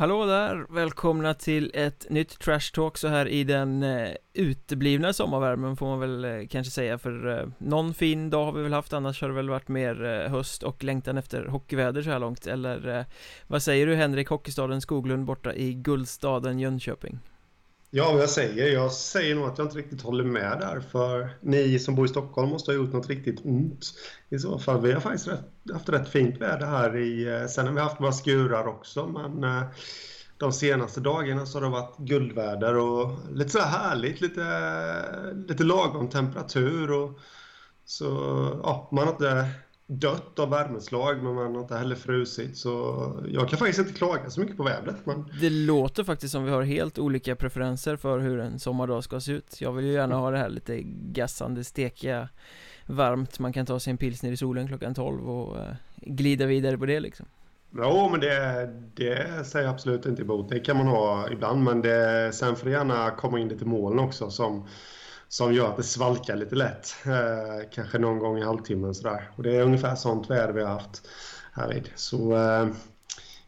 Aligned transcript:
Hallå 0.00 0.26
där! 0.26 0.66
Välkomna 0.68 1.34
till 1.34 1.70
ett 1.74 2.06
nytt 2.10 2.38
Trash 2.38 2.72
Talk 2.74 2.98
så 2.98 3.08
här 3.08 3.28
i 3.28 3.44
den 3.44 3.82
eh, 3.82 4.10
uteblivna 4.32 5.12
sommarvärmen 5.12 5.76
får 5.76 5.86
man 5.86 6.00
väl 6.00 6.24
eh, 6.24 6.46
kanske 6.46 6.70
säga 6.70 6.98
för 6.98 7.38
eh, 7.38 7.48
någon 7.58 7.94
fin 7.94 8.30
dag 8.30 8.44
har 8.44 8.52
vi 8.52 8.62
väl 8.62 8.72
haft 8.72 8.92
annars 8.92 9.20
har 9.20 9.28
det 9.28 9.34
väl 9.34 9.50
varit 9.50 9.68
mer 9.68 10.04
eh, 10.04 10.30
höst 10.30 10.62
och 10.62 10.84
längtan 10.84 11.18
efter 11.18 11.46
hockeyväder 11.46 12.02
så 12.02 12.10
här 12.10 12.18
långt 12.18 12.46
eller 12.46 12.98
eh, 12.98 13.04
vad 13.46 13.62
säger 13.62 13.86
du 13.86 13.94
Henrik 13.94 14.28
Hockeystaden 14.28 14.80
Skoglund 14.80 15.24
borta 15.24 15.54
i 15.54 15.74
Guldstaden 15.74 16.58
Jönköping? 16.58 17.18
Ja, 17.92 18.12
vad 18.12 18.22
jag 18.22 18.30
säger? 18.30 18.72
Jag 18.72 18.92
säger 18.92 19.34
nog 19.34 19.46
att 19.48 19.58
jag 19.58 19.64
inte 19.66 19.78
riktigt 19.78 20.02
håller 20.02 20.24
med 20.24 20.58
där. 20.60 20.80
För 20.80 21.28
ni 21.40 21.78
som 21.78 21.94
bor 21.94 22.06
i 22.06 22.08
Stockholm 22.08 22.50
måste 22.50 22.70
ha 22.70 22.76
gjort 22.76 22.92
något 22.92 23.08
riktigt 23.08 23.44
ont. 23.44 23.92
I 24.28 24.38
så 24.38 24.58
fall. 24.58 24.80
Vi 24.80 24.92
har 24.92 25.00
faktiskt 25.00 25.28
rätt, 25.28 25.44
haft 25.72 25.88
rätt 25.88 26.08
fint 26.08 26.40
väder 26.40 26.66
här. 26.66 26.96
I, 26.96 27.28
eh, 27.28 27.46
sen 27.46 27.66
har 27.66 27.74
vi 27.74 27.80
haft 27.80 28.00
några 28.00 28.12
skurar 28.12 28.66
också. 28.66 29.06
Men 29.06 29.44
eh, 29.44 29.62
de 30.38 30.52
senaste 30.52 31.00
dagarna 31.00 31.46
så 31.46 31.58
har 31.58 31.62
det 31.62 31.70
varit 31.70 31.98
guldväder 31.98 32.76
och 32.76 33.10
lite 33.30 33.50
så 33.50 33.58
här 33.58 33.78
härligt. 33.78 34.20
Lite, 34.20 34.44
lite 35.48 35.64
lagom 35.64 36.08
temperatur. 36.08 36.90
Och, 36.90 37.18
så 37.84 38.06
ja, 38.62 38.88
man 38.92 39.04
har 39.04 39.12
inte 39.12 39.46
dött 39.92 40.38
av 40.38 40.50
värmeslag 40.50 41.22
men 41.22 41.34
man 41.34 41.54
har 41.54 41.62
inte 41.62 41.76
heller 41.76 41.96
frusit 41.96 42.56
så 42.56 42.70
jag 43.28 43.48
kan 43.48 43.58
faktiskt 43.58 43.78
inte 43.78 43.92
klaga 43.92 44.30
så 44.30 44.40
mycket 44.40 44.56
på 44.56 44.62
vädret 44.62 45.06
men... 45.06 45.24
Det 45.40 45.50
låter 45.50 46.04
faktiskt 46.04 46.32
som 46.32 46.44
vi 46.44 46.50
har 46.50 46.62
helt 46.62 46.98
olika 46.98 47.36
preferenser 47.36 47.96
för 47.96 48.18
hur 48.18 48.40
en 48.40 48.58
sommardag 48.58 49.04
ska 49.04 49.20
se 49.20 49.32
ut. 49.32 49.60
Jag 49.60 49.72
vill 49.72 49.84
ju 49.84 49.92
gärna 49.92 50.14
ha 50.14 50.30
det 50.30 50.38
här 50.38 50.48
lite 50.48 50.82
gassande, 51.12 51.64
stekiga, 51.64 52.28
varmt. 52.86 53.38
Man 53.38 53.52
kan 53.52 53.66
ta 53.66 53.80
sig 53.80 53.90
en 53.90 53.96
pilsner 53.96 54.32
i 54.32 54.36
solen 54.36 54.68
klockan 54.68 54.94
12 54.94 55.30
och 55.30 55.56
uh, 55.56 55.62
glida 55.96 56.46
vidare 56.46 56.78
på 56.78 56.86
det 56.86 57.00
liksom. 57.00 57.26
Jo, 57.76 58.08
men 58.10 58.20
det, 58.20 58.68
det 58.94 59.46
säger 59.46 59.66
jag 59.66 59.74
absolut 59.74 60.06
inte 60.06 60.22
emot. 60.22 60.48
Det 60.48 60.60
kan 60.60 60.76
man 60.76 60.86
ha 60.86 61.30
ibland, 61.30 61.64
men 61.64 61.82
det, 61.82 62.30
sen 62.34 62.56
får 62.56 62.66
det 62.66 62.72
gärna 62.72 63.10
komma 63.10 63.38
in 63.38 63.48
lite 63.48 63.64
moln 63.64 63.98
också 63.98 64.30
som 64.30 64.66
som 65.30 65.54
gör 65.54 65.68
att 65.68 65.76
det 65.76 65.82
svalkar 65.82 66.36
lite 66.36 66.54
lätt. 66.54 66.94
Eh, 67.06 67.68
kanske 67.72 67.98
någon 67.98 68.18
gång 68.18 68.38
i 68.38 68.44
halvtimmen 68.44 68.94
sådär. 68.94 69.30
Och 69.36 69.42
det 69.42 69.56
är 69.56 69.62
ungefär 69.62 69.94
sånt 69.94 70.30
väder 70.30 70.52
vi 70.52 70.62
har 70.62 70.68
haft 70.68 71.08
här 71.52 71.68
vid. 71.68 71.90
Så 71.94 72.36
eh, 72.36 72.68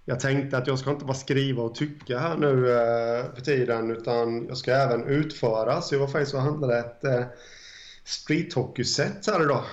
jag 0.05 0.21
tänkte 0.21 0.59
att 0.59 0.67
jag 0.67 0.79
ska 0.79 0.91
inte 0.91 1.05
bara 1.05 1.15
skriva 1.15 1.63
och 1.63 1.75
tycka 1.75 2.19
här 2.19 2.37
nu 2.37 2.71
eh, 2.71 3.35
för 3.35 3.41
tiden 3.41 3.91
utan 3.91 4.47
jag 4.47 4.57
ska 4.57 4.73
även 4.73 5.07
utföra. 5.07 5.81
Så 5.81 5.95
jag 5.95 6.01
var 6.01 6.07
faktiskt 6.07 6.35
och 6.35 6.41
handlade 6.41 6.79
ett 6.79 7.05
eh, 7.05 7.25
streethockey-set 8.05 9.27
här 9.27 9.43
idag. 9.43 9.65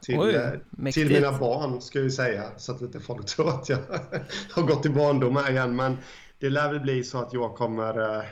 Till, 0.00 0.18
Oj, 0.18 0.34
eh, 0.34 0.92
till 0.92 1.08
mina 1.12 1.38
barn 1.38 1.80
ska 1.80 2.00
jag 2.00 2.12
säga. 2.12 2.44
Så 2.56 2.72
att 2.72 2.80
inte 2.80 3.00
folk 3.00 3.26
tror 3.26 3.48
att 3.48 3.68
jag 3.68 3.78
har 4.50 4.62
gått 4.62 4.86
i 4.86 4.88
barndom 4.88 5.36
här 5.36 5.50
igen. 5.50 5.76
Men 5.76 5.98
det 6.38 6.50
lär 6.50 6.72
väl 6.72 6.80
bli 6.80 7.04
så 7.04 7.18
att 7.18 7.32
jag 7.32 7.54
kommer 7.54 8.16
eh, 8.18 8.24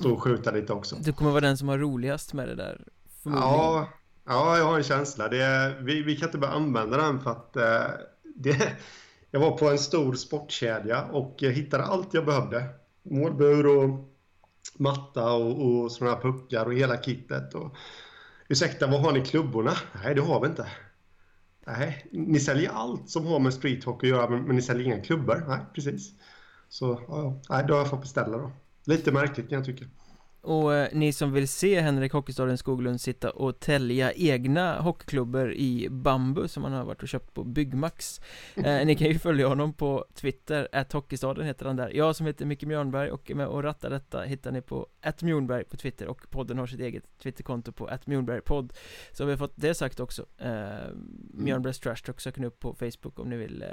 stå 0.00 0.12
och 0.12 0.22
skjuta 0.22 0.50
lite 0.50 0.72
också. 0.72 0.96
Du 1.00 1.12
kommer 1.12 1.30
vara 1.30 1.40
den 1.40 1.56
som 1.56 1.68
har 1.68 1.78
roligast 1.78 2.32
med 2.32 2.48
det 2.48 2.54
där? 2.54 2.84
Ja, 3.24 3.88
ja, 4.24 4.58
jag 4.58 4.64
har 4.64 4.76
en 4.76 4.84
känsla. 4.84 5.28
Det, 5.28 5.76
vi, 5.80 6.02
vi 6.02 6.16
kan 6.16 6.28
inte 6.28 6.38
börja 6.38 6.54
använda 6.54 6.96
den 6.96 7.20
för 7.20 7.30
att 7.30 7.56
eh, 7.56 7.86
det, 8.34 8.72
jag 9.30 9.40
var 9.40 9.58
på 9.58 9.70
en 9.70 9.78
stor 9.78 10.14
sportkedja 10.14 11.04
och 11.04 11.36
hittade 11.40 11.84
allt 11.84 12.14
jag 12.14 12.26
behövde. 12.26 12.64
Målbur 13.02 13.66
och 13.66 14.12
matta 14.78 15.32
och, 15.32 15.66
och 15.66 15.92
sådana 15.92 16.14
här 16.14 16.22
puckar 16.22 16.66
och 16.66 16.74
hela 16.74 16.96
kittet. 16.96 17.54
Och, 17.54 17.76
ursäkta, 18.48 18.86
vad 18.86 19.00
har 19.00 19.12
ni 19.12 19.24
klubborna? 19.24 19.72
Nej, 20.04 20.14
det 20.14 20.22
har 20.22 20.40
vi 20.40 20.46
inte. 20.46 20.66
Nej, 21.66 22.06
ni 22.12 22.40
säljer 22.40 22.70
allt 22.70 23.10
som 23.10 23.26
har 23.26 23.38
med 23.38 23.54
streethockey 23.54 24.06
att 24.06 24.16
göra 24.16 24.30
men, 24.30 24.42
men 24.42 24.56
ni 24.56 24.62
säljer 24.62 24.86
inga 24.86 25.00
klubbor? 25.00 25.44
Nej, 25.48 25.58
precis. 25.74 26.12
Så 26.68 27.00
ja, 27.08 27.40
ja. 27.48 27.62
då 27.62 27.74
har 27.74 27.80
jag 27.80 27.90
fått 27.90 28.00
beställa 28.00 28.38
då. 28.38 28.52
Lite 28.86 29.12
märkligt 29.12 29.48
kan 29.48 29.56
jag 29.56 29.64
tycka. 29.64 29.84
Och 30.46 30.74
eh, 30.74 30.88
ni 30.92 31.12
som 31.12 31.32
vill 31.32 31.48
se 31.48 31.80
Henrik 31.80 32.12
Hockeystaden 32.12 32.58
Skoglund 32.58 33.00
sitta 33.00 33.30
och 33.30 33.60
tälja 33.60 34.12
egna 34.12 34.80
hockeyklubbor 34.80 35.52
i 35.52 35.88
bambu 35.90 36.48
som 36.48 36.64
han 36.64 36.72
har 36.72 36.84
varit 36.84 37.02
och 37.02 37.08
köpt 37.08 37.34
på 37.34 37.44
Byggmax 37.44 38.20
eh, 38.56 38.86
Ni 38.86 38.96
kan 38.96 39.08
ju 39.08 39.18
följa 39.18 39.48
honom 39.48 39.72
på 39.72 40.04
Twitter, 40.14 40.68
att 40.72 40.92
Hockeystaden 40.92 41.46
heter 41.46 41.66
han 41.66 41.76
där. 41.76 41.90
Jag 41.94 42.16
som 42.16 42.26
heter 42.26 42.44
Micke 42.44 42.62
Mjörnberg 42.62 43.10
och 43.10 43.30
är 43.30 43.34
med 43.34 43.46
och 43.46 43.62
rattar 43.62 43.90
detta 43.90 44.22
hittar 44.22 44.52
ni 44.52 44.60
på 44.60 44.86
att 45.00 45.22
Mjornberg 45.22 45.64
på 45.64 45.76
Twitter 45.76 46.06
och 46.06 46.30
podden 46.30 46.58
har 46.58 46.66
sitt 46.66 46.80
eget 46.80 47.18
Twitterkonto 47.22 47.72
på 47.72 47.86
att 47.86 48.06
Mjornbergpodd 48.06 48.72
Så 49.12 49.24
har 49.24 49.30
vi 49.30 49.36
fått 49.36 49.52
det 49.54 49.74
sagt 49.74 50.00
också 50.00 50.26
eh, 50.38 50.50
Mjörnbergs 51.34 51.78
Trash 51.78 51.96
Talk 52.04 52.20
söker 52.20 52.40
ni 52.40 52.46
upp 52.46 52.60
på 52.60 52.74
Facebook 52.74 53.18
om 53.18 53.28
ni 53.28 53.36
vill 53.36 53.62
eh, 53.62 53.68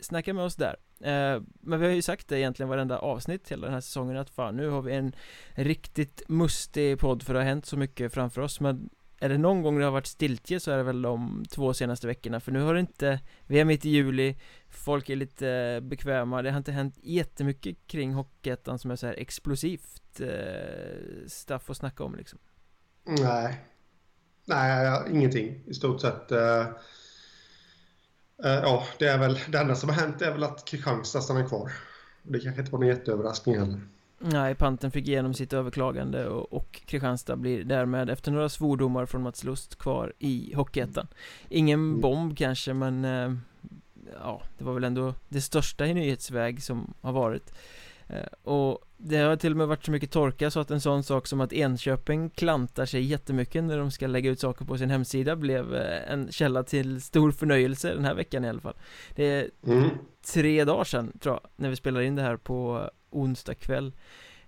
snacka 0.00 0.34
med 0.34 0.44
oss 0.44 0.56
där. 0.56 0.76
Eh, 1.00 1.42
men 1.60 1.80
vi 1.80 1.86
har 1.86 1.92
ju 1.92 2.02
sagt 2.02 2.28
det 2.28 2.38
egentligen 2.38 2.68
varenda 2.68 2.98
avsnitt 2.98 3.48
hela 3.48 3.66
den 3.66 3.74
här 3.74 3.80
säsongen 3.80 4.16
att 4.16 4.30
fan 4.30 4.56
nu 4.56 4.68
har 4.68 4.82
vi 4.82 4.94
en 4.94 5.12
riktigt 5.54 6.22
mustig 6.28 6.98
podd 6.98 7.22
för 7.22 7.34
det 7.34 7.40
har 7.40 7.46
hänt 7.46 7.66
så 7.66 7.76
mycket 7.76 8.14
framför 8.14 8.40
oss. 8.40 8.60
Men 8.60 8.90
är 9.20 9.28
det 9.28 9.38
någon 9.38 9.62
gång 9.62 9.78
det 9.78 9.84
har 9.84 9.92
varit 9.92 10.06
stiltje 10.06 10.60
så 10.60 10.70
är 10.70 10.76
det 10.76 10.82
väl 10.82 11.02
de 11.02 11.44
två 11.50 11.74
senaste 11.74 12.06
veckorna. 12.06 12.40
För 12.40 12.52
nu 12.52 12.60
har 12.60 12.74
det 12.74 12.80
inte 12.80 13.20
Vi 13.46 13.60
är 13.60 13.64
mitt 13.64 13.84
i 13.84 13.88
juli 13.88 14.36
Folk 14.68 15.10
är 15.10 15.16
lite 15.16 15.80
bekväma. 15.82 16.42
Det 16.42 16.50
har 16.50 16.58
inte 16.58 16.72
hänt 16.72 16.98
jättemycket 17.02 17.86
kring 17.86 18.12
Hockeyettan 18.12 18.78
som 18.78 18.90
är 18.90 18.96
så 18.96 19.06
här 19.06 19.14
explosivt 19.14 20.20
eh, 20.20 21.26
Stuff 21.26 21.70
att 21.70 21.76
snacka 21.76 22.04
om 22.04 22.14
liksom. 22.14 22.38
Nej. 23.04 23.64
Nej, 24.44 25.02
ingenting 25.10 25.64
i 25.66 25.74
stort 25.74 26.00
sett. 26.00 26.32
Eh, 26.32 26.66
ja, 28.42 28.84
det 28.98 29.06
är 29.06 29.18
väl 29.18 29.38
det 29.48 29.58
enda 29.58 29.74
som 29.74 29.88
har 29.88 29.96
hänt 29.96 30.22
är 30.22 30.32
väl 30.32 30.44
att 30.44 30.64
Kristianstad 30.64 31.20
stannar 31.20 31.48
kvar. 31.48 31.72
Det 32.22 32.40
kanske 32.40 32.60
inte 32.60 32.72
var 32.72 32.78
någon 32.78 32.88
jätteöverraskning 32.88 33.58
heller. 33.58 33.80
Nej, 34.18 34.54
Panten 34.54 34.90
fick 34.90 35.08
igenom 35.08 35.34
sitt 35.34 35.52
överklagande 35.52 36.28
och, 36.28 36.52
och 36.52 36.80
Kristianstad 36.86 37.36
blir 37.36 37.64
därmed 37.64 38.10
efter 38.10 38.30
några 38.32 38.48
svordomar 38.48 39.06
från 39.06 39.22
Mats 39.22 39.44
Lust 39.44 39.78
kvar 39.78 40.12
i 40.18 40.52
Hockeyettan. 40.54 41.06
Ingen 41.48 41.80
mm. 41.80 42.00
bomb 42.00 42.38
kanske, 42.38 42.74
men 42.74 43.04
eh, 43.04 43.34
ja, 44.22 44.42
det 44.58 44.64
var 44.64 44.74
väl 44.74 44.84
ändå 44.84 45.14
det 45.28 45.40
största 45.40 45.86
i 45.86 45.94
nyhetsväg 45.94 46.62
som 46.62 46.94
har 47.00 47.12
varit. 47.12 47.52
Eh, 48.08 48.50
och 48.52 48.84
det 48.96 49.16
har 49.16 49.36
till 49.36 49.50
och 49.50 49.56
med 49.56 49.68
varit 49.68 49.84
så 49.84 49.90
mycket 49.90 50.10
torka 50.10 50.50
så 50.50 50.60
att 50.60 50.70
en 50.70 50.80
sån 50.80 51.02
sak 51.02 51.26
som 51.26 51.40
att 51.40 51.52
Enköping 51.52 52.30
klantar 52.30 52.86
sig 52.86 53.02
jättemycket 53.02 53.64
när 53.64 53.78
de 53.78 53.90
ska 53.90 54.06
lägga 54.06 54.30
ut 54.30 54.40
saker 54.40 54.64
på 54.64 54.78
sin 54.78 54.90
hemsida 54.90 55.36
blev 55.36 55.74
eh, 55.74 56.12
en 56.12 56.32
källa 56.32 56.62
till 56.62 57.02
stor 57.02 57.30
förnöjelse 57.30 57.94
den 57.94 58.04
här 58.04 58.14
veckan 58.14 58.44
i 58.44 58.48
alla 58.48 58.60
fall 58.60 58.76
Det 59.14 59.24
är 59.24 59.50
mm. 59.66 59.90
tre 60.32 60.64
dagar 60.64 60.84
sedan 60.84 61.12
tror 61.20 61.34
jag, 61.34 61.50
när 61.56 61.68
vi 61.68 61.76
spelar 61.76 62.00
in 62.00 62.16
det 62.16 62.22
här 62.22 62.36
på 62.36 62.90
onsdag 63.10 63.54
kväll 63.54 63.92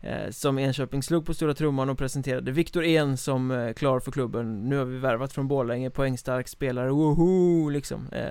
eh, 0.00 0.30
Som 0.30 0.58
Enköping 0.58 1.02
slog 1.02 1.26
på 1.26 1.34
stora 1.34 1.54
trumman 1.54 1.90
och 1.90 1.98
presenterade 1.98 2.52
Viktor 2.52 2.84
En 2.84 3.16
som 3.16 3.50
eh, 3.50 3.72
klar 3.72 4.00
för 4.00 4.12
klubben 4.12 4.68
Nu 4.68 4.76
har 4.76 4.84
vi 4.84 4.98
värvat 4.98 5.32
från 5.32 5.48
Borlänge, 5.48 5.90
poängstark 5.90 6.48
spelare, 6.48 6.90
woho 6.90 7.68
liksom 7.68 8.08
eh, 8.12 8.24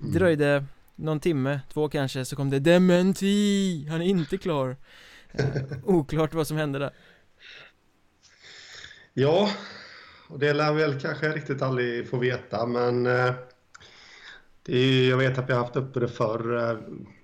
mm. 0.00 0.12
Dröjde 0.12 0.64
någon 0.98 1.20
timme, 1.20 1.60
två 1.72 1.88
kanske, 1.88 2.24
så 2.24 2.36
kom 2.36 2.50
det 2.50 2.58
Dementi! 2.58 3.86
Han 3.90 4.02
är 4.02 4.06
inte 4.06 4.38
klar 4.38 4.76
eh, 5.32 5.46
Oklart 5.84 6.34
vad 6.34 6.46
som 6.46 6.56
hände 6.56 6.78
där 6.78 6.92
Ja, 9.14 9.50
och 10.28 10.38
det 10.38 10.52
lär 10.52 10.72
väl 10.72 11.00
kanske 11.00 11.28
riktigt 11.28 11.62
aldrig 11.62 12.08
få 12.08 12.16
veta, 12.16 12.66
men 12.66 13.06
eh, 13.06 13.32
det 14.62 14.78
är, 14.78 15.10
jag 15.10 15.16
vet 15.16 15.38
att 15.38 15.48
vi 15.48 15.52
har 15.52 15.60
haft 15.60 15.76
uppe 15.76 16.00
det 16.00 16.08
förr. 16.08 16.70
Eh, 16.70 16.78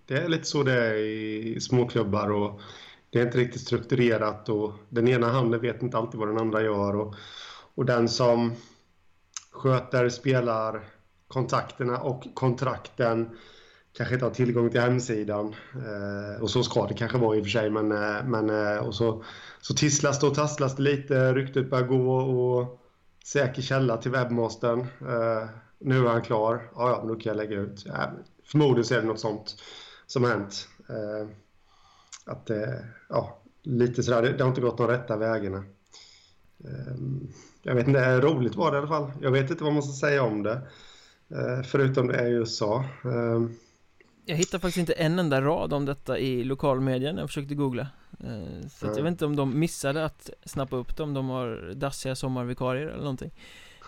det 0.07 0.15
är 0.15 0.29
lite 0.29 0.45
så 0.45 0.63
det 0.63 0.73
är 0.73 0.95
i 0.95 1.61
småklubbar 1.61 2.31
och 2.31 2.61
det 3.11 3.21
är 3.21 3.27
inte 3.27 3.39
riktigt 3.39 3.61
strukturerat 3.61 4.49
och 4.49 4.73
den 4.89 5.09
ena 5.09 5.29
handen 5.29 5.61
vet 5.61 5.83
inte 5.83 5.97
alltid 5.97 6.21
vad 6.21 6.29
den 6.29 6.39
andra 6.39 6.63
gör 6.63 6.97
och, 6.97 7.15
och 7.75 7.85
den 7.85 8.09
som 8.09 8.53
sköter 9.51 10.09
spelarkontakterna 10.09 11.99
och 11.99 12.25
kontrakten 12.35 13.37
kanske 13.97 14.15
inte 14.15 14.27
har 14.27 14.35
tillgång 14.35 14.71
till 14.71 14.81
hemsidan. 14.81 15.55
Eh, 15.75 16.43
och 16.43 16.51
så 16.51 16.63
ska 16.63 16.87
det 16.87 16.95
kanske 16.95 17.19
vara 17.19 17.37
i 17.37 17.41
och 17.41 17.45
för 17.45 17.51
sig. 17.51 17.71
Men, 17.71 17.93
eh, 17.93 18.25
men, 18.25 18.51
eh, 18.51 18.77
och 18.77 18.95
så, 18.95 19.25
så 19.61 19.75
tisslas 19.75 20.21
det 20.21 20.27
och 20.27 20.35
tasslas 20.35 20.77
det 20.77 20.83
lite. 20.83 21.33
Ryktet 21.33 21.71
börjar 21.71 21.87
gå 21.87 22.17
och 22.17 22.81
säker 23.25 23.63
källa 23.63 23.97
till 23.97 24.11
webbmastern. 24.11 24.81
Eh, 24.81 25.49
nu 25.79 26.07
är 26.07 26.11
han 26.11 26.23
klar. 26.23 26.71
Ja, 26.75 26.91
ja, 26.91 26.99
men 26.99 27.09
då 27.09 27.15
kan 27.15 27.31
jag 27.31 27.37
lägga 27.37 27.61
ut. 27.61 27.83
Ja, 27.87 28.11
förmodligen 28.45 28.85
så 28.85 28.95
är 28.95 29.01
det 29.01 29.07
något 29.07 29.21
sånt 29.21 29.57
som 30.07 30.25
har 30.25 30.31
hänt. 30.31 30.69
Eh, 30.89 31.29
att, 32.27 32.51
eh, 32.51 32.75
ja, 33.09 33.43
lite 33.63 34.03
sådär. 34.03 34.23
Det, 34.23 34.33
det 34.33 34.45
har 34.45 34.49
inte 34.49 34.61
gått 34.61 34.79
de 34.79 34.87
rätta 34.87 35.17
vägarna. 35.17 35.65
jag 37.63 37.75
vet 37.75 37.87
inte, 37.89 38.21
roligt 38.21 38.55
var 38.55 38.71
det 38.71 38.77
i 38.77 38.79
alla 38.79 38.89
fall. 38.89 39.13
Jag 39.21 39.31
vet 39.31 39.51
inte 39.51 39.65
vad 39.65 39.73
man 39.73 39.83
ska 39.83 40.07
säga 40.07 40.23
om 40.23 40.43
det. 40.43 40.61
förutom 41.65 42.07
det 42.07 42.15
är 42.15 42.27
i 42.27 42.31
USA. 42.31 42.85
Jag 44.27 44.37
hittar 44.37 44.59
faktiskt 44.59 44.79
inte 44.79 44.93
en 44.93 45.19
enda 45.19 45.41
rad 45.41 45.73
om 45.73 45.85
detta 45.85 46.19
i 46.19 46.45
lokalmedia 46.45 47.13
när 47.13 47.23
jag 47.23 47.29
försökte 47.29 47.55
googla. 47.55 47.87
Eh, 48.21 48.69
Så 48.69 48.87
jag 48.87 49.03
vet 49.03 49.07
inte 49.11 49.27
om 49.27 49.37
de 49.37 49.59
missade 49.59 50.05
att 50.05 50.31
snappa 50.45 50.77
upp 50.77 50.97
det, 50.97 51.03
om 51.03 51.15
de 51.15 51.29
har 51.29 51.73
dassiga 51.75 52.17
sommarvikarier 52.17 52.87
eller 52.87 52.99
någonting. 52.99 53.31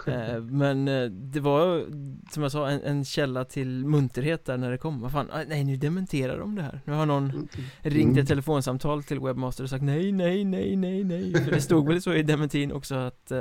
Eh, 0.06 0.40
men 0.40 0.88
eh, 0.88 1.04
det 1.10 1.40
var 1.40 1.84
som 2.32 2.42
jag 2.42 2.52
sa 2.52 2.68
en, 2.68 2.82
en, 2.82 3.04
källa 3.04 3.44
till 3.44 3.86
munterhet 3.86 4.44
där 4.44 4.56
när 4.56 4.70
det 4.70 4.78
kom. 4.78 5.00
Vad 5.00 5.12
fan, 5.12 5.30
ah, 5.32 5.42
nej 5.48 5.64
nu 5.64 5.76
dementerar 5.76 6.38
de 6.38 6.54
det 6.54 6.62
här. 6.62 6.80
Nu 6.84 6.92
har 6.92 7.06
någon 7.06 7.30
mm. 7.30 7.48
ringt 7.82 8.18
ett 8.18 8.28
telefonsamtal 8.28 9.02
till 9.02 9.20
Webmaster 9.20 9.64
och 9.64 9.70
sagt 9.70 9.84
nej, 9.84 10.12
nej, 10.12 10.44
nej, 10.44 10.76
nej, 10.76 11.04
nej. 11.04 11.44
För 11.44 11.50
det 11.50 11.60
stod 11.60 11.88
väl 11.88 12.02
så 12.02 12.14
i 12.14 12.22
dementin 12.22 12.72
också 12.72 12.94
att 12.94 13.32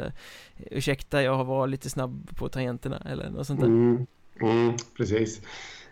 Ursäkta, 0.57 1.23
jag 1.23 1.45
var 1.45 1.67
lite 1.67 1.89
snabb 1.89 2.29
på 2.35 2.49
tangenterna 2.49 2.97
eller 3.05 3.29
något 3.29 3.47
sånt 3.47 3.59
där. 3.59 3.67
Mm. 3.67 4.05
Mm, 4.41 4.73
Precis 4.97 5.41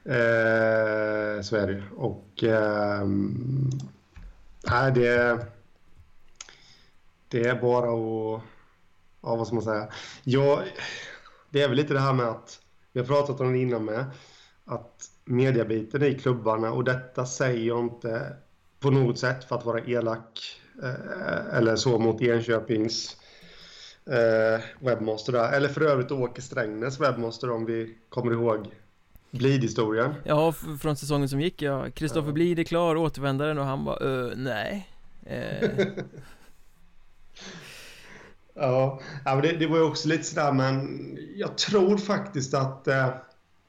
eh, 0.06 1.42
Så 1.42 1.56
är 1.56 1.68
det 1.68 1.84
Och 1.96 2.44
eh, 2.44 3.08
Nej, 4.70 4.92
det 4.92 5.38
Det 7.28 7.48
är 7.48 7.62
bara 7.62 7.90
att 7.90 8.42
ja, 9.22 9.36
vad 9.36 9.48
ska 9.48 9.56
man 9.56 9.64
säga? 9.64 9.88
Jag, 10.24 10.64
det 11.50 11.62
är 11.62 11.68
väl 11.68 11.78
lite 11.78 11.94
det 11.94 12.00
här 12.00 12.14
med 12.14 12.26
att, 12.26 12.60
vi 12.94 13.00
har 13.00 13.08
pratat 13.08 13.42
om 13.42 13.54
det 13.54 13.60
innan 13.60 13.86
med, 13.86 14.06
att 14.66 15.10
mediabiten 15.26 16.04
i 16.04 16.20
klubbarna 16.20 16.72
och 16.72 16.84
detta 16.84 17.26
säger 17.26 17.68
jag 17.68 17.80
inte 17.80 18.36
på 18.80 18.92
något 18.92 19.20
sätt 19.20 19.44
för 19.44 19.56
att 19.56 19.66
vara 19.66 19.80
elak 19.80 20.62
eh, 20.84 21.58
eller 21.58 21.76
så 21.76 22.00
mot 22.00 22.22
Enköpings 22.22 23.18
eh, 24.06 24.64
webbmaster 24.80 25.34
där. 25.34 25.52
Eller 25.52 25.70
för 25.70 25.82
övrigt 25.82 26.12
Åke 26.12 26.42
Strängnäs 26.42 27.00
webbmaster 27.00 27.52
om 27.52 27.66
vi 27.66 27.98
kommer 28.10 28.32
ihåg 28.32 28.68
Blid-historien. 29.34 30.14
Ja, 30.24 30.54
från 30.82 30.96
säsongen 30.96 31.30
som 31.30 31.42
gick 31.42 31.62
ja. 31.62 31.90
Kristoffer 31.90 32.28
ja. 32.28 32.34
Blid 32.34 32.60
är 32.60 32.64
klar, 32.64 32.96
återvändaren 32.96 33.58
och 33.58 33.66
han 33.66 33.86
bara, 33.86 34.34
nej. 34.36 34.90
Eh. 35.26 35.70
Ja, 38.56 39.00
ja 39.26 39.36
det, 39.36 39.52
det 39.52 39.68
var 39.68 39.78
ju 39.78 39.84
också 39.84 40.08
lite 40.08 40.24
sådär, 40.24 40.52
men 40.52 41.00
jag 41.36 41.58
tror 41.58 41.98
faktiskt 41.98 42.54
att... 42.54 42.88
Eh, 42.88 43.08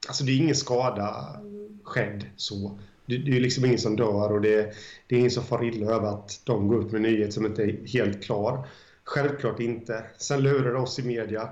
alltså 0.09 0.25
det 0.25 0.33
är 0.33 0.37
ingen 0.37 0.55
skada 0.55 1.41
skedd 1.85 2.25
så. 2.37 2.79
Det, 3.07 3.17
det 3.19 3.31
är 3.31 3.35
ju 3.35 3.41
liksom 3.41 3.65
ingen 3.65 3.79
som 3.79 3.97
dör 3.97 4.33
och 4.33 4.41
det, 4.41 4.75
det 5.07 5.15
är 5.15 5.19
ingen 5.19 5.31
som 5.31 5.45
far 5.45 5.65
illa 5.65 5.93
över 5.93 6.09
att 6.09 6.41
de 6.45 6.69
går 6.69 6.81
ut 6.81 6.93
med 6.93 6.95
en 6.95 7.03
nyhet 7.03 7.33
som 7.33 7.47
inte 7.47 7.63
är 7.63 7.87
helt 7.87 8.25
klar. 8.25 8.67
Självklart 9.05 9.61
inte. 9.61 10.05
Sen 10.19 10.43
lurar 10.43 10.73
det 10.73 10.79
oss 10.79 10.99
i 10.99 11.03
media. 11.03 11.43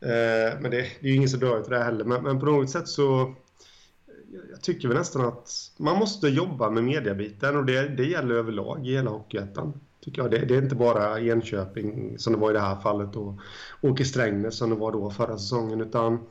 Eh, 0.00 0.60
men 0.60 0.70
det, 0.70 0.86
det 1.00 1.06
är 1.06 1.10
ju 1.10 1.14
ingen 1.14 1.28
som 1.28 1.40
dör 1.40 1.62
till 1.62 1.72
det 1.72 1.84
heller. 1.84 2.04
Men, 2.04 2.22
men 2.22 2.40
på 2.40 2.46
något 2.46 2.70
sätt 2.70 2.88
så... 2.88 3.34
Jag 4.50 4.60
tycker 4.62 4.88
väl 4.88 4.96
nästan 4.96 5.26
att 5.26 5.50
man 5.76 5.98
måste 5.98 6.28
jobba 6.28 6.70
med 6.70 6.84
mediabiten 6.84 7.56
och 7.56 7.64
det, 7.64 7.88
det 7.88 8.04
gäller 8.04 8.34
överlag 8.34 8.86
i 8.86 8.92
hela 8.92 9.10
Hockeyettan 9.10 9.80
tycker 10.00 10.22
jag. 10.22 10.30
Det, 10.30 10.38
det, 10.38 10.54
är 10.54 10.62
inte 10.62 10.74
bara 10.74 11.20
Enköping 11.20 12.18
som 12.18 12.32
det 12.32 12.38
var 12.38 12.50
i 12.50 12.52
det 12.52 12.60
här 12.60 12.80
fallet 12.80 13.16
och 13.16 13.38
Åke 13.80 14.04
Strängnäs 14.04 14.56
som 14.56 14.70
det 14.70 14.76
var 14.76 14.92
då 14.92 15.10
förra 15.10 15.38
säsongen 15.38 15.80
utan 15.80 16.26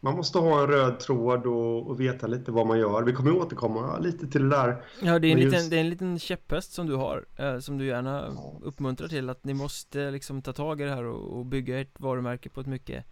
man 0.00 0.16
måste 0.16 0.38
ha 0.38 0.60
en 0.60 0.66
röd 0.66 1.00
tråd 1.00 1.46
och, 1.46 1.90
och 1.90 2.00
veta 2.00 2.26
lite 2.26 2.52
vad 2.52 2.66
man 2.66 2.78
gör. 2.78 3.02
Vi 3.02 3.12
kommer 3.12 3.36
återkomma 3.36 3.98
lite 3.98 4.26
till 4.26 4.42
det 4.42 4.56
där. 4.56 4.84
Ja, 5.02 5.18
det 5.18 5.28
är 5.28 5.32
en, 5.32 5.38
just... 5.38 5.52
liten, 5.52 5.70
det 5.70 5.76
är 5.76 5.80
en 5.80 5.90
liten 5.90 6.18
käpphäst 6.18 6.72
som 6.72 6.86
du 6.86 6.94
har 6.94 7.26
eh, 7.36 7.58
Som 7.58 7.78
du 7.78 7.86
gärna 7.86 8.36
uppmuntrar 8.62 9.08
till 9.08 9.30
att 9.30 9.44
ni 9.44 9.54
måste 9.54 10.10
liksom 10.10 10.42
ta 10.42 10.52
tag 10.52 10.80
i 10.80 10.84
det 10.84 10.90
här 10.90 11.04
och, 11.04 11.38
och 11.38 11.46
bygga 11.46 11.80
ert 11.80 12.00
varumärke 12.00 12.48
på 12.48 12.60
ett 12.60 12.66
mycket 12.66 13.04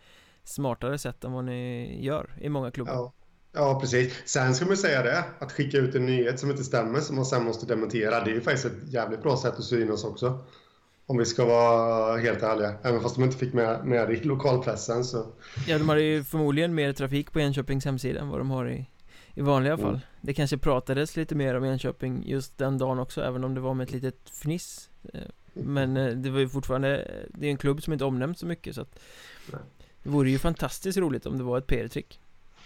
smartare 0.45 0.99
sätt 0.99 1.25
än 1.25 1.33
vad 1.33 1.45
ni 1.45 2.05
gör 2.05 2.39
i 2.41 2.49
många 2.49 2.71
klubbar. 2.71 2.95
Ja. 2.95 3.13
Ja, 3.59 3.81
precis. 3.81 4.15
Sen 4.25 4.55
ska 4.55 4.67
man 4.67 4.77
säga 4.77 5.03
det, 5.03 5.25
att 5.39 5.53
skicka 5.53 5.79
ut 5.79 5.95
en 5.95 6.07
nyhet 6.07 6.41
som 6.41 6.51
inte 6.51 6.65
stämmer 6.65 7.01
som 7.01 7.17
man 7.17 7.27
sen 7.27 7.45
måste 7.45 7.67
dementera, 7.67 8.25
det 8.25 8.31
är 8.31 8.35
ju 8.35 8.41
faktiskt 8.41 8.67
ett 8.67 8.93
jävligt 8.93 9.23
bra 9.23 9.37
sätt 9.37 9.55
att 9.59 9.65
synas 9.65 10.05
också. 10.05 10.39
Om 11.07 11.19
vi 11.19 11.25
ska 11.25 11.45
vara 11.45 12.17
helt 12.17 12.43
ärliga. 12.43 12.75
Även 12.83 13.01
fast 13.01 13.15
de 13.15 13.25
inte 13.25 13.37
fick 13.37 13.53
med, 13.53 13.85
med 13.85 14.09
det 14.09 14.15
i 14.15 14.25
lokalpressen 14.25 15.05
så... 15.05 15.27
Ja, 15.67 15.79
de 15.79 15.89
hade 15.89 16.03
ju 16.03 16.25
förmodligen 16.25 16.75
mer 16.75 16.93
trafik 16.93 17.33
på 17.33 17.41
Enköpings 17.41 17.85
hemsida 17.85 18.21
än 18.21 18.29
vad 18.29 18.41
de 18.41 18.51
har 18.51 18.71
i, 18.71 18.87
i 19.35 19.41
vanliga 19.41 19.73
mm. 19.73 19.87
fall. 19.87 20.01
Det 20.21 20.35
kanske 20.35 20.59
pratades 20.59 21.17
lite 21.17 21.35
mer 21.35 21.55
om 21.55 21.65
Enköping 21.65 22.23
just 22.27 22.59
den 22.59 22.79
dagen 22.79 22.99
också, 22.99 23.23
även 23.23 23.45
om 23.45 23.55
det 23.55 23.61
var 23.61 23.75
med 23.75 23.85
ett 23.85 23.93
litet 23.93 24.31
fniss. 24.31 24.91
Eh, 25.15 25.21
men 25.53 25.97
eh, 25.97 26.09
det 26.09 26.31
var 26.31 26.41
ju 26.41 26.49
fortfarande, 26.49 27.11
det 27.29 27.47
är 27.47 27.51
en 27.51 27.59
klubb 27.59 27.83
som 27.83 27.93
inte 27.93 28.05
omnämns 28.05 28.39
så 28.39 28.47
mycket 28.47 28.75
så 28.75 28.81
att... 28.81 28.99
Det 30.03 30.11
vore 30.11 30.31
ju 30.31 30.39
fantastiskt 30.39 30.99
roligt 30.99 31.27
om 31.27 31.39
det 31.39 31.45
var 31.45 31.59
ett 31.59 31.67
PR-trick. 31.67 32.21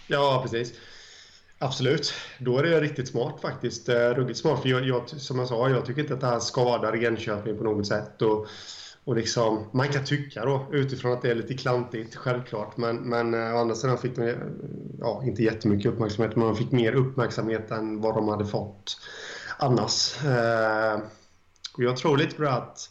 Ja, 0.07 0.39
precis. 0.43 0.73
Absolut. 1.59 2.13
Då 2.39 2.57
är 2.57 2.63
det 2.63 2.81
riktigt 2.81 3.07
smart 3.07 3.41
faktiskt. 3.41 3.89
Eh, 3.89 4.09
ruggigt 4.09 4.39
smart. 4.39 4.61
För 4.61 4.69
jag, 4.69 4.85
jag, 4.85 5.09
som 5.09 5.39
jag 5.39 5.47
sa, 5.47 5.69
jag 5.69 5.85
tycker 5.85 6.01
inte 6.01 6.13
att 6.13 6.21
det 6.21 6.27
här 6.27 6.39
skadar 6.39 6.93
Jönköping 6.93 7.57
på 7.57 7.63
något 7.63 7.87
sätt. 7.87 8.21
Och, 8.21 8.47
och 9.03 9.15
liksom, 9.15 9.69
man 9.71 9.87
kan 9.87 10.05
tycka 10.05 10.45
då 10.45 10.67
utifrån 10.71 11.11
att 11.13 11.21
det 11.21 11.31
är 11.31 11.35
lite 11.35 11.53
klantigt, 11.53 12.15
självklart. 12.15 12.77
Men, 12.77 12.95
men 12.95 13.33
eh, 13.33 13.55
å 13.55 13.57
andra 13.57 13.75
sidan 13.75 13.97
fick 13.97 14.15
de, 14.15 14.35
ja, 14.99 15.23
inte 15.25 15.43
jättemycket 15.43 15.91
uppmärksamhet, 15.91 16.35
men 16.35 16.47
de 16.47 16.55
fick 16.55 16.71
mer 16.71 16.93
uppmärksamhet 16.93 17.71
än 17.71 18.01
vad 18.01 18.15
de 18.15 18.27
hade 18.27 18.45
fått 18.45 18.97
annars. 19.57 20.25
Eh, 20.25 20.99
och 21.77 21.83
jag 21.83 21.97
tror 21.97 22.17
lite 22.17 22.35
på 22.35 22.41
det 22.41 22.51
att 22.51 22.89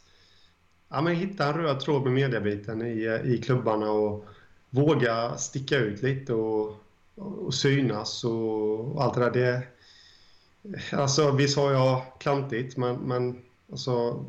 ja, 0.91 1.03
men 1.03 1.15
hitta 1.17 1.47
en 1.47 1.55
röd 1.55 1.81
tråd 1.81 2.03
med 2.03 2.12
mediabiten 2.12 2.82
i, 2.82 3.05
eh, 3.05 3.32
i 3.32 3.38
klubbarna 3.38 3.91
och 3.91 4.25
våga 4.70 5.37
sticka 5.37 5.76
ut 5.79 6.03
lite 6.03 6.35
och 6.35 6.76
och 7.22 7.54
synas 7.54 8.24
och 8.24 9.02
allt 9.02 9.14
det 9.14 9.20
där. 9.20 9.30
Det, 9.30 9.62
alltså 10.96 11.30
visst 11.30 11.56
har 11.56 11.72
jag 11.72 12.02
klantigt 12.20 12.76
men, 12.76 12.96
men 12.96 13.42
alltså, 13.70 14.24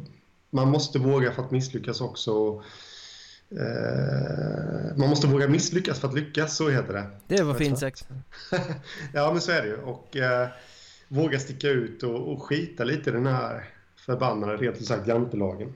man 0.49 0.69
måste 0.69 0.99
våga 0.99 1.31
för 1.31 1.43
att 1.43 1.51
misslyckas 1.51 2.01
också. 2.01 2.63
Eh, 3.51 4.97
man 4.97 5.09
måste 5.09 5.27
våga 5.27 5.47
misslyckas 5.47 5.99
för 5.99 6.07
att 6.07 6.13
lyckas, 6.13 6.57
så 6.57 6.69
heter 6.69 6.93
det. 6.93 7.07
Det 7.27 7.43
var 7.43 7.53
fint 7.53 7.79
sagt. 7.79 8.07
ja, 9.13 9.31
men 9.31 9.41
så 9.41 9.51
är 9.51 9.61
det 9.61 9.67
ju. 9.67 9.77
Och 9.77 10.17
eh, 10.17 10.47
våga 11.07 11.39
sticka 11.39 11.69
ut 11.69 12.03
och, 12.03 12.31
och 12.31 12.43
skita 12.43 12.83
lite 12.83 13.09
i 13.09 13.13
den 13.13 13.25
här 13.25 13.69
förbannade, 13.95 14.57
rent 14.57 14.77
ut 14.77 14.85
sagt, 14.85 15.07
jantelagen. 15.07 15.73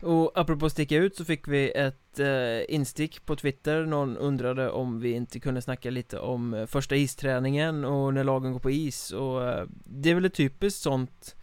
Och 0.00 0.32
apropå 0.34 0.70
sticka 0.70 0.96
ut 0.96 1.16
så 1.16 1.24
fick 1.24 1.48
vi 1.48 1.70
ett 1.70 2.18
eh, 2.18 2.74
instick 2.74 3.26
på 3.26 3.36
Twitter. 3.36 3.86
Någon 3.86 4.16
undrade 4.16 4.70
om 4.70 5.00
vi 5.00 5.12
inte 5.12 5.40
kunde 5.40 5.62
snacka 5.62 5.90
lite 5.90 6.18
om 6.18 6.54
eh, 6.54 6.66
första 6.66 6.96
isträningen 6.96 7.84
och 7.84 8.14
när 8.14 8.24
lagen 8.24 8.52
går 8.52 8.60
på 8.60 8.70
is. 8.70 9.10
Och 9.10 9.48
eh, 9.48 9.66
Det 9.84 10.10
är 10.10 10.14
väl 10.14 10.24
ett 10.24 10.34
typiskt 10.34 10.82
sånt 10.82 11.36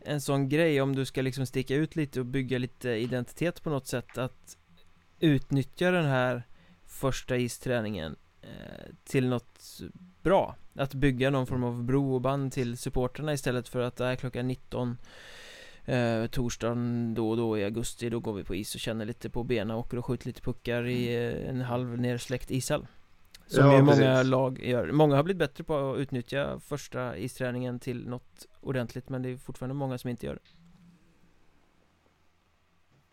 En 0.00 0.20
sån 0.20 0.48
grej 0.48 0.80
om 0.80 0.96
du 0.96 1.04
ska 1.04 1.22
liksom 1.22 1.46
sticka 1.46 1.74
ut 1.74 1.96
lite 1.96 2.20
och 2.20 2.26
bygga 2.26 2.58
lite 2.58 2.90
identitet 2.90 3.62
på 3.62 3.70
något 3.70 3.86
sätt. 3.86 4.18
Att 4.18 4.56
Utnyttja 5.20 5.90
den 5.90 6.04
här 6.04 6.42
första 6.86 7.36
isträningen 7.36 8.16
eh, 8.42 8.94
till 9.04 9.28
något 9.28 9.80
bra. 10.22 10.56
Att 10.74 10.94
bygga 10.94 11.30
någon 11.30 11.46
form 11.46 11.64
av 11.64 11.84
bro 11.84 12.14
och 12.14 12.20
band 12.20 12.52
till 12.52 12.78
supporterna 12.78 13.32
istället 13.32 13.68
för 13.68 13.80
att 13.80 13.96
det 13.96 14.04
är 14.04 14.16
klockan 14.16 14.48
19 14.48 14.96
eh, 15.84 16.26
Torsdagen 16.26 17.14
då 17.14 17.30
och 17.30 17.36
då 17.36 17.58
i 17.58 17.64
augusti 17.64 18.10
Då 18.10 18.20
går 18.20 18.32
vi 18.32 18.44
på 18.44 18.54
is 18.54 18.74
och 18.74 18.80
känner 18.80 19.04
lite 19.04 19.30
på 19.30 19.44
benen 19.44 19.76
Åker 19.76 19.98
och 19.98 20.06
skjuter 20.06 20.26
lite 20.26 20.42
puckar 20.42 20.86
i 20.86 21.14
eh, 21.14 21.48
en 21.48 21.60
halv 21.60 22.00
nersläckt 22.00 22.50
ishall 22.50 22.86
Som 23.46 23.66
ja, 23.66 23.76
ju 23.76 23.82
många 23.82 23.96
precis. 23.96 24.30
lag 24.30 24.64
gör 24.64 24.92
Många 24.92 25.16
har 25.16 25.22
blivit 25.22 25.38
bättre 25.38 25.64
på 25.64 25.92
att 25.92 25.98
utnyttja 25.98 26.60
första 26.60 27.18
isträningen 27.18 27.80
till 27.80 28.08
något 28.08 28.46
ordentligt 28.60 29.08
Men 29.08 29.22
det 29.22 29.28
är 29.28 29.36
fortfarande 29.36 29.74
många 29.74 29.98
som 29.98 30.10
inte 30.10 30.26
gör 30.26 30.38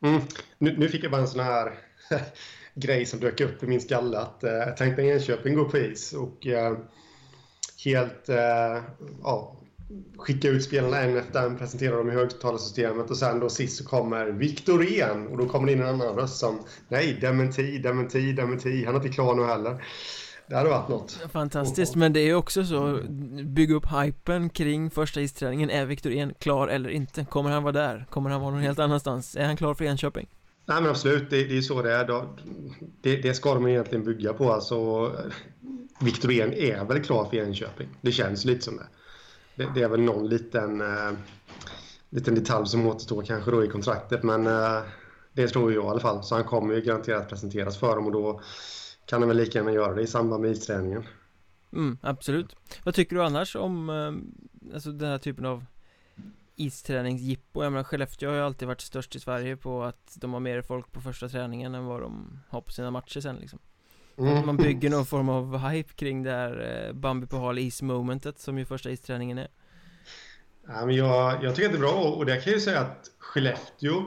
det 0.01 0.07
mm. 0.07 0.21
nu, 0.57 0.77
nu, 0.77 0.89
fick 0.89 1.03
jag 1.03 1.11
bara 1.11 1.21
en 1.21 1.27
sån 1.27 1.43
här 1.43 1.73
grej 2.73 3.05
som 3.05 3.19
dök 3.19 3.41
upp 3.41 3.63
i 3.63 3.67
min 3.67 3.81
skalle 3.81 4.17
att 4.17 4.43
eh, 4.43 4.65
tänk 4.77 4.97
när 4.97 5.03
Enköping 5.03 5.55
går 5.55 5.65
på 5.65 5.77
is 5.77 6.13
och 6.13 6.47
eh, 6.47 6.77
helt 7.85 8.29
eh, 8.29 8.83
ja, 9.23 9.58
skicka 10.17 10.49
ut 10.49 10.63
spelarna 10.63 10.97
en 10.97 11.17
efter 11.17 11.45
en, 11.45 11.57
presentera 11.57 11.95
dem 11.95 12.09
i 12.09 12.13
högtalarsystemet 12.13 13.09
och 13.09 13.17
sen 13.17 13.39
då 13.39 13.49
sist 13.49 13.77
så 13.77 13.85
kommer 13.85 14.25
Viktorén 14.25 15.27
och 15.27 15.37
då 15.37 15.45
kommer 15.45 15.67
det 15.67 15.73
in 15.73 15.81
en 15.81 15.87
annan 15.87 16.15
röst 16.15 16.37
som 16.37 16.59
Nej, 16.87 17.17
dementi, 17.21 17.77
dementi, 17.77 18.33
dementi. 18.33 18.85
Han 18.85 18.95
är 18.95 18.99
inte 18.99 19.09
klar 19.09 19.35
nu 19.35 19.43
heller. 19.43 19.83
Det 20.47 20.55
hade 20.55 20.69
varit 20.69 20.89
något. 20.89 21.11
Fantastiskt, 21.31 21.95
men 21.95 22.13
det 22.13 22.19
är 22.19 22.33
också 22.33 22.65
så 22.65 22.99
Bygga 23.43 23.75
upp 23.75 23.85
hypen 23.85 24.49
kring 24.49 24.91
första 24.91 25.21
isträningen 25.21 25.69
Är 25.69 25.85
Viktorén 25.85 26.33
klar 26.39 26.67
eller 26.67 26.89
inte? 26.89 27.25
Kommer 27.25 27.49
han 27.49 27.63
vara 27.63 27.73
där? 27.73 28.05
Kommer 28.09 28.29
han 28.29 28.41
vara 28.41 28.51
någon 28.51 28.61
helt 28.61 28.79
annanstans? 28.79 29.35
Är 29.35 29.45
han 29.45 29.57
klar 29.57 29.73
för 29.73 29.85
Enköping? 29.85 30.27
Nej 30.65 30.81
men 30.81 30.89
absolut, 30.89 31.29
det, 31.29 31.43
det 31.43 31.57
är 31.57 31.61
så 31.61 31.81
det 31.81 31.93
är. 31.93 32.25
Det, 33.01 33.15
det 33.15 33.33
ska 33.33 33.53
de 33.53 33.67
egentligen 33.67 34.05
bygga 34.05 34.33
på 34.33 34.51
alltså 34.51 35.11
Viktorén 35.99 36.53
är 36.53 36.85
väl 36.85 37.03
klar 37.03 37.25
för 37.25 37.37
Enköping. 37.37 37.87
Det 38.01 38.11
känns 38.11 38.45
lite 38.45 38.61
som 38.61 38.77
det 38.77 38.85
det, 39.59 39.71
det, 39.73 39.83
är 39.83 39.89
väl 39.89 40.01
någon 40.01 40.29
liten, 40.29 40.81
eh, 40.81 41.11
liten 42.09 42.35
detalj 42.35 42.67
som 42.67 42.87
återstår 42.87 43.23
kanske 43.23 43.51
då 43.51 43.65
i 43.65 43.67
kontraktet. 43.67 44.23
Men 44.23 44.47
eh, 44.47 44.81
det 45.33 45.47
tror 45.47 45.73
jag 45.73 45.85
i 45.85 45.87
alla 45.87 45.99
fall. 45.99 46.23
Så 46.23 46.35
han 46.35 46.43
kommer 46.43 46.73
ju 46.73 46.81
garanterat 46.81 47.29
presenteras 47.29 47.77
för 47.77 47.95
dem 47.95 48.05
och 48.05 48.11
då 48.11 48.41
kan 49.05 49.21
han 49.21 49.27
väl 49.27 49.37
lika 49.37 49.59
gärna 49.59 49.71
göra 49.71 49.93
det 49.93 50.01
i 50.01 50.07
samband 50.07 50.41
med 50.41 50.51
isträningen. 50.51 51.03
Mm, 51.73 51.97
absolut. 52.01 52.55
Vad 52.83 52.93
tycker 52.93 53.15
du 53.15 53.23
annars 53.23 53.55
om 53.55 53.89
eh, 53.89 54.73
alltså 54.73 54.91
den 54.91 55.09
här 55.09 55.17
typen 55.17 55.45
av 55.45 55.65
isträningsjippo 56.55 57.63
Jag 57.63 57.71
menar 57.71 57.83
Skellefteå 57.83 58.29
har 58.29 58.35
ju 58.35 58.43
alltid 58.43 58.67
varit 58.67 58.81
störst 58.81 59.15
i 59.15 59.19
Sverige 59.19 59.57
på 59.57 59.83
att 59.83 60.17
de 60.21 60.33
har 60.33 60.39
mer 60.39 60.61
folk 60.61 60.91
på 60.91 61.01
första 61.01 61.29
träningen 61.29 61.75
än 61.75 61.85
vad 61.85 62.01
de 62.01 62.39
har 62.49 62.61
på 62.61 62.71
sina 62.71 62.91
matcher 62.91 63.19
sen 63.19 63.35
liksom 63.35 63.59
mm. 64.19 64.45
Man 64.45 64.57
bygger 64.57 64.89
någon 64.89 65.05
form 65.05 65.29
av 65.29 65.57
hype 65.57 65.93
kring 65.93 66.23
det 66.23 66.31
här 66.31 66.85
eh, 66.87 66.93
Bambi 66.93 67.27
på 67.27 67.37
hal 67.37 67.59
is-momentet 67.59 68.39
som 68.39 68.57
ju 68.57 68.65
första 68.65 68.91
isträningen 68.91 69.37
är 69.37 69.47
Ja, 70.67 70.85
men 70.85 70.95
jag, 70.95 71.43
jag 71.43 71.55
tycker 71.55 71.69
att 71.69 71.73
det 71.73 71.77
är 71.77 71.91
bra 71.91 72.13
och 72.17 72.25
det 72.25 72.31
kan 72.31 72.43
jag 72.45 72.53
ju 72.53 72.59
säga 72.59 72.79
att 72.79 73.11
Skellefteå 73.19 74.03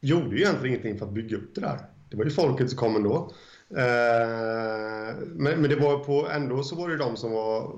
gjorde 0.00 0.36
ju 0.36 0.42
egentligen 0.42 0.66
ingenting 0.66 0.98
för 0.98 1.06
att 1.06 1.12
bygga 1.12 1.36
upp 1.36 1.54
det 1.54 1.60
där. 1.60 1.78
Det 2.10 2.16
var 2.16 2.24
ju 2.24 2.30
folket 2.30 2.70
som 2.70 2.78
kom 2.78 2.96
ändå. 2.96 3.32
Eh, 3.70 5.16
men, 5.26 5.60
men 5.60 5.70
det 5.70 5.76
var 5.76 5.98
på, 5.98 6.28
ändå 6.30 6.62
så 6.62 6.76
var 6.76 6.88
det 6.88 6.96
de 6.96 7.16
som 7.16 7.32
var, 7.32 7.72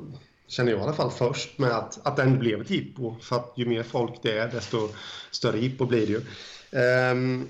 känner 0.46 0.72
jag 0.72 0.80
i 0.80 0.82
alla 0.82 0.92
fall, 0.92 1.10
först 1.10 1.58
med 1.58 1.70
att, 1.70 2.06
att 2.06 2.16
den 2.16 2.38
blev 2.38 2.60
ett 2.60 2.70
jippo. 2.70 3.16
För 3.20 3.36
att 3.36 3.52
ju 3.56 3.66
mer 3.66 3.82
folk 3.82 4.22
det 4.22 4.38
är, 4.38 4.48
desto 4.48 4.88
större 5.30 5.58
jippo 5.58 5.86
blir 5.86 6.06
det 6.06 6.12
ju. 6.12 6.20
Um, 7.12 7.48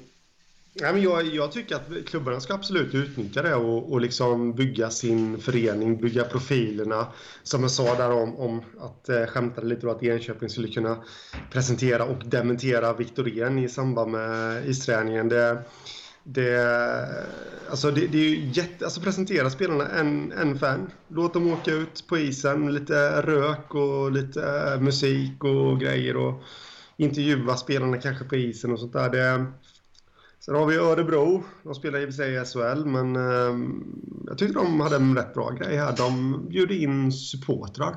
Nej, 0.80 0.92
men 0.92 1.02
jag, 1.02 1.26
jag, 1.26 1.52
tycker 1.52 1.76
att 1.76 2.06
klubbarna 2.06 2.40
ska 2.40 2.54
absolut 2.54 2.94
utnyttja 2.94 3.42
det 3.42 3.54
och, 3.54 3.92
och 3.92 4.00
liksom 4.00 4.52
bygga 4.52 4.90
sin 4.90 5.40
förening, 5.40 6.00
bygga 6.00 6.24
profilerna. 6.24 7.06
Som 7.42 7.62
jag 7.62 7.70
sa 7.70 7.94
där 7.94 8.10
om, 8.10 8.36
om 8.36 8.62
att 8.80 9.08
eh, 9.08 9.26
skämtade 9.26 9.66
lite 9.66 9.86
då 9.86 9.90
att 9.90 10.02
Enköping 10.02 10.48
skulle 10.48 10.68
kunna 10.68 10.96
presentera 11.50 12.04
och 12.04 12.22
dementera 12.24 12.92
Viktorien 12.92 13.58
i 13.58 13.68
samband 13.68 14.12
med 14.12 14.68
isträningen. 14.68 15.28
Det, 15.28 15.62
det, 16.24 17.08
alltså 17.70 17.90
det, 17.90 18.06
det 18.06 18.18
är 18.18 18.28
ju 18.28 18.50
jätte, 18.52 18.84
alltså 18.84 19.00
presentera 19.00 19.50
spelarna 19.50 19.88
en, 19.88 20.32
en 20.32 20.58
fan. 20.58 20.90
Låt 21.08 21.34
dem 21.34 21.52
åka 21.52 21.70
ut 21.70 22.04
på 22.08 22.18
isen, 22.18 22.74
lite 22.74 23.22
rök 23.22 23.74
och 23.74 24.12
lite 24.12 24.42
eh, 24.42 24.80
musik 24.80 25.44
och 25.44 25.80
grejer 25.80 26.16
och 26.16 26.42
intervjua 26.96 27.56
spelarna 27.56 27.96
kanske 27.96 28.24
på 28.24 28.36
isen 28.36 28.72
och 28.72 28.80
sånt 28.80 28.92
där. 28.92 29.10
Det, 29.10 29.46
Sen 30.48 30.56
har 30.56 30.66
vi 30.66 30.76
Örebro. 30.76 31.44
De 31.62 31.74
spelar 31.74 31.98
i 31.98 32.04
och 32.04 32.08
för 32.08 32.12
sig 32.12 32.34
i 32.34 32.44
SHL, 32.44 32.84
men 32.84 33.16
eh, 33.16 33.58
jag 34.26 34.38
tyckte 34.38 34.54
de 34.54 34.80
hade 34.80 34.96
en 34.96 35.16
rätt 35.16 35.34
bra 35.34 35.50
grej 35.50 35.76
här. 35.76 35.96
De 35.96 36.40
bjöd 36.48 36.70
in 36.70 37.12
supportrar 37.12 37.96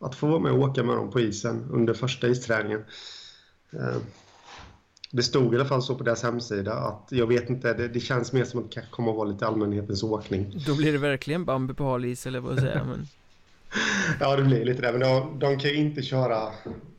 att 0.00 0.14
få 0.14 0.26
vara 0.26 0.38
med 0.38 0.52
och 0.52 0.58
åka 0.58 0.82
med 0.82 0.96
dem 0.96 1.10
på 1.10 1.20
isen 1.20 1.68
under 1.70 1.94
första 1.94 2.28
isträningen. 2.28 2.84
Eh, 3.72 3.96
det 5.10 5.22
stod 5.22 5.54
i 5.54 5.56
alla 5.56 5.64
fall 5.64 5.82
så 5.82 5.94
på 5.94 6.04
deras 6.04 6.22
hemsida 6.22 6.72
att 6.72 7.08
jag 7.10 7.26
vet 7.26 7.50
inte, 7.50 7.74
det, 7.74 7.88
det 7.88 8.00
känns 8.00 8.32
mer 8.32 8.44
som 8.44 8.60
att 8.60 8.66
det 8.70 8.74
kanske 8.74 8.92
kommer 8.92 9.10
att 9.10 9.16
vara 9.16 9.28
lite 9.28 9.46
allmänhetens 9.46 10.02
åkning. 10.02 10.62
Då 10.66 10.76
blir 10.76 10.92
det 10.92 10.98
verkligen 10.98 11.44
Bambi 11.44 11.74
på 11.74 11.84
hal 11.84 12.04
is 12.04 12.26
eller 12.26 12.40
vad 12.40 12.58
säger 12.58 12.84
men... 12.84 13.06
ja, 14.20 14.36
det 14.36 14.42
blir 14.42 14.64
lite 14.64 14.82
det. 14.82 14.92
Men 14.92 15.00
de, 15.00 15.38
de 15.38 15.58
kan 15.58 15.70
ju 15.70 15.76
inte 15.76 16.02
köra 16.02 16.52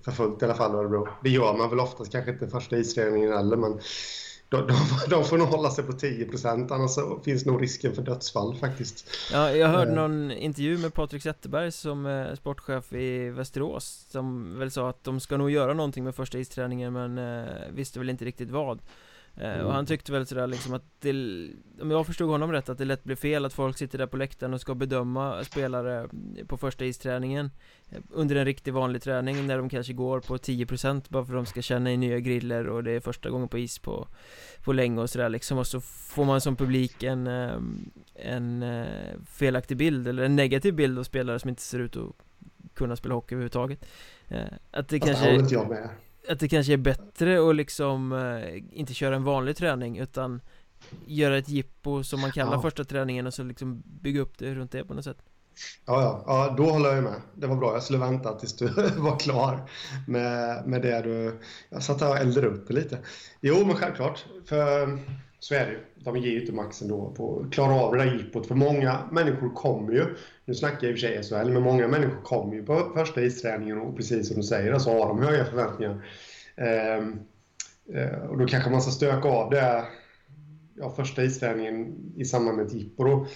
för 0.05 0.11
fullt 0.11 0.41
i 0.41 0.45
alla 0.45 0.55
fall, 0.55 0.75
Örebro. 0.75 1.07
Det 1.23 1.29
gör 1.29 1.57
man 1.57 1.69
väl 1.69 1.79
oftast, 1.79 2.11
kanske 2.11 2.31
inte 2.31 2.47
första 2.47 2.77
isträningen 2.77 3.33
heller, 3.33 3.57
men 3.57 3.79
de, 4.49 4.67
de, 4.67 4.75
de 5.09 5.23
får 5.23 5.37
nog 5.37 5.47
hålla 5.47 5.69
sig 5.69 5.83
på 5.83 5.91
10% 5.91 6.73
annars 6.73 7.23
finns 7.23 7.45
nog 7.45 7.61
risken 7.61 7.95
för 7.95 8.01
dödsfall 8.01 8.55
faktiskt. 8.55 9.09
Ja, 9.31 9.51
jag 9.51 9.67
hörde 9.67 9.91
uh. 9.91 9.95
någon 9.95 10.31
intervju 10.31 10.77
med 10.77 10.93
Patrik 10.93 11.23
Zetterberg 11.23 11.71
som 11.71 12.05
är 12.05 12.35
sportchef 12.35 12.93
i 12.93 13.29
Västerås 13.29 14.05
som 14.09 14.59
väl 14.59 14.71
sa 14.71 14.89
att 14.89 15.03
de 15.03 15.19
ska 15.19 15.37
nog 15.37 15.51
göra 15.51 15.73
någonting 15.73 16.03
med 16.03 16.15
första 16.15 16.37
isträningen 16.37 16.93
men 16.93 17.17
uh, 17.17 17.47
visste 17.71 17.99
väl 17.99 18.09
inte 18.09 18.25
riktigt 18.25 18.49
vad. 18.49 18.79
Mm. 19.37 19.65
Och 19.65 19.73
han 19.73 19.85
tyckte 19.85 20.11
väl 20.11 20.25
sådär 20.25 20.47
liksom 20.47 20.73
att 20.73 20.83
det, 20.99 21.11
om 21.81 21.91
jag 21.91 22.05
förstod 22.05 22.29
honom 22.29 22.51
rätt, 22.51 22.69
att 22.69 22.77
det 22.77 22.85
lätt 22.85 23.03
blir 23.03 23.15
fel 23.15 23.45
att 23.45 23.53
folk 23.53 23.77
sitter 23.77 23.97
där 23.97 24.07
på 24.07 24.17
läktaren 24.17 24.53
och 24.53 24.61
ska 24.61 24.75
bedöma 24.75 25.43
spelare 25.43 26.09
på 26.47 26.57
första 26.57 26.85
isträningen 26.85 27.51
eh, 27.89 27.97
Under 28.09 28.35
en 28.35 28.45
riktig 28.45 28.73
vanlig 28.73 29.01
träning 29.01 29.47
när 29.47 29.57
de 29.57 29.69
kanske 29.69 29.93
går 29.93 30.19
på 30.19 30.37
10% 30.37 31.03
bara 31.09 31.25
för 31.25 31.33
att 31.33 31.37
de 31.37 31.45
ska 31.45 31.61
känna 31.61 31.91
i 31.91 31.97
nya 31.97 32.19
griller 32.19 32.67
och 32.67 32.83
det 32.83 32.91
är 32.91 32.99
första 32.99 33.29
gången 33.29 33.47
på 33.47 33.57
is 33.57 33.79
på, 33.79 34.07
på 34.63 34.73
länge 34.73 35.01
och 35.01 35.09
sådär 35.09 35.29
liksom. 35.29 35.57
Och 35.57 35.67
så 35.67 35.81
får 35.81 36.25
man 36.25 36.41
som 36.41 36.55
publik 36.55 37.03
en, 37.03 37.27
eh, 37.27 37.57
en 38.15 38.65
felaktig 39.25 39.77
bild 39.77 40.07
eller 40.07 40.23
en 40.23 40.35
negativ 40.35 40.73
bild 40.73 40.99
av 40.99 41.03
spelare 41.03 41.39
som 41.39 41.49
inte 41.49 41.61
ser 41.61 41.79
ut 41.79 41.97
att 41.97 42.11
kunna 42.73 42.95
spela 42.95 43.15
hockey 43.15 43.35
överhuvudtaget. 43.35 43.85
Att 44.71 44.87
det 44.87 44.99
kanske... 44.99 45.37
Det 45.37 45.51
jag 45.51 45.69
med 45.69 45.89
att 46.29 46.39
det 46.39 46.47
kanske 46.47 46.73
är 46.73 46.77
bättre 46.77 47.49
att 47.49 47.55
liksom 47.55 48.11
eh, 48.11 48.79
inte 48.79 48.93
köra 48.93 49.15
en 49.15 49.23
vanlig 49.23 49.57
träning 49.57 49.97
utan 49.97 50.41
göra 51.05 51.37
ett 51.37 51.49
jippo 51.49 52.03
som 52.03 52.21
man 52.21 52.31
kallar 52.31 52.53
ja. 52.53 52.61
första 52.61 52.83
träningen 52.83 53.27
och 53.27 53.33
så 53.33 53.43
liksom 53.43 53.83
bygga 53.85 54.21
upp 54.21 54.37
det 54.37 54.55
runt 54.55 54.71
det 54.71 54.85
på 54.85 54.93
något 54.93 55.03
sätt. 55.03 55.17
Ja, 55.85 56.01
ja, 56.01 56.23
ja, 56.27 56.53
då 56.57 56.69
håller 56.69 56.95
jag 56.95 57.03
med. 57.03 57.21
Det 57.35 57.47
var 57.47 57.55
bra. 57.55 57.73
Jag 57.73 57.83
skulle 57.83 57.99
vänta 57.99 58.33
tills 58.33 58.55
du 58.55 58.67
var 58.97 59.19
klar 59.19 59.69
med, 60.07 60.67
med 60.67 60.81
det 60.81 61.01
du... 61.01 61.39
Jag 61.69 61.83
satt 61.83 62.01
här 62.01 62.09
och 62.09 62.17
eldade 62.17 62.47
upp 62.47 62.67
det 62.67 62.73
lite. 62.73 62.97
Jo, 63.41 63.65
men 63.65 63.75
självklart. 63.75 64.25
För 64.45 64.99
så 65.45 65.55
är 65.55 65.65
det 65.65 65.71
ju. 65.71 65.79
De 65.95 66.17
ger 66.17 66.31
ju 66.31 66.41
inte 66.41 66.53
max 66.53 66.81
ändå 66.81 67.13
på 67.17 67.39
att 67.39 67.53
klara 67.53 67.73
av 67.73 67.95
det 67.95 68.03
där 68.03 68.13
jippot. 68.13 68.47
För 68.47 68.55
många 68.55 68.99
människor 69.11 69.49
kommer 69.49 69.93
ju, 69.93 70.15
nu 70.45 70.55
snackar 70.55 70.87
jag 70.87 70.91
i 70.91 70.95
och 70.95 70.99
för 70.99 71.07
sig 71.07 71.43
SHL, 71.43 71.51
men 71.51 71.63
många 71.63 71.87
människor 71.87 72.21
kommer 72.21 72.55
ju 72.55 72.65
på 72.65 72.91
första 72.95 73.21
isträningen 73.21 73.77
och 73.77 73.97
precis 73.97 74.27
som 74.27 74.37
du 74.37 74.43
säger 74.43 74.79
så 74.79 74.99
har 74.99 75.07
de 75.07 75.23
höga 75.23 75.45
förväntningar. 75.45 76.05
Ehm, 76.55 77.19
eh, 77.93 78.19
och 78.29 78.37
då 78.37 78.47
kanske 78.47 78.69
man 78.69 78.81
ska 78.81 78.91
stöka 78.91 79.27
av 79.27 79.49
det 79.49 79.85
ja, 80.75 80.93
första 80.95 81.23
isträningen 81.23 81.95
i 82.15 82.25
samband 82.25 82.57
med 82.57 82.65
ett 82.65 82.73
jippo 82.73 83.03
då. 83.03 83.27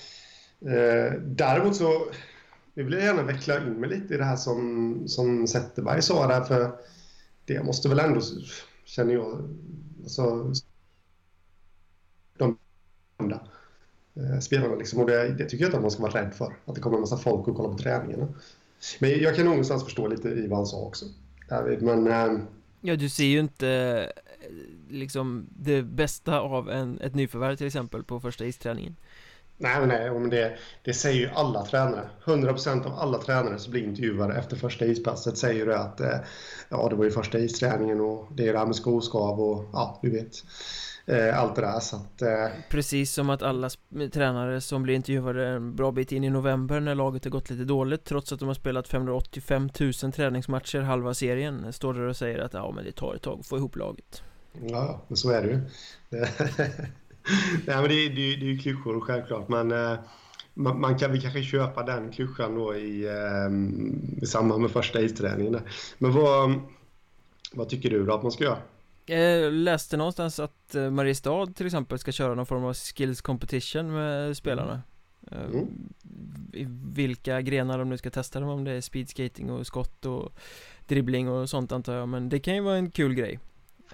Eh, 0.69 1.13
däremot 1.21 1.75
så 1.75 1.91
nu 2.73 2.83
vill 2.83 2.93
jag 2.93 3.03
gärna 3.03 3.23
veckla 3.23 3.57
in 3.57 3.73
mig 3.73 3.89
lite 3.89 4.13
i 4.13 4.17
det 4.17 4.25
här 4.25 4.35
som, 4.35 5.03
som 5.07 5.47
Zetterberg 5.47 6.01
sa 6.01 6.27
där, 6.27 6.41
för 6.41 6.71
det 7.45 7.63
måste 7.63 7.89
väl 7.89 7.99
ändå, 7.99 8.21
känner 8.85 9.13
jag, 9.13 9.55
alltså, 10.03 10.53
de 12.39 12.57
andra 13.17 13.39
eh, 14.15 14.39
spelarna. 14.39 14.75
Liksom. 14.75 14.99
Och 14.99 15.07
det, 15.07 15.33
det, 15.33 15.45
tycker 15.45 15.63
jag 15.63 15.67
inte 15.67 15.77
att 15.77 15.83
man 15.83 15.91
ska 15.91 16.01
vara 16.01 16.21
rädd 16.21 16.33
för. 16.33 16.55
Att 16.65 16.75
det 16.75 16.81
kommer 16.81 16.97
en 16.97 17.01
massa 17.01 17.17
folk 17.17 17.47
och 17.47 17.55
kollar 17.55 17.69
på 17.69 17.77
träningarna. 17.77 18.27
Men 18.99 19.09
jag 19.09 19.35
kan 19.35 19.45
nog 19.45 19.53
någonstans 19.53 19.83
förstå 19.83 20.07
lite 20.07 20.29
i 20.29 20.47
vad 20.47 20.57
han 20.57 20.65
sa 20.65 20.77
också. 20.77 21.05
Men... 21.79 22.07
Eh, 22.07 22.41
ja, 22.81 22.95
du 22.95 23.09
ser 23.09 23.25
ju 23.25 23.39
inte 23.39 23.69
eh, 23.69 24.55
liksom 24.89 25.47
det 25.49 25.83
bästa 25.83 26.39
av 26.39 26.69
en, 26.69 26.99
ett 26.99 27.15
nyförvärv 27.15 27.55
till 27.55 27.67
exempel 27.67 28.03
på 28.03 28.19
första 28.19 28.45
isträningen. 28.45 28.95
Nej, 29.61 29.87
nej 29.87 30.11
men 30.11 30.29
det, 30.29 30.57
det 30.83 30.93
säger 30.93 31.19
ju 31.19 31.29
alla 31.35 31.65
tränare. 31.65 32.09
100% 32.25 32.85
av 32.85 32.93
alla 32.99 33.17
tränare 33.17 33.57
som 33.57 33.71
blir 33.71 33.83
intervjuade 33.83 34.35
efter 34.35 34.55
första 34.55 34.85
ispasset 34.85 35.37
säger 35.37 35.65
det 35.65 35.77
att 35.77 36.01
eh, 36.01 36.17
ja, 36.69 36.89
det 36.89 36.95
var 36.95 37.05
ju 37.05 37.11
första 37.11 37.39
isträningen 37.39 38.01
och 38.01 38.27
det 38.35 38.47
är 38.47 38.53
det 38.53 38.59
här 38.59 38.65
med 38.65 38.75
skoskav 38.75 39.41
och 39.41 39.69
ja, 39.73 39.99
du 40.01 40.09
vet 40.09 40.43
eh, 41.05 41.39
allt 41.39 41.55
det 41.55 41.61
där 41.61 41.79
så 41.79 41.95
att, 41.95 42.21
eh... 42.21 42.47
Precis 42.69 43.13
som 43.13 43.29
att 43.29 43.41
alla 43.41 43.69
tränare 44.13 44.61
som 44.61 44.83
blir 44.83 44.95
intervjuade 44.95 45.47
en 45.47 45.75
bra 45.75 45.91
bit 45.91 46.11
in 46.11 46.23
i 46.23 46.29
november 46.29 46.79
när 46.79 46.95
laget 46.95 47.23
har 47.23 47.31
gått 47.31 47.49
lite 47.49 47.63
dåligt 47.63 48.03
trots 48.03 48.31
att 48.31 48.39
de 48.39 48.47
har 48.47 48.55
spelat 48.55 48.87
585 48.87 49.69
000 49.79 49.93
träningsmatcher 49.93 50.79
halva 50.79 51.13
serien 51.13 51.73
står 51.73 51.93
där 51.93 52.01
och 52.01 52.17
säger 52.17 52.39
att 52.39 52.53
ja 52.53 52.71
men 52.75 52.83
det 52.83 52.91
tar 52.91 53.15
ett 53.15 53.21
tag 53.21 53.39
att 53.39 53.47
få 53.47 53.57
ihop 53.57 53.75
laget. 53.75 54.23
Ja, 54.61 55.01
men 55.07 55.17
så 55.17 55.29
är 55.29 55.41
det 55.41 55.49
ju. 55.49 55.61
Nej 57.67 57.75
men 57.75 57.87
det, 57.89 58.05
är, 58.05 58.09
det, 58.09 58.33
är, 58.33 58.37
det 58.37 58.45
är 58.45 58.51
ju 58.51 58.57
klyschor 58.57 58.99
självklart 58.99 59.49
men 59.49 59.71
eh, 59.71 59.99
man, 60.53 60.79
man, 60.79 60.97
kan 60.97 61.11
vi 61.11 61.21
kanske 61.21 61.43
köpa 61.43 61.83
den 61.83 62.11
klyschan 62.11 62.55
då 62.55 62.75
i, 62.75 63.05
eh, 63.05 64.23
i 64.23 64.25
samband 64.25 64.61
med 64.61 64.71
första 64.71 65.01
isträningen. 65.01 65.59
Men 65.97 66.11
vad, 66.11 66.61
vad 67.53 67.69
tycker 67.69 67.89
du 67.89 68.05
då 68.05 68.13
att 68.13 68.23
man 68.23 68.31
ska 68.31 68.43
göra? 68.43 68.59
Jag 69.05 69.53
läste 69.53 69.97
någonstans 69.97 70.39
att 70.39 70.75
eh, 70.75 70.91
Mariestad 70.91 71.45
till 71.45 71.65
exempel 71.65 71.99
ska 71.99 72.11
köra 72.11 72.35
någon 72.35 72.45
form 72.45 72.63
av 72.63 72.73
skills 72.73 73.21
competition 73.21 73.93
med 73.93 74.37
spelarna 74.37 74.81
eh, 75.31 75.43
mm. 75.43 75.67
I 76.53 76.67
vilka 76.93 77.41
grenar 77.41 77.79
de 77.79 77.89
nu 77.89 77.97
ska 77.97 78.09
testa 78.09 78.39
dem, 78.39 78.49
om 78.49 78.63
det 78.63 78.71
är 78.71 78.81
speedskating 78.81 79.51
och 79.51 79.67
skott 79.67 80.05
och 80.05 80.33
dribbling 80.87 81.29
och 81.29 81.49
sånt 81.49 81.71
antar 81.71 81.93
jag 81.93 82.09
Men 82.09 82.29
det 82.29 82.39
kan 82.39 82.55
ju 82.55 82.61
vara 82.61 82.77
en 82.77 82.91
kul 82.91 83.13
grej 83.13 83.39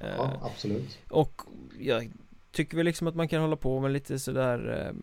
Ja, 0.02 0.08
eh, 0.08 0.46
absolut 0.46 1.00
Och 1.10 1.42
jag 1.80 2.12
tycker 2.56 2.78
väl 2.78 2.86
liksom 2.86 3.08
att 3.08 3.16
man 3.16 3.28
kan 3.28 3.42
hålla 3.42 3.56
på 3.56 3.80
med 3.80 3.92
lite 3.92 4.20
sådär 4.20 4.94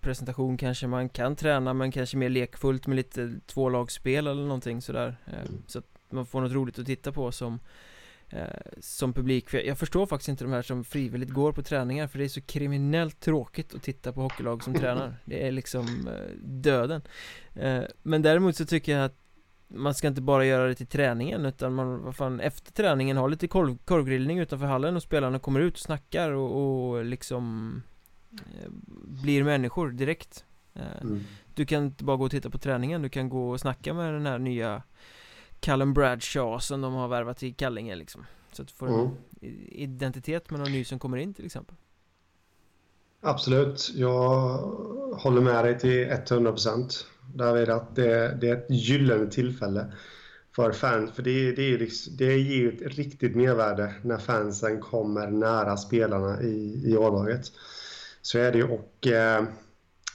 Presentation 0.00 0.56
kanske 0.56 0.86
man 0.86 1.08
kan 1.08 1.36
träna 1.36 1.74
men 1.74 1.92
kanske 1.92 2.16
mer 2.16 2.28
lekfullt 2.28 2.86
med 2.86 2.96
lite 2.96 3.40
tvålagsspel 3.46 4.26
eller 4.26 4.42
någonting 4.42 4.82
sådär 4.82 5.16
mm. 5.26 5.62
Så 5.66 5.78
att 5.78 5.86
man 6.10 6.26
får 6.26 6.40
något 6.40 6.52
roligt 6.52 6.78
att 6.78 6.86
titta 6.86 7.12
på 7.12 7.32
som 7.32 7.60
eh, 8.28 8.46
som 8.80 9.12
publik. 9.12 9.50
För 9.50 9.58
jag, 9.58 9.66
jag, 9.66 9.78
förstår 9.78 10.06
faktiskt 10.06 10.28
inte 10.28 10.44
de 10.44 10.52
här 10.52 10.62
som 10.62 10.84
frivilligt 10.84 11.30
går 11.30 11.52
på 11.52 11.62
träningar 11.62 12.06
för 12.06 12.18
det 12.18 12.24
är 12.24 12.28
så 12.28 12.40
kriminellt 12.40 13.20
tråkigt 13.20 13.74
att 13.74 13.82
titta 13.82 14.12
på 14.12 14.20
hockeylag 14.20 14.64
som 14.64 14.74
tränar. 14.74 15.14
Det 15.24 15.46
är 15.46 15.52
liksom 15.52 16.08
eh, 16.08 16.36
döden. 16.44 17.02
Eh, 17.54 17.82
men 18.02 18.22
däremot 18.22 18.56
så 18.56 18.66
tycker 18.66 18.96
jag 18.96 19.04
att 19.04 19.25
man 19.68 19.94
ska 19.94 20.08
inte 20.08 20.22
bara 20.22 20.44
göra 20.44 20.66
det 20.66 20.74
till 20.74 20.86
träningen 20.86 21.46
utan 21.46 21.74
man, 21.74 22.02
vad 22.02 22.16
fan, 22.16 22.40
efter 22.40 22.72
träningen 22.72 23.16
ha 23.16 23.26
lite 23.26 23.48
korv, 23.48 23.78
korvgrillning 23.84 24.38
utanför 24.38 24.66
hallen 24.66 24.96
och 24.96 25.02
spelarna 25.02 25.38
kommer 25.38 25.60
ut 25.60 25.74
och 25.74 25.80
snackar 25.80 26.30
och, 26.30 26.90
och 26.90 27.04
liksom 27.04 27.82
eh, 28.32 28.70
blir 29.22 29.44
människor 29.44 29.90
direkt. 29.90 30.44
Eh, 30.74 31.02
mm. 31.02 31.24
Du 31.54 31.66
kan 31.66 31.84
inte 31.84 32.04
bara 32.04 32.16
gå 32.16 32.24
och 32.24 32.30
titta 32.30 32.50
på 32.50 32.58
träningen, 32.58 33.02
du 33.02 33.08
kan 33.08 33.28
gå 33.28 33.50
och 33.50 33.60
snacka 33.60 33.94
med 33.94 34.14
den 34.14 34.26
här 34.26 34.38
nya 34.38 34.82
Callum 35.60 35.94
Bradshaw 35.94 36.60
som 36.60 36.80
de 36.80 36.94
har 36.94 37.08
värvat 37.08 37.42
i 37.42 37.52
Kallinge 37.52 37.96
liksom 37.96 38.26
Så 38.52 38.62
att 38.62 38.68
du 38.68 38.74
får 38.74 38.88
en 38.88 38.94
Mm. 38.94 39.16
identitet 39.68 40.50
med 40.50 40.60
någon 40.60 40.72
ny 40.72 40.84
som 40.84 40.98
kommer 40.98 41.16
in 41.16 41.34
till 41.34 41.46
exempel 41.46 41.76
Absolut, 43.20 43.92
jag 43.94 44.58
håller 45.16 45.40
med 45.40 45.64
dig 45.64 45.78
till 45.78 46.10
100 46.34 46.52
procent. 46.52 47.06
David, 47.34 47.68
att 47.68 47.96
det, 47.96 48.36
det 48.40 48.48
är 48.48 48.56
ett 48.56 48.66
gyllene 48.68 49.30
tillfälle 49.30 49.92
för 50.56 50.72
fans. 50.72 51.12
För 51.12 51.22
det, 51.22 51.52
det, 51.52 51.62
är 51.74 51.78
liksom, 51.78 52.16
det 52.16 52.38
ger 52.38 52.56
ju 52.56 52.68
ett 52.68 52.96
riktigt 52.96 53.36
mervärde 53.36 53.94
när 54.02 54.18
fansen 54.18 54.80
kommer 54.80 55.30
nära 55.30 55.76
spelarna 55.76 56.42
i, 56.42 56.82
i 56.84 56.96
A-laget. 56.96 57.52
Så 58.22 58.38
är 58.38 58.52
det 58.52 58.58
ju. 58.58 58.64
Och 58.64 59.06
eh, 59.06 59.44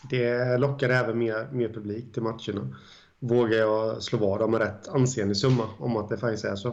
det 0.09 0.57
lockar 0.57 0.89
även 0.89 1.17
mer, 1.17 1.47
mer 1.51 1.69
publik 1.69 2.13
till 2.13 2.21
matcherna. 2.21 2.75
Vågar 3.19 3.57
jag 3.57 4.03
slå 4.03 4.19
vad 4.19 4.41
om 4.41 4.53
en 4.53 4.59
rätt 4.59 4.87
ansenlig 4.87 5.37
summa 5.37 5.63
om 5.79 5.97
att 5.97 6.09
det 6.09 6.17
faktiskt 6.17 6.45
är 6.45 6.55
så. 6.55 6.67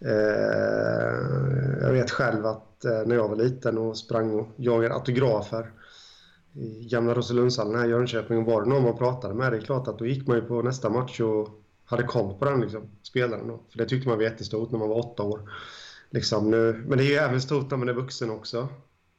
Eh, 0.00 1.80
jag 1.80 1.92
vet 1.92 2.10
själv 2.10 2.46
att 2.46 2.84
eh, 2.84 3.02
när 3.06 3.16
jag 3.16 3.28
var 3.28 3.36
liten 3.36 3.78
och 3.78 3.96
sprang 3.96 4.30
och 4.30 4.48
jagade 4.56 4.94
autografer 4.94 5.70
i 6.58 6.88
gamla 6.90 7.14
Roselundshallen 7.14 7.80
här 7.80 7.86
i 7.86 7.90
Jönköping 7.90 8.38
och 8.38 8.44
var 8.44 8.62
det 8.62 8.68
någon 8.68 8.82
man 8.82 8.96
pratade 8.96 9.34
med, 9.34 9.52
det 9.52 9.58
är 9.58 9.60
klart 9.60 9.88
att 9.88 9.98
då 9.98 10.06
gick 10.06 10.26
man 10.26 10.36
ju 10.36 10.42
på 10.42 10.62
nästa 10.62 10.90
match 10.90 11.20
och 11.20 11.48
hade 11.84 12.02
koll 12.02 12.34
på 12.38 12.44
den 12.44 12.60
liksom, 12.60 12.90
spelaren 13.02 13.48
då. 13.48 13.60
För 13.70 13.78
det 13.78 13.86
tyckte 13.86 14.08
man 14.08 14.18
var 14.18 14.24
jättestort 14.24 14.70
när 14.70 14.78
man 14.78 14.88
var 14.88 14.98
åtta 14.98 15.22
år. 15.22 15.40
Liksom 16.10 16.50
nu, 16.50 16.84
men 16.86 16.98
det 16.98 17.04
är 17.04 17.08
ju 17.08 17.14
även 17.14 17.40
stort 17.40 17.70
när 17.70 17.78
man 17.78 17.88
är 17.88 17.92
vuxen 17.92 18.30
också. 18.30 18.68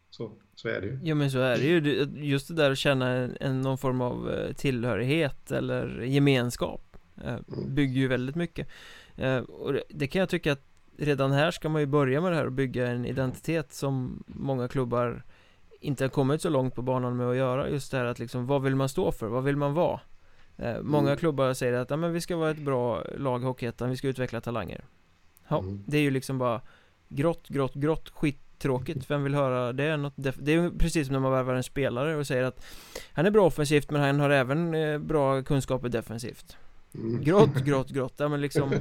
Så, 0.10 0.32
så 0.56 0.68
är 0.68 0.82
det 0.82 0.88
ju. 0.88 1.00
Ja 1.04 1.16
men 1.16 1.32
så 1.32 1.40
är 1.40 1.58
det 1.58 1.64
ju, 1.64 2.08
just 2.16 2.48
det 2.48 2.54
där 2.54 2.72
att 2.72 2.78
känna 2.78 3.08
en, 3.40 3.62
någon 3.62 3.78
form 3.78 4.02
av 4.02 4.32
eh, 4.32 4.54
tillhörighet 4.54 5.52
eller 5.52 6.02
gemenskap 6.02 6.98
eh, 7.26 7.38
Bygger 7.68 8.02
ju 8.02 8.08
väldigt 8.08 8.36
mycket 8.36 8.68
eh, 9.16 9.38
Och 9.38 9.74
det, 9.74 9.84
det 9.90 10.08
kan 10.08 10.20
jag 10.20 10.30
tycka 10.30 10.52
att 10.52 10.64
redan 10.98 11.32
här 11.32 11.52
ska 11.52 11.70
man 11.70 11.82
ju 11.82 11.88
börja 11.88 12.22
med 12.22 12.32
det 12.32 12.36
här 12.36 12.46
och 12.46 12.52
bygga 12.52 12.88
en 12.88 13.06
identitet 13.06 13.74
som 13.74 14.24
många 14.28 14.68
klubbar 14.68 15.24
inte 15.80 16.04
har 16.04 16.10
kommit 16.10 16.42
så 16.42 16.50
långt 16.50 16.76
på 16.76 16.82
banan 16.82 17.18
med 17.18 17.28
att 17.30 17.36
göra 17.36 17.70
just 17.70 17.92
det 17.92 17.98
här 17.98 18.06
att 18.06 18.20
liksom, 18.20 18.46
vad 18.48 18.62
vill 18.62 18.76
man 18.76 18.90
stå 18.90 19.12
för? 19.12 19.28
Vad 19.28 19.44
vill 19.44 19.56
man 19.58 19.74
vara? 19.74 20.00
Eh, 20.58 20.82
många 20.82 21.08
Mm. 21.08 21.18
klubbar 21.18 21.54
säger 21.54 21.74
att 21.74 21.90
ja, 21.90 21.98
men 21.98 22.14
vi 22.14 22.22
ska 22.22 22.36
vara 22.38 22.52
ett 22.52 22.60
bra 22.62 23.04
lag 23.18 23.40
Hockeyettan, 23.40 23.90
vi 23.90 23.98
ska 23.98 24.08
utveckla 24.08 24.42
talanger 24.42 24.86
Ja, 25.48 25.60
Mm. 25.60 25.84
det 25.88 25.98
är 25.98 26.02
ju 26.02 26.12
liksom 26.12 26.38
bara 26.38 26.62
grått, 27.10 27.48
grått, 27.50 27.74
grått, 27.74 28.10
skittråkigt 28.10 29.12
Vem 29.12 29.24
vill 29.24 29.36
höra 29.36 29.74
det? 29.74 29.98
Något 29.98 30.14
det 30.16 30.54
är 30.54 30.70
precis 30.80 31.08
som 31.08 31.14
när 31.14 31.20
man 31.20 31.32
värvar 31.32 31.54
en 31.54 31.64
spelare 31.64 32.16
och 32.16 32.28
säger 32.28 32.44
att 32.44 32.66
Han 33.14 33.26
är 33.26 33.32
bra 33.32 33.46
offensivt 33.46 33.92
men 33.92 34.02
han 34.02 34.20
har 34.20 34.30
även 34.30 34.74
eh, 34.76 34.98
bra 35.00 35.44
kunskaper 35.44 35.90
defensivt 35.90 36.58
Mm. 36.96 37.22
Grått, 37.24 37.56
grått, 37.66 37.90
grått, 37.90 38.14
ja 38.18 38.28
men 38.30 38.42
liksom 38.42 38.72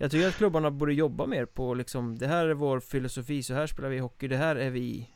Jag 0.00 0.10
tycker 0.10 0.28
att 0.28 0.34
klubbarna 0.36 0.70
borde 0.70 0.94
jobba 0.94 1.26
mer 1.26 1.44
på 1.44 1.74
liksom 1.74 2.18
Det 2.18 2.26
här 2.26 2.46
är 2.46 2.54
vår 2.54 2.80
filosofi, 2.80 3.42
så 3.42 3.54
här 3.54 3.66
spelar 3.66 3.88
vi 3.88 3.98
hockey, 3.98 4.28
det 4.28 4.36
här 4.36 4.56
är 4.56 4.70
vi 4.70 5.08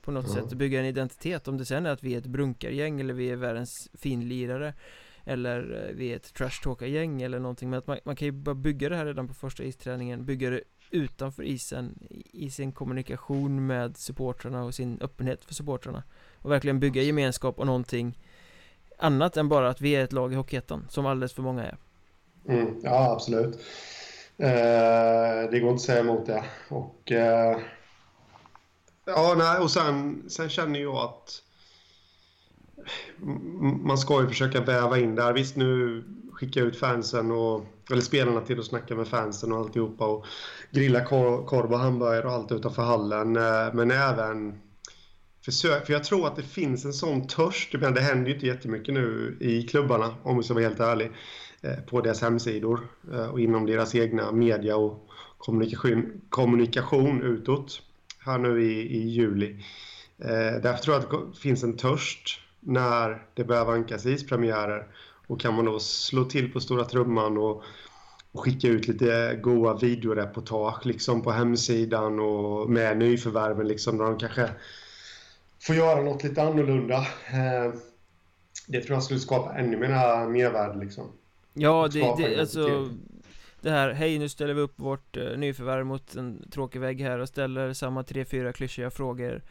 På 0.00 0.10
något 0.10 0.26
Ja. 0.28 0.34
sätt, 0.34 0.52
bygga 0.52 0.80
en 0.80 0.86
identitet 0.86 1.48
Om 1.48 1.58
det 1.58 1.64
sen 1.64 1.86
är 1.86 1.90
att 1.90 2.02
vi 2.02 2.14
är 2.14 2.18
ett 2.18 2.26
brunkargäng 2.26 3.00
eller 3.00 3.14
vi 3.14 3.30
är 3.30 3.36
världens 3.36 3.88
finlirare 3.94 4.74
Eller 5.24 5.86
eh, 5.88 5.94
vi 5.96 6.12
är 6.12 6.16
ett 6.16 6.34
trash-talkargäng 6.34 7.22
eller 7.22 7.38
någonting 7.38 7.70
Men 7.70 7.78
att 7.78 7.86
man, 7.86 7.98
man 8.04 8.16
kan 8.16 8.26
ju 8.26 8.32
bara 8.32 8.54
bygga 8.54 8.88
det 8.88 8.96
här 8.96 9.06
redan 9.06 9.28
på 9.28 9.34
första 9.34 9.62
isträningen 9.64 10.24
Bygga 10.24 10.50
det 10.50 10.60
utanför 10.90 11.42
isen 11.42 11.98
I 12.10 12.46
i 12.46 12.50
sin 12.50 12.72
kommunikation 12.72 13.66
med 13.66 13.96
supportrarna 13.96 14.64
och 14.64 14.74
sin 14.74 14.98
öppenhet 15.00 15.44
för 15.44 15.54
supportrarna 15.54 16.02
Och 16.38 16.50
verkligen 16.50 16.80
bygga 16.80 17.02
gemenskap 17.02 17.58
och 17.58 17.66
någonting 17.66 18.18
Annat 18.98 19.36
än 19.36 19.48
bara 19.48 19.68
att 19.68 19.80
vi 19.80 19.96
är 19.96 20.04
ett 20.04 20.12
lag 20.12 20.32
i 20.32 20.36
Hockeyettan 20.36 20.86
Som 20.88 21.06
alldeles 21.06 21.32
för 21.32 21.42
många 21.42 21.64
är 21.64 21.76
Mm, 22.48 22.80
ja, 22.82 23.12
absolut. 23.12 23.54
Eh, 24.38 25.50
det 25.50 25.60
går 25.60 25.70
inte 25.70 25.74
att 25.74 25.80
säga 25.80 26.00
emot 26.00 26.26
det. 26.26 26.44
Och, 26.68 27.12
eh, 27.12 27.58
ja, 29.04 29.34
nej, 29.38 29.58
och 29.58 29.70
sen, 29.70 30.24
sen 30.30 30.48
känner 30.48 30.80
jag 30.80 30.96
att 30.96 31.42
man 33.82 33.98
ska 33.98 34.22
ju 34.22 34.28
försöka 34.28 34.60
väva 34.60 34.98
in 34.98 35.14
där. 35.14 35.32
Visst, 35.32 35.56
nu 35.56 36.04
skickar 36.32 36.60
jag 36.60 36.68
ut 36.68 36.78
fansen 36.78 37.30
och 37.30 37.64
eller 37.90 38.02
spelarna 38.02 38.40
till 38.40 38.58
att 38.58 38.66
snacka 38.66 38.94
med 38.94 39.08
fansen 39.08 39.52
och 39.52 39.58
alltihopa 39.58 40.06
och 40.06 40.26
grilla 40.70 41.04
kor- 41.04 41.46
korv 41.46 41.72
och 41.72 41.78
hamburgare 41.78 42.26
och 42.26 42.32
allt 42.32 42.52
utanför 42.52 42.82
hallen. 42.82 43.36
Eh, 43.36 43.74
men 43.74 43.90
även 43.90 44.58
försök, 45.44 45.86
för 45.86 45.92
jag 45.92 46.04
tror 46.04 46.26
att 46.26 46.36
det 46.36 46.42
finns 46.42 46.84
en 46.84 46.92
sån 46.92 47.26
törst. 47.26 47.74
Men 47.80 47.94
det 47.94 48.00
händer 48.00 48.28
ju 48.28 48.34
inte 48.34 48.46
jättemycket 48.46 48.94
nu 48.94 49.36
i 49.40 49.62
klubbarna, 49.62 50.14
om 50.22 50.36
vi 50.36 50.42
ska 50.42 50.54
vara 50.54 50.64
helt 50.64 50.80
ärlig 50.80 51.10
eh, 51.60 51.76
på 51.76 52.00
deras 52.00 52.22
hemsidor 52.22 52.80
eh, 53.12 53.26
och 53.26 53.40
inom 53.40 53.66
deras 53.66 53.94
egna 53.94 54.32
media 54.32 54.76
och 54.76 55.08
kommunikation, 55.38 56.20
kommunikation 56.28 57.22
utåt 57.22 57.82
här 58.24 58.38
nu 58.38 58.62
i, 58.64 58.96
i 58.96 59.08
juli. 59.08 59.56
Eh, 60.18 60.60
Därför 60.62 60.82
tror 60.82 60.96
jag 60.96 61.04
att 61.04 61.34
det 61.34 61.40
finns 61.40 61.62
en 61.62 61.76
törst 61.76 62.40
när 62.60 63.22
det 63.34 63.44
börjar 63.44 63.64
vankas 63.64 64.06
ispremiärer 64.06 64.86
och 65.26 65.40
kan 65.40 65.54
man 65.54 65.64
då 65.64 65.78
slå 65.80 66.24
till 66.24 66.52
på 66.52 66.60
stora 66.60 66.84
trumman 66.84 67.38
och, 67.38 67.62
och 68.32 68.40
skicka 68.44 68.68
ut 68.68 68.88
lite 68.88 69.38
goa 69.42 69.74
videoreportage 69.78 70.86
liksom 70.86 71.22
på 71.22 71.30
hemsidan 71.30 72.20
och 72.20 72.70
med 72.70 72.98
nyförvärven 72.98 73.68
liksom 73.68 73.98
där 73.98 74.04
de 74.04 74.18
kanske 74.18 74.50
får 75.62 75.76
göra 75.76 76.02
något 76.02 76.24
lite 76.24 76.42
annorlunda. 76.42 76.96
Eh, 77.32 77.72
Det 78.68 78.80
tror 78.80 78.94
jag 78.96 79.02
skulle 79.02 79.20
skapa 79.20 79.54
ännu 79.54 79.76
mer 79.76 79.88
mervärde 80.28 80.84
liksom. 80.84 81.04
Ja, 81.54 81.88
det, 81.92 82.00
det 82.00 82.40
alltså. 82.40 82.88
Det 83.62 83.70
här, 83.70 83.90
hej 83.92 84.18
nu 84.18 84.28
ställer 84.28 84.54
vi 84.54 84.60
upp 84.60 84.80
vårt 84.80 85.16
uh, 85.16 85.36
nyförvärv 85.38 85.86
mot 85.86 86.14
en 86.14 86.50
tråkig 86.50 86.80
vägg 86.80 87.00
här 87.00 87.18
och 87.18 87.28
ställer 87.28 87.72
samma 87.72 88.02
tre, 88.02 88.24
fyra 88.24 88.52
klyschiga 88.52 88.90
frågor 88.90 89.42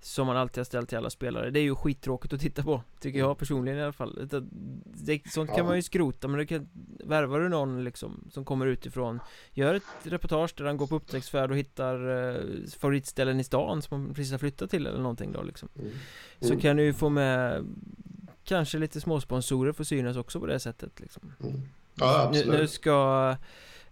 Som 0.00 0.26
man 0.26 0.36
alltid 0.36 0.58
har 0.58 0.64
ställt 0.64 0.88
till 0.88 0.98
alla 0.98 1.10
spelare 1.10 1.50
Det 1.50 1.60
är 1.60 1.62
ju 1.64 1.74
skittråkigt 1.74 2.32
att 2.32 2.40
titta 2.40 2.62
på 2.62 2.82
Tycker 3.00 3.18
jag 3.18 3.38
personligen 3.38 3.78
i 3.78 3.82
alla 3.82 3.92
fall 3.92 4.28
det, 4.30 4.42
det, 5.04 5.30
Sånt 5.30 5.54
kan 5.54 5.66
man 5.66 5.76
ju 5.76 5.82
skrota 5.82 6.28
men 6.28 6.38
det 6.38 6.46
kan 6.46 6.68
Värvar 7.04 7.40
du 7.40 7.48
någon 7.48 7.84
liksom 7.84 8.28
som 8.30 8.44
kommer 8.44 8.66
utifrån 8.66 9.20
Gör 9.52 9.74
ett 9.74 9.82
reportage 10.02 10.54
där 10.56 10.64
han 10.64 10.76
går 10.76 10.86
på 10.86 10.96
upptäcktsfärd 10.96 11.50
och 11.50 11.56
hittar 11.56 12.08
uh, 12.08 12.66
favoritställen 12.78 13.40
i 13.40 13.44
stan 13.44 13.82
som 13.82 14.00
man 14.04 14.14
precis 14.14 14.30
har 14.32 14.38
flyttat 14.38 14.70
till 14.70 14.86
eller 14.86 14.98
någonting 14.98 15.32
då 15.32 15.42
liksom 15.42 15.68
Mm. 15.78 15.90
Så 16.40 16.46
Mm. 16.48 16.60
kan 16.60 16.76
du 16.76 16.82
ju 16.82 16.92
få 16.92 17.08
med 17.08 17.64
Kanske 18.44 18.78
lite 18.78 19.00
småsponsorer 19.00 19.72
för 19.72 19.84
synas 19.84 20.16
också 20.16 20.40
på 20.40 20.46
det 20.46 20.58
sättet 20.60 21.00
liksom 21.00 21.32
Mm. 21.42 21.62
Ja, 21.94 22.30
nu, 22.32 22.44
nu 22.46 22.68
ska 22.68 23.28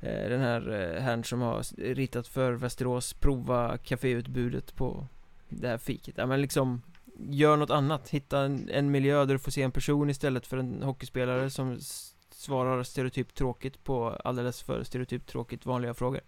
eh, 0.00 0.28
den 0.28 0.40
här 0.40 0.70
eh, 0.70 1.02
herrn 1.02 1.24
som 1.24 1.40
har 1.40 1.76
ritat 1.94 2.28
för 2.28 2.52
Västerås 2.52 3.12
prova 3.12 3.76
kaféutbudet 3.76 4.76
på 4.76 5.06
det 5.48 5.68
här 5.68 5.78
fiket. 5.78 6.14
Ja 6.18 6.26
men 6.26 6.40
liksom 6.40 6.82
Gör 7.30 7.56
något 7.56 7.70
annat, 7.70 8.08
hitta 8.08 8.38
en, 8.38 8.68
en 8.68 8.90
miljö 8.90 9.24
där 9.24 9.34
du 9.34 9.38
får 9.38 9.50
se 9.50 9.62
en 9.62 9.72
person 9.72 10.10
istället 10.10 10.46
för 10.46 10.56
en 10.56 10.82
hockeyspelare 10.82 11.50
som 11.50 11.78
svarar 12.30 12.82
stereotypt 12.82 13.36
tråkigt 13.36 13.84
på 13.84 14.08
alldeles 14.24 14.62
för 14.62 14.84
stereotypt 14.84 15.28
tråkigt 15.28 15.66
vanliga 15.66 15.94
frågor. 15.94 16.20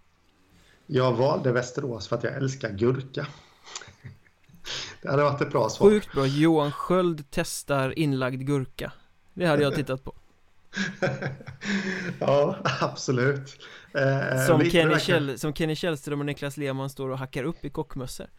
Jag 0.85 1.13
valde 1.13 1.51
Västerås 1.51 2.07
för 2.07 2.15
att 2.15 2.23
jag 2.23 2.33
älskar 2.33 2.71
gurka. 2.71 3.27
Det 5.01 5.09
hade 5.09 5.23
varit 5.23 5.41
ett 5.41 5.51
bra 5.51 5.69
svar. 5.69 5.89
Sjukt 5.89 6.11
bra, 6.11 6.25
Johan 6.25 6.71
Sköld 6.71 7.25
testar 7.29 7.99
inlagd 7.99 8.41
gurka. 8.41 8.91
Det 9.33 9.45
hade 9.45 9.63
jag 9.63 9.75
tittat 9.75 10.03
på. 10.03 10.15
ja, 12.19 12.55
absolut. 12.81 13.57
Eh, 13.93 14.45
Som 14.47 14.69
Kenny, 14.69 14.99
Käll, 14.99 15.39
som 15.39 15.53
Kenny 15.53 15.75
Källström 15.75 16.19
och 16.19 16.25
Niklas 16.25 16.57
Lehmann 16.57 16.89
står 16.89 17.09
och 17.09 17.17
hackar 17.17 17.43
upp 17.43 17.65
i 17.65 17.69
kockmössor. 17.69 18.27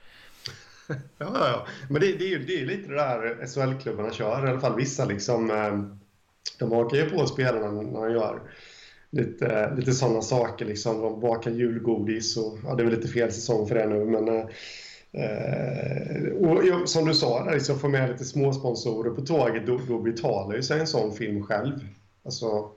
Ja, 0.89 1.05
ja, 1.19 1.49
ja. 1.49 1.67
Men 1.91 2.01
det, 2.01 2.13
det, 2.13 2.25
är 2.25 2.29
ju 2.29 2.39
det 2.45 2.61
är 2.63 2.67
lite 2.67 2.89
det 2.89 2.95
där 2.95 3.47
SHL-klubbarna 3.47 4.13
kör, 4.13 4.47
i 4.47 4.51
alla 4.51 4.61
fall 4.61 4.77
vissa 4.77 5.05
liksom. 5.05 5.51
eh, 5.51 5.81
De 6.59 6.73
hakar 6.73 6.97
ju 6.97 7.11
på 7.11 7.27
spelarna 7.27 7.71
när 7.83 8.01
de 8.07 8.13
gör 8.13 8.43
lite, 9.11 9.75
lite 9.77 9.93
sådana 9.93 10.23
saker 10.23 10.65
liksom. 10.65 11.01
De 11.01 11.21
bakar 11.21 11.51
julgodis 11.51 12.37
och 12.37 12.59
ja, 12.65 12.75
det 12.75 12.83
är 12.83 12.85
väl 12.85 12.95
lite 12.97 13.09
fel 13.09 13.33
säsong 13.33 13.69
för 13.69 13.75
det 13.75 13.87
nu, 13.87 14.05
men 14.05 14.29
eh, 15.13 16.33
och 16.49 16.67
ja, 16.67 16.87
som 16.87 17.05
du 17.07 17.15
sa, 17.15 17.45
där, 17.45 17.55
liksom 17.55 17.79
få 17.79 17.89
med 17.89 18.11
lite 18.11 18.25
småsponsorer 18.25 19.11
på 19.11 19.21
tåget, 19.23 19.67
då, 19.67 19.81
då 19.89 19.99
betalar 19.99 20.57
ju 20.57 20.63
sig 20.63 20.81
en 20.81 20.87
sån 20.87 21.13
film 21.13 21.43
själv. 21.47 21.73
Alltså, 22.27 22.71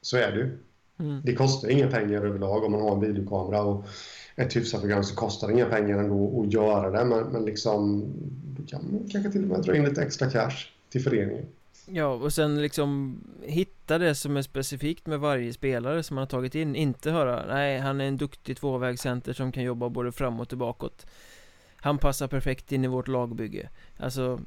så 0.00 0.16
är 0.16 0.32
det 0.32 0.38
ju. 0.38 0.58
Mm. 0.98 1.20
Det 1.24 1.34
kostar 1.34 1.68
inga 1.68 1.90
pengar 1.90 2.22
överlag 2.26 2.64
om 2.64 2.72
man 2.72 2.80
har 2.80 2.94
en 2.94 3.00
videokamera 3.00 3.62
och 3.62 3.86
ett 4.36 4.56
hyfsat 4.56 4.80
program 4.80 5.04
så 5.04 5.14
kostar 5.14 5.48
det 5.48 5.54
inga 5.54 5.66
pengar 5.66 5.98
ändå 5.98 6.42
att 6.42 6.52
göra 6.52 6.90
det. 6.90 7.04
Men, 7.04 7.24
men 7.24 7.44
liksom, 7.44 8.04
då 8.56 8.66
kan 8.66 9.08
kanske 9.12 9.32
till 9.32 9.42
och 9.42 9.48
med 9.48 9.62
dra 9.62 9.76
in 9.76 9.84
lite 9.84 10.02
extra 10.02 10.30
cash 10.30 10.68
till 10.88 11.02
föreningen. 11.02 11.46
Ja, 11.86 12.06
och 12.06 12.32
sen 12.32 12.62
liksom 12.62 13.20
hitta 13.42 13.98
det 13.98 14.14
som 14.14 14.36
är 14.36 14.42
specifikt 14.42 15.06
med 15.06 15.20
varje 15.20 15.52
spelare 15.52 16.02
som 16.02 16.14
man 16.14 16.22
har 16.22 16.26
tagit 16.26 16.54
in. 16.54 16.76
Inte 16.76 17.10
höra, 17.10 17.46
nej, 17.46 17.78
han 17.78 18.00
är 18.00 18.04
en 18.04 18.16
duktig 18.16 18.56
tvåvägscenter 18.56 19.32
som 19.32 19.52
kan 19.52 19.62
jobba 19.62 19.88
både 19.88 20.12
framåt 20.12 20.52
och 20.52 20.58
bakåt. 20.58 21.06
Han 21.76 21.98
passar 21.98 22.28
perfekt 22.28 22.72
in 22.72 22.84
i 22.84 22.88
vårt 22.88 23.08
lagbygge. 23.08 23.68
Alltså, 23.96 24.40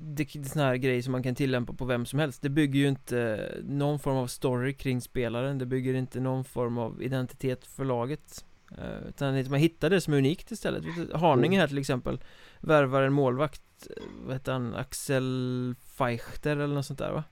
det 0.00 0.34
är 0.34 0.42
sån 0.42 0.62
här 0.62 0.76
grej 0.76 1.02
som 1.02 1.12
man 1.12 1.22
kan 1.22 1.34
tillämpa 1.34 1.72
på 1.72 1.84
vem 1.84 2.06
som 2.06 2.18
helst. 2.18 2.42
Det 2.42 2.48
bygger 2.48 2.80
ju 2.80 2.88
inte 2.88 3.50
någon 3.64 3.98
form 3.98 4.16
av 4.16 4.26
story 4.26 4.74
kring 4.74 5.00
spelaren. 5.00 5.58
Det 5.58 5.66
bygger 5.66 5.94
inte 5.94 6.20
någon 6.20 6.44
form 6.44 6.78
av 6.78 7.02
identitet 7.02 7.66
för 7.66 7.84
laget. 7.84 8.44
Eh, 8.78 9.08
Utan 9.08 9.50
man 9.50 9.60
hittar 9.60 9.90
det 9.90 10.00
som 10.00 10.14
är 10.14 10.18
unikt 10.18 10.50
istället. 10.50 10.84
Haninge 11.14 11.60
här 11.60 11.68
till 11.68 11.78
exempel 11.78 12.20
Värvar 12.60 13.02
en 13.02 13.12
målvakt 13.12 13.88
Vad 14.24 14.34
heter 14.34 14.52
han? 14.52 14.74
Axel 14.74 15.74
Feichter 15.80 16.56
eller 16.56 16.74
något 16.74 16.86
sånt 16.86 16.98
där 16.98 17.12
va? 17.12 17.24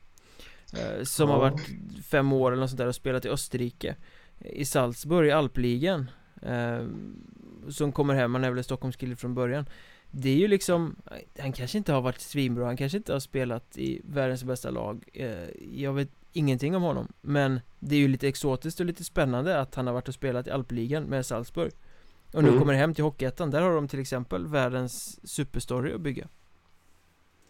Eh, 0.72 1.04
som 1.04 1.28
har 1.28 1.38
varit 1.38 1.60
fem 2.04 2.32
år 2.32 2.52
eller 2.52 2.60
något 2.60 2.70
sånt 2.70 2.78
där 2.78 2.86
och 2.86 2.94
spelat 2.94 3.24
i 3.24 3.28
Österrike 3.28 3.96
I 4.38 4.64
Salzburg 4.64 5.28
i 5.28 5.30
alpligan 5.30 6.10
Som 7.68 7.92
kommer 7.92 8.14
hem, 8.14 8.34
han 8.34 8.44
är 8.44 8.50
väl 8.50 8.64
Stockholmskille 8.64 9.16
från 9.16 9.34
början 9.34 9.66
det 10.10 10.30
är 10.30 10.36
ju 10.36 10.48
liksom 10.48 10.96
Han 11.38 11.52
kanske 11.52 11.78
inte 11.78 11.92
har 11.92 12.00
varit 12.00 12.20
svinbra, 12.20 12.66
han 12.66 12.76
kanske 12.76 12.98
inte 12.98 13.12
har 13.12 13.20
spelat 13.20 13.78
i 13.78 14.00
världens 14.04 14.44
bästa 14.44 14.70
lag 14.70 15.04
eh, 15.12 15.48
Jag 15.72 15.92
vet 15.92 16.10
ingenting 16.32 16.76
om 16.76 16.82
honom. 16.82 17.12
Men 17.20 17.60
det 17.78 17.94
är 17.94 18.00
ju 18.00 18.08
lite 18.08 18.28
exotiskt 18.28 18.80
och 18.80 18.86
lite 18.86 19.04
spännande 19.04 19.60
att 19.60 19.74
han 19.74 19.86
har 19.86 19.94
varit 19.94 20.08
och 20.08 20.14
spelat 20.14 20.46
i 20.46 20.50
alpligan 20.50 21.04
med 21.04 21.26
Salzburg. 21.26 21.72
Och 22.32 22.42
nu 22.42 22.48
mm. 22.48 22.60
kommer 22.60 22.74
hem 22.74 22.94
till 22.94 23.04
Hockeyettan, 23.04 23.50
där 23.50 23.62
har 23.62 23.74
de 23.74 23.88
till 23.88 24.00
exempel 24.00 24.46
världens 24.46 25.20
superstory 25.30 25.92
att 25.92 26.00
bygga. 26.00 26.28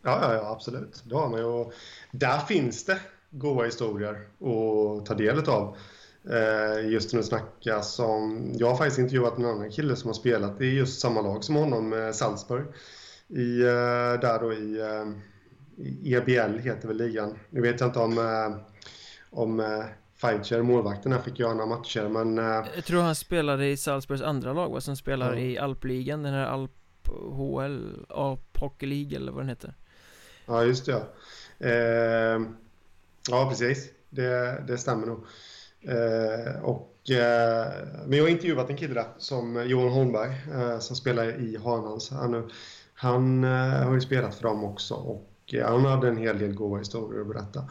Ja, 0.02 0.18
ja, 0.22 0.34
ja 0.34 0.52
absolut, 0.52 1.02
det 1.06 1.14
har 1.14 1.28
man 1.28 1.40
ju. 1.40 1.72
Där 2.10 2.38
finns 2.38 2.84
det 2.84 3.00
goda 3.30 3.64
historier 3.64 4.14
att 4.14 5.06
ta 5.06 5.14
del 5.14 5.48
av. 5.48 5.68
Eh, 5.68 5.76
just 6.90 7.12
nu 7.12 7.22
snackas 7.22 7.98
om... 7.98 8.52
Jag 8.54 8.66
har 8.66 8.76
faktiskt 8.76 8.98
intervjuat 8.98 9.38
en 9.38 9.44
annan 9.44 9.70
kille 9.70 9.96
som 9.96 10.08
har 10.08 10.14
spelat 10.14 10.60
i 10.60 10.66
just 10.66 11.00
samma 11.00 11.20
lag 11.20 11.44
som 11.44 11.54
honom, 11.54 11.92
eh, 11.92 12.12
Salzburg. 12.12 12.66
I, 13.28 13.60
eh, 13.60 14.20
där 14.20 14.40
då 14.40 14.52
i, 14.52 14.82
i 16.02 16.14
EBL 16.14 16.58
heter 16.58 16.88
väl 16.88 16.96
ligan. 16.96 17.38
Nu 17.50 17.60
vet 17.60 17.80
jag 17.80 17.88
inte 17.88 17.98
om, 17.98 18.18
om 19.30 19.82
Feicher, 20.20 20.62
målvakten 20.62 21.12
här, 21.12 21.20
fick 21.20 21.38
göra 21.38 21.54
några 21.54 21.66
matcher 21.66 22.08
men... 22.08 22.36
Jag 22.74 22.84
tror 22.84 23.02
han 23.02 23.14
spelade 23.14 23.66
i 23.66 23.76
Salzburgs 23.76 24.22
andra 24.22 24.52
lag 24.52 24.70
va, 24.70 24.80
som 24.80 24.96
spelar 24.96 25.34
ja. 25.34 25.40
i 25.40 25.58
Alpligan, 25.58 26.22
den 26.22 26.32
här 26.32 26.46
Alp 26.46 26.72
HL, 27.08 28.04
Alp 28.08 28.58
Hockey 28.58 28.86
League 28.86 29.16
eller 29.16 29.32
vad 29.32 29.40
den 29.40 29.48
heter. 29.48 29.74
Ja, 30.46 30.64
just 30.64 30.86
det 30.86 30.92
ja. 30.92 31.02
Eh, 31.66 32.40
ja, 33.28 33.48
precis. 33.48 33.90
Det, 34.10 34.64
det 34.66 34.78
stämmer 34.78 35.06
nog. 35.06 35.26
Eh, 35.82 36.62
och, 36.62 37.10
eh, 37.10 37.72
men 38.06 38.18
jag 38.18 38.24
har 38.24 38.28
intervjuat 38.28 38.70
en 38.70 38.76
kille 38.76 38.94
där, 38.94 39.06
som 39.18 39.68
Johan 39.68 39.92
Holmberg, 39.92 40.30
eh, 40.54 40.78
som 40.78 40.96
spelar 40.96 41.40
i 41.40 41.56
Hanans. 41.56 42.10
Han, 42.10 42.50
han 42.94 43.44
har 43.84 43.94
ju 43.94 44.00
spelat 44.00 44.34
för 44.34 44.42
dem 44.42 44.64
också 44.64 44.94
och 44.94 45.54
eh, 45.54 45.70
han 45.70 45.84
hade 45.84 46.08
en 46.08 46.16
hel 46.16 46.38
del 46.38 46.54
goda 46.54 46.78
historier 46.78 47.20
att 47.20 47.28
berätta 47.28 47.64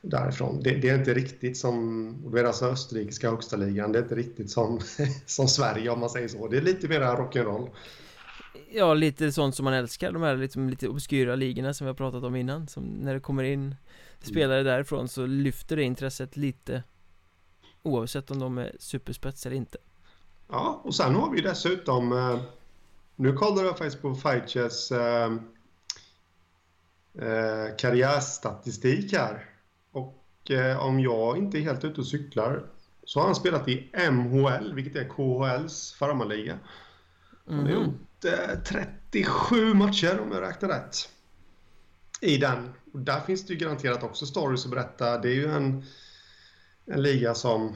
därifrån. 0.00 0.60
Det, 0.62 0.70
det, 0.70 0.88
är 0.88 0.98
inte 0.98 1.14
riktigt 1.14 1.56
som, 1.56 2.30
det 2.32 2.40
är 2.40 2.44
alltså 2.44 2.66
österrikiska 2.66 3.30
högsta 3.30 3.56
ligan, 3.56 3.92
det 3.92 3.98
är 3.98 4.02
inte 4.02 4.14
riktigt 4.14 4.50
som, 4.50 4.80
som 5.26 5.48
Sverige 5.48 5.90
om 5.90 6.00
man 6.00 6.10
säger 6.10 6.28
så. 6.28 6.48
Det 6.48 6.56
är 6.56 6.62
lite 6.62 6.88
mer 6.88 7.00
rock'n'roll. 7.00 7.68
Ja, 8.70 8.94
lite 8.94 9.32
sånt 9.32 9.54
som 9.54 9.64
man 9.64 9.74
älskar, 9.74 10.12
de 10.12 10.22
här 10.22 10.36
liksom 10.36 10.70
lite 10.70 10.88
obskyra 10.88 11.34
ligorna 11.34 11.74
som 11.74 11.84
vi 11.84 11.88
har 11.88 11.94
pratat 11.94 12.24
om 12.24 12.36
innan. 12.36 12.68
Som 12.68 12.84
när 12.84 13.14
det 13.14 13.20
kommer 13.20 13.44
in 13.44 13.76
spelare 14.20 14.62
därifrån 14.62 15.08
så 15.08 15.26
lyfter 15.26 15.76
det 15.76 15.82
intresset 15.82 16.36
lite 16.36 16.82
Oavsett 17.84 18.30
om 18.30 18.38
de 18.38 18.58
är 18.58 18.76
superspets 18.78 19.46
eller 19.46 19.56
inte. 19.56 19.78
Ja, 20.48 20.80
och 20.84 20.94
sen 20.94 21.14
har 21.14 21.30
vi 21.30 21.40
dessutom... 21.40 22.12
Eh, 22.12 22.40
nu 23.16 23.32
kollar 23.32 23.64
jag 23.64 23.78
faktiskt 23.78 24.02
på 24.02 24.14
Fightchess 24.14 24.92
eh, 24.92 25.32
eh, 27.18 27.76
karriärstatistik 27.78 29.12
här. 29.12 29.50
Och 29.92 30.50
eh, 30.50 30.86
om 30.86 31.00
jag 31.00 31.38
inte 31.38 31.58
är 31.58 31.62
helt 31.62 31.84
ute 31.84 32.00
och 32.00 32.06
cyklar 32.06 32.66
så 33.04 33.20
har 33.20 33.26
han 33.26 33.34
spelat 33.34 33.68
i 33.68 33.90
MHL, 34.10 34.74
vilket 34.74 34.96
är 34.96 35.08
KHLs 35.08 35.92
farmarliga. 35.92 36.58
Han 37.46 37.58
har 37.58 37.68
mm. 37.68 37.82
gjort 37.82 38.24
eh, 38.24 38.62
37 39.10 39.74
matcher 39.74 40.20
om 40.20 40.32
jag 40.32 40.42
räknar 40.42 40.68
rätt. 40.68 41.08
I 42.20 42.36
den. 42.36 42.74
Och 42.92 43.00
där 43.00 43.20
finns 43.20 43.46
det 43.46 43.52
ju 43.52 43.58
garanterat 43.58 44.02
också 44.02 44.26
stories 44.26 44.64
att 44.64 44.70
berätta. 44.70 45.18
Det 45.18 45.28
är 45.28 45.34
ju 45.34 45.50
en 45.50 45.84
en 46.86 47.02
liga 47.02 47.34
som 47.34 47.74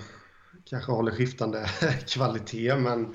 kanske 0.64 0.92
håller 0.92 1.12
skiftande 1.12 1.66
kvalitet 2.06 2.76
men, 2.76 3.14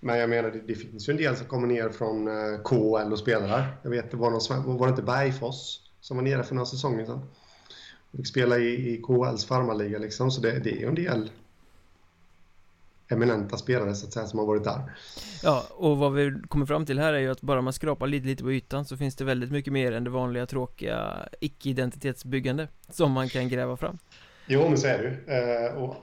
men 0.00 0.18
jag 0.18 0.30
menar 0.30 0.50
det, 0.50 0.60
det, 0.66 0.74
finns 0.74 1.08
ju 1.08 1.10
en 1.10 1.16
del 1.16 1.36
som 1.36 1.46
kommer 1.46 1.66
ner 1.66 1.88
från 1.88 2.28
eh, 2.28 2.62
KL 2.64 3.12
och 3.12 3.18
spelar 3.18 3.48
här. 3.48 3.76
Jag 3.82 3.90
vet 3.90 4.10
det 4.10 4.16
var, 4.16 4.30
någon, 4.30 4.78
var 4.78 4.86
det 4.86 4.90
inte 4.90 5.02
Bergfors 5.02 5.78
som 6.00 6.16
var 6.16 6.24
nere 6.24 6.42
för 6.42 6.54
några 6.54 6.66
säsonger 6.66 7.04
sedan? 7.04 7.20
Fick 8.16 8.26
spela 8.26 8.58
i, 8.58 8.94
i 8.94 9.02
KLs 9.02 9.44
farmarliga 9.44 9.98
liksom 9.98 10.30
så 10.30 10.40
det, 10.40 10.58
det 10.58 10.70
är 10.70 10.80
ju 10.80 10.86
en 10.86 10.94
del 10.94 11.30
eminenta 13.12 13.56
spelare 13.56 13.94
så 13.94 14.06
att 14.06 14.12
säga 14.12 14.26
som 14.26 14.38
har 14.38 14.46
varit 14.46 14.64
där. 14.64 14.80
Ja, 15.42 15.66
och 15.70 15.98
vad 15.98 16.12
vi 16.12 16.34
kommer 16.48 16.66
fram 16.66 16.86
till 16.86 16.98
här 16.98 17.12
är 17.12 17.18
ju 17.18 17.30
att 17.30 17.40
bara 17.40 17.60
man 17.60 17.72
skrapar 17.72 18.06
lite, 18.06 18.26
lite 18.26 18.42
på 18.42 18.52
ytan 18.52 18.84
så 18.84 18.96
finns 18.96 19.16
det 19.16 19.24
väldigt 19.24 19.50
mycket 19.50 19.72
mer 19.72 19.92
än 19.92 20.04
det 20.04 20.10
vanliga 20.10 20.46
tråkiga 20.46 21.28
icke-identitetsbyggande 21.40 22.68
som 22.88 23.12
man 23.12 23.28
kan 23.28 23.48
gräva 23.48 23.76
fram. 23.76 23.98
Jo, 24.46 24.68
men 24.68 24.78
så 24.78 24.86
är 24.86 24.98
det 24.98 25.04
ju. 25.04 25.36
Eh, 25.36 25.82
och 25.82 25.96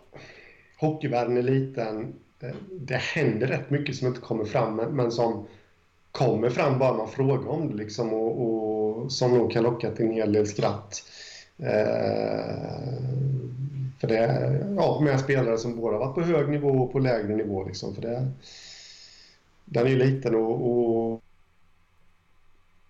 hockeyvärlden 0.80 1.38
är 1.38 1.42
liten. 1.42 2.14
Eh, 2.40 2.56
det 2.72 2.96
händer 2.96 3.48
rätt 3.48 3.70
mycket 3.70 3.96
som 3.96 4.08
inte 4.08 4.22
kommer 4.22 4.46
fram, 4.46 4.76
men 4.76 5.12
som 5.12 5.48
kommer 6.12 6.50
fram 6.50 6.80
bara 6.80 6.94
man 6.94 7.10
frågar 7.10 7.50
om 7.50 7.68
det 7.70 7.76
liksom 7.76 8.14
och, 8.14 8.42
och 8.42 9.12
som 9.12 9.38
nog 9.38 9.52
kan 9.52 9.64
locka 9.64 9.92
till 9.92 10.06
en 10.06 10.12
hel 10.12 10.34
del 10.34 10.48
skratt. 10.48 11.04
Eh, 11.58 12.90
för 14.00 14.08
det 14.08 14.18
är 14.18 14.74
ja, 14.78 15.00
med 15.04 15.20
spelare 15.20 15.58
som 15.58 15.76
både 15.76 15.98
har 15.98 16.06
varit 16.06 16.16
på 16.16 16.22
hög 16.22 16.50
nivå 16.50 16.70
och 16.70 16.92
på 16.92 17.00
lägre 17.00 17.36
nivå. 17.36 17.64
Liksom, 17.64 17.96
för 17.96 18.02
det, 18.02 18.32
den 19.66 19.86
är 19.86 19.90
ju 19.90 19.98
liten 19.98 20.36
och, 20.36 20.70
och 20.70 21.22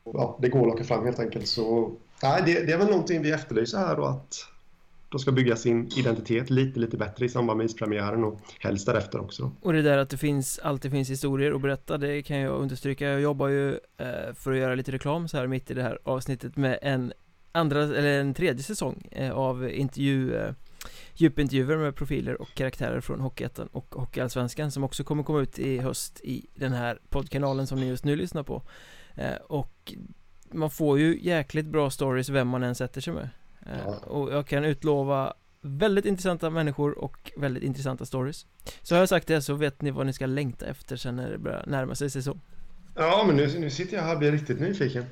ja, 0.03 0.38
det 0.41 0.49
går 0.49 0.62
att 0.62 0.67
locka 0.67 0.83
fram 0.83 1.05
helt 1.05 1.19
enkelt. 1.19 1.47
Så 1.47 1.91
nej, 2.23 2.41
det, 2.45 2.65
det 2.65 2.73
är 2.73 2.77
väl 2.77 2.89
någonting 2.89 3.21
vi 3.21 3.31
efterlyser 3.31 3.77
här 3.77 3.95
då 3.95 4.05
att 4.05 4.35
de 5.09 5.19
ska 5.19 5.31
bygga 5.31 5.55
sin 5.55 5.89
identitet 5.97 6.49
lite, 6.49 6.79
lite 6.79 6.97
bättre 6.97 7.25
i 7.25 7.29
samband 7.29 7.57
med 7.57 7.65
ispremiären 7.65 8.23
och 8.23 8.39
helst 8.59 8.85
därefter 8.85 9.21
också. 9.21 9.51
Och 9.61 9.73
det 9.73 9.81
där 9.81 9.97
att 9.97 10.09
det 10.09 10.17
finns, 10.17 10.59
alltid 10.59 10.91
finns 10.91 11.09
historier 11.09 11.51
att 11.51 11.61
berätta, 11.61 11.97
det 11.97 12.21
kan 12.21 12.37
jag 12.37 12.61
understryka. 12.61 13.07
Jag 13.07 13.21
jobbar 13.21 13.47
ju 13.47 13.71
eh, 13.73 14.33
för 14.35 14.51
att 14.51 14.57
göra 14.57 14.75
lite 14.75 14.91
reklam 14.91 15.27
så 15.27 15.37
här 15.37 15.47
mitt 15.47 15.71
i 15.71 15.73
det 15.73 15.83
här 15.83 15.99
avsnittet 16.03 16.57
med 16.57 16.79
en 16.81 17.13
andra, 17.51 17.83
eller 17.83 18.19
en 18.19 18.33
tredje 18.33 18.63
säsong 18.63 19.07
eh, 19.11 19.31
av 19.31 19.69
intervju 19.69 20.35
eh, 20.35 20.53
djupintervjuer 21.13 21.77
med 21.77 21.95
profiler 21.95 22.41
och 22.41 22.53
karaktärer 22.53 23.01
från 23.01 23.19
Hockeyettan 23.19 23.67
och 23.67 23.95
Hockeyallsvenskan 23.95 24.71
som 24.71 24.83
också 24.83 25.03
kommer 25.03 25.23
komma 25.23 25.39
ut 25.39 25.59
i 25.59 25.77
höst 25.77 26.21
i 26.23 26.47
den 26.55 26.73
här 26.73 26.99
poddkanalen 27.09 27.67
som 27.67 27.79
ni 27.79 27.87
just 27.87 28.05
nu 28.05 28.15
lyssnar 28.15 28.43
på. 28.43 28.61
Eh, 29.15 29.35
och 29.47 29.93
man 30.51 30.69
får 30.69 30.99
ju 30.99 31.19
jäkligt 31.21 31.65
bra 31.65 31.89
stories 31.89 32.29
vem 32.29 32.47
man 32.47 32.63
än 32.63 32.75
sätter 32.75 33.01
sig 33.01 33.13
med. 33.13 33.29
Eh, 33.65 33.71
ja. 33.85 33.95
Och 33.95 34.33
jag 34.33 34.47
kan 34.47 34.65
utlova 34.65 35.33
väldigt 35.61 36.05
intressanta 36.05 36.49
människor 36.49 36.97
och 36.97 37.31
väldigt 37.37 37.63
intressanta 37.63 38.05
stories 38.05 38.45
Så 38.81 38.95
har 38.95 38.99
jag 38.99 39.09
sagt 39.09 39.27
det 39.27 39.41
så 39.41 39.53
vet 39.53 39.81
ni 39.81 39.91
vad 39.91 40.05
ni 40.05 40.13
ska 40.13 40.25
längta 40.25 40.65
efter 40.65 40.95
sen 40.95 41.15
när 41.15 41.31
det 41.31 41.37
börjar 41.37 41.63
närma 41.67 41.95
sig 41.95 42.09
säsong 42.09 42.41
Ja 42.95 43.23
men 43.27 43.35
nu, 43.35 43.59
nu 43.59 43.69
sitter 43.69 43.97
jag 43.97 44.03
här 44.03 44.13
och 44.13 44.19
blir 44.19 44.31
riktigt 44.31 44.59
nyfiken 44.59 45.05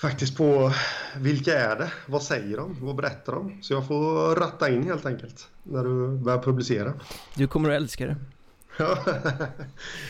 Faktiskt 0.00 0.36
på 0.36 0.72
vilka 1.16 1.58
är 1.58 1.76
det? 1.76 1.92
Vad 2.06 2.22
säger 2.22 2.56
de? 2.56 2.76
Vad 2.80 2.96
berättar 2.96 3.32
de? 3.32 3.62
Så 3.62 3.72
jag 3.72 3.86
får 3.86 4.36
ratta 4.36 4.70
in 4.70 4.82
helt 4.82 5.06
enkelt 5.06 5.48
när 5.62 5.84
du 5.84 6.18
börjar 6.18 6.42
publicera 6.42 6.92
Du 7.34 7.48
kommer 7.48 7.70
att 7.70 7.76
älska 7.76 8.06
det 8.06 8.16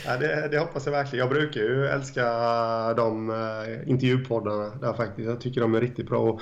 ja, 0.07 0.17
det, 0.21 0.49
det, 0.51 0.59
hoppas 0.59 0.87
jag 0.87 0.93
verkligen. 0.93 1.27
Jag 1.27 1.35
brukar 1.35 1.61
ju 1.61 1.87
älska 1.87 2.25
de 2.95 3.31
uh, 3.31 3.91
intervjupoddarna 3.91 4.75
där 4.81 4.93
faktiskt. 4.93 5.29
Jag 5.29 5.41
tycker 5.41 5.61
de 5.61 5.75
är 5.75 5.81
riktigt 5.81 6.09
bra. 6.09 6.19
Och 6.19 6.41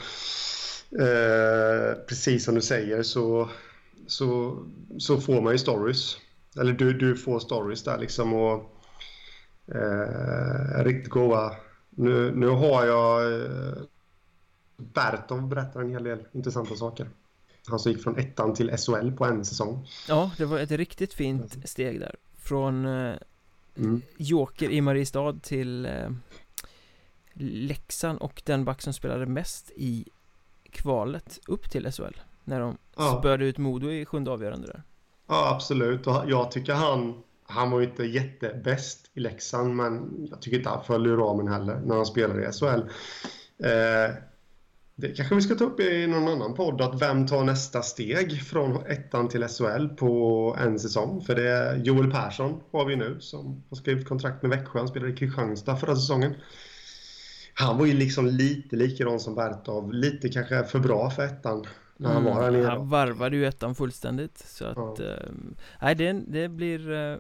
Eh, 1.01 1.95
precis 2.09 2.45
som 2.45 2.55
du 2.55 2.61
säger 2.61 3.03
så, 3.03 3.51
så, 4.07 4.59
så 4.99 5.21
får 5.21 5.41
man 5.41 5.53
ju 5.53 5.59
stories. 5.59 6.17
Eller 6.61 6.73
du, 6.73 6.93
du 6.93 7.17
får 7.17 7.41
stories 7.41 7.85
där 7.85 7.99
liksom 7.99 8.35
och 8.35 8.77
eh, 9.75 10.85
riktigt 10.85 11.09
goa. 11.09 11.57
Nu, 11.91 12.33
nu 12.35 12.47
har 12.47 12.87
jag 12.87 13.35
eh, 13.35 13.83
Bertov 14.77 15.49
berättar 15.49 15.81
en 15.81 15.91
hel 15.91 16.05
del 16.05 16.27
intressanta 16.33 16.75
saker. 16.77 17.09
Han 17.67 17.79
som 17.79 17.93
gick 17.93 18.03
från 18.03 18.19
ettan 18.19 18.55
till 18.55 18.77
SHL 18.77 19.11
på 19.11 19.25
en 19.25 19.45
säsong. 19.45 19.89
Ja, 20.09 20.31
det 20.39 20.45
var 20.45 20.59
ett 20.59 20.71
riktigt 20.71 21.15
fint 21.15 21.69
steg 21.69 22.01
där. 22.01 22.17
Från 22.37 22.87
eh, 22.87 23.15
mm. 23.77 24.03
Joker 24.17 24.71
i 24.71 24.81
Mariestad 24.81 25.41
till 25.43 25.87
eh, 25.87 26.11
Leksand 27.35 28.19
och 28.19 28.43
den 28.45 28.65
back 28.65 28.83
som 28.83 28.93
spelade 28.93 29.27
mest 29.27 29.71
i 29.77 30.05
kvalet 30.73 31.39
upp 31.47 31.71
till 31.71 31.93
SHL 31.93 32.21
När 32.45 32.61
de 32.61 32.79
ja. 32.97 33.19
spöade 33.19 33.45
ut 33.45 33.59
Modo 33.59 33.91
i 33.91 34.05
sjunde 34.05 34.31
avgörande 34.31 34.67
där 34.67 34.83
Ja 35.29 35.55
absolut 35.55 36.07
och 36.07 36.23
jag 36.27 36.51
tycker 36.51 36.75
han 36.75 37.23
Han 37.45 37.71
var 37.71 37.81
ju 37.81 37.87
inte 37.87 38.05
jättebäst 38.05 39.11
i 39.15 39.21
Leksand 39.21 39.77
men 39.77 40.27
jag 40.31 40.43
tycker 40.43 40.57
inte 40.57 40.71
han 40.71 40.85
föll 40.85 41.07
ur 41.07 41.17
ramen 41.17 41.49
heller 41.49 41.81
när 41.85 41.97
han 41.97 42.07
spelade 42.07 42.49
i 42.49 42.53
SHL 42.53 42.81
Eh, 43.63 44.15
det 44.95 45.17
kanske 45.17 45.35
vi 45.35 45.41
ska 45.43 45.55
ta 45.55 45.65
upp 45.65 45.81
i 45.81 46.07
någon 46.07 46.29
annan 46.29 46.55
podd, 46.55 46.81
att 46.81 47.03
vem 47.03 47.27
tar 47.27 47.45
nästa 47.45 47.83
steg 47.83 48.43
från 48.43 48.87
ettan 48.87 49.29
till 49.29 49.49
SHL 49.49 49.87
på 49.87 50.57
en 50.61 50.79
säsong? 50.79 51.21
För 51.21 51.35
det 51.35 51.49
är 51.49 51.77
Joel 51.77 52.11
Persson 52.11 52.61
har 52.73 52.85
vi 52.85 52.97
nu 52.97 53.21
som 53.21 53.63
har 53.69 53.77
skrivit 53.77 54.09
kontrakt 54.09 54.43
med 54.43 54.51
Växjö. 54.51 54.79
Han 54.79 54.89
spelade 54.89 55.13
i 55.13 55.17
Kristianstad 55.17 55.77
förra 55.77 55.97
säsongen. 55.97 56.35
Han 57.55 57.79
var 57.79 57.87
ju 57.87 57.93
liksom 57.95 58.27
lite 58.27 58.77
likadan 58.77 59.21
som 59.21 59.35
Bertov, 59.35 59.93
lite 59.93 60.29
kanske 60.29 60.65
för 60.65 60.79
bra 60.79 61.11
för 61.11 61.23
ettan 61.25 61.65
när 61.97 62.13
han 62.13 62.25
var 62.25 62.33
här 62.35 62.49
Mm, 62.49 62.61
nere. 62.61 62.71
han 62.71 62.89
varvade 62.89 63.37
ju 63.37 63.47
ettan 63.47 63.75
fullständigt 63.75 64.39
så 64.39 64.65
att 64.65 64.99
Ja. 64.99 65.05
eh, 65.05 65.29
Nej 65.83 65.95
det, 65.95 66.13
det 66.13 66.49
blir 66.49 66.91
eh, 66.93 67.17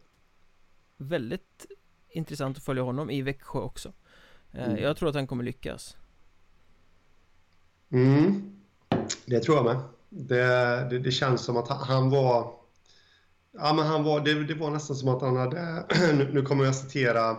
Väldigt 0.97 1.67
Intressant 2.15 2.57
att 2.57 2.63
följa 2.63 2.83
honom 2.83 3.11
i 3.11 3.23
Växjö 3.23 3.59
också 3.59 3.93
eh, 4.53 4.65
Mm. 4.65 4.83
Jag 4.83 4.97
tror 4.97 5.09
att 5.09 5.15
han 5.15 5.27
kommer 5.27 5.45
lyckas 5.45 5.97
Mm, 7.93 8.53
det 9.27 9.41
tror 9.41 9.57
jag 9.57 9.65
med. 9.65 9.77
Det, 10.09 10.45
det, 10.91 10.99
det 10.99 11.11
känns 11.11 11.45
som 11.45 11.57
att 11.57 11.69
han, 11.69 11.79
han 11.79 12.11
var... 12.11 12.53
Ja, 13.53 13.73
men 13.75 13.87
han 13.87 14.05
var 14.05 14.21
det, 14.21 14.45
det 14.45 14.55
var 14.55 14.71
nästan 14.71 14.97
som 14.97 15.09
att 15.09 15.23
han 15.23 15.37
hade... 15.37 15.85
Nu, 16.13 16.31
nu 16.33 16.43
kommer 16.43 16.65
jag 16.65 16.75
citera 16.75 17.37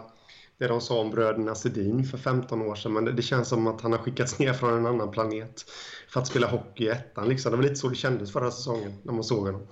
det 0.64 0.74
de 0.74 0.82
sa 0.82 1.00
om 1.00 1.12
bröderna 1.12 1.56
Sedin 1.56 2.04
för 2.04 2.18
15 2.18 2.62
år 2.62 2.76
sedan, 2.76 2.94
men 2.94 3.06
det, 3.06 3.12
det 3.12 3.22
känns 3.22 3.48
som 3.48 3.68
att 3.68 3.82
han 3.82 3.92
har 3.92 4.00
skickats 4.00 4.40
ner 4.40 4.54
från 4.54 4.74
en 4.74 4.86
annan 4.86 5.12
planet 5.12 5.66
för 6.10 6.20
att 6.20 6.28
spela 6.28 6.48
hockey 6.48 6.84
i 6.84 6.90
ettan. 6.90 7.30
Liksom. 7.30 7.52
Det 7.52 7.58
var 7.58 7.64
lite 7.64 7.76
så 7.76 7.90
det 7.90 7.96
kändes 7.96 8.34
förra 8.34 8.52
säsongen 8.52 8.94
när 9.04 9.14
man 9.14 9.24
såg 9.24 9.46
honom. 9.46 9.68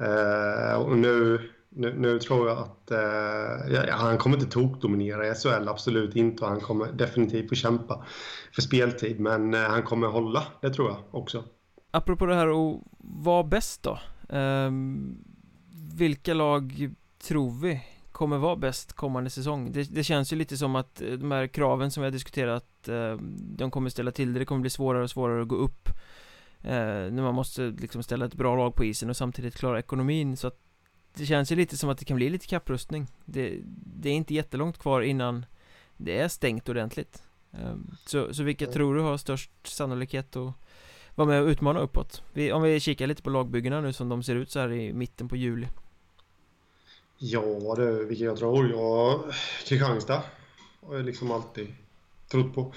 Eh, 0.00 0.80
och 0.80 0.98
nu, 0.98 1.40
nu, 1.68 1.94
nu 1.98 2.18
tror 2.18 2.48
jag 2.48 2.58
att 2.58 2.90
eh, 2.90 3.74
ja, 3.74 3.94
han 3.96 4.18
kommer 4.18 4.36
inte 4.36 4.50
tokdominera 4.50 5.28
i 5.28 5.34
SHL, 5.34 5.68
absolut 5.68 6.16
inte. 6.16 6.44
Och 6.44 6.50
han 6.50 6.60
kommer 6.60 6.92
definitivt 6.92 7.48
få 7.48 7.54
kämpa 7.54 8.04
för 8.54 8.62
speltid, 8.62 9.20
men 9.20 9.54
eh, 9.54 9.60
han 9.60 9.82
kommer 9.82 10.06
hålla, 10.06 10.42
det 10.60 10.70
tror 10.70 10.88
jag 10.88 10.98
också. 11.10 11.44
Apropå 11.90 12.26
det 12.26 12.34
här 12.34 12.48
att 12.48 12.80
vara 12.98 13.44
bäst 13.44 13.82
då 13.82 13.98
ehm, 14.28 15.18
Vilka 15.96 16.34
lag 16.34 16.90
tror 17.28 17.50
vi 17.50 17.82
kommer 18.16 18.38
vara 18.38 18.56
bäst 18.56 18.92
kommande 18.92 19.30
säsong? 19.30 19.72
Det, 19.72 19.94
det 19.94 20.04
känns 20.04 20.32
ju 20.32 20.36
lite 20.36 20.56
som 20.56 20.76
att 20.76 21.00
eh, 21.02 21.12
de 21.12 21.30
här 21.30 21.46
kraven 21.46 21.90
som 21.90 22.00
vi 22.00 22.06
har 22.06 22.12
diskuterat 22.12 22.88
eh, 22.88 23.16
De 23.58 23.70
kommer 23.70 23.90
ställa 23.90 24.12
till 24.12 24.32
det, 24.32 24.38
det 24.38 24.44
kommer 24.44 24.60
bli 24.60 24.70
svårare 24.70 25.02
och 25.02 25.10
svårare 25.10 25.42
att 25.42 25.48
gå 25.48 25.56
upp 25.56 25.88
eh, 26.62 27.10
När 27.12 27.22
man 27.22 27.34
måste 27.34 27.62
liksom 27.62 28.02
ställa 28.02 28.24
ett 28.26 28.34
bra 28.34 28.56
lag 28.56 28.74
på 28.74 28.84
isen 28.84 29.10
och 29.10 29.16
samtidigt 29.16 29.56
klara 29.56 29.78
ekonomin 29.78 30.36
så 30.36 30.46
att 30.46 30.58
Det 31.14 31.26
känns 31.26 31.52
ju 31.52 31.56
lite 31.56 31.76
som 31.76 31.90
att 31.90 31.98
det 31.98 32.04
kan 32.04 32.16
bli 32.16 32.30
lite 32.30 32.46
kapprustning 32.46 33.06
Det, 33.24 33.60
det 33.96 34.08
är 34.08 34.14
inte 34.14 34.34
jättelångt 34.34 34.78
kvar 34.78 35.00
innan 35.00 35.46
Det 35.96 36.18
är 36.18 36.28
stängt 36.28 36.68
ordentligt 36.68 37.22
Ehm, 37.52 37.96
Så, 38.06 38.34
så 38.34 38.42
vilka 38.42 38.64
Mm. 38.64 38.72
tror 38.72 38.94
du 38.94 39.00
har 39.00 39.16
störst 39.16 39.50
sannolikhet 39.62 40.36
att 40.36 40.54
vara 41.14 41.28
med 41.28 41.42
och 41.42 41.48
utmana 41.48 41.80
uppåt? 41.80 42.22
Vi, 42.32 42.52
om 42.52 42.62
vi 42.62 42.80
kikar 42.80 43.06
lite 43.06 43.22
på 43.22 43.30
lagbyggena 43.30 43.80
nu 43.80 43.92
som 43.92 44.08
de 44.08 44.22
ser 44.22 44.34
ut 44.34 44.50
så 44.50 44.60
här 44.60 44.72
i 44.72 44.92
mitten 44.92 45.28
på 45.28 45.36
juli 45.36 45.68
Ja, 47.18 47.74
det, 47.76 48.04
vilka 48.04 48.24
jag 48.24 48.36
tror. 48.36 48.70
Jag, 48.70 49.34
Kristianstad 49.64 50.22
har 50.80 50.94
jag 50.96 51.04
liksom 51.04 51.30
alltid 51.30 51.74
trott 52.30 52.54
på. 52.54 52.72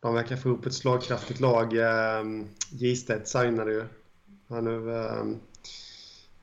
De 0.00 0.14
verkar 0.14 0.36
få 0.36 0.48
upp 0.48 0.66
ett 0.66 0.74
slagkraftigt 0.74 1.40
lag. 1.40 1.76
Eh, 1.76 2.24
Gistedt 2.70 3.28
signade 3.28 3.72
ju. 3.72 3.84
Han 4.48 4.64
nu... 4.64 4.96
Ehm, 4.96 5.40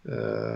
eh, 0.10 0.54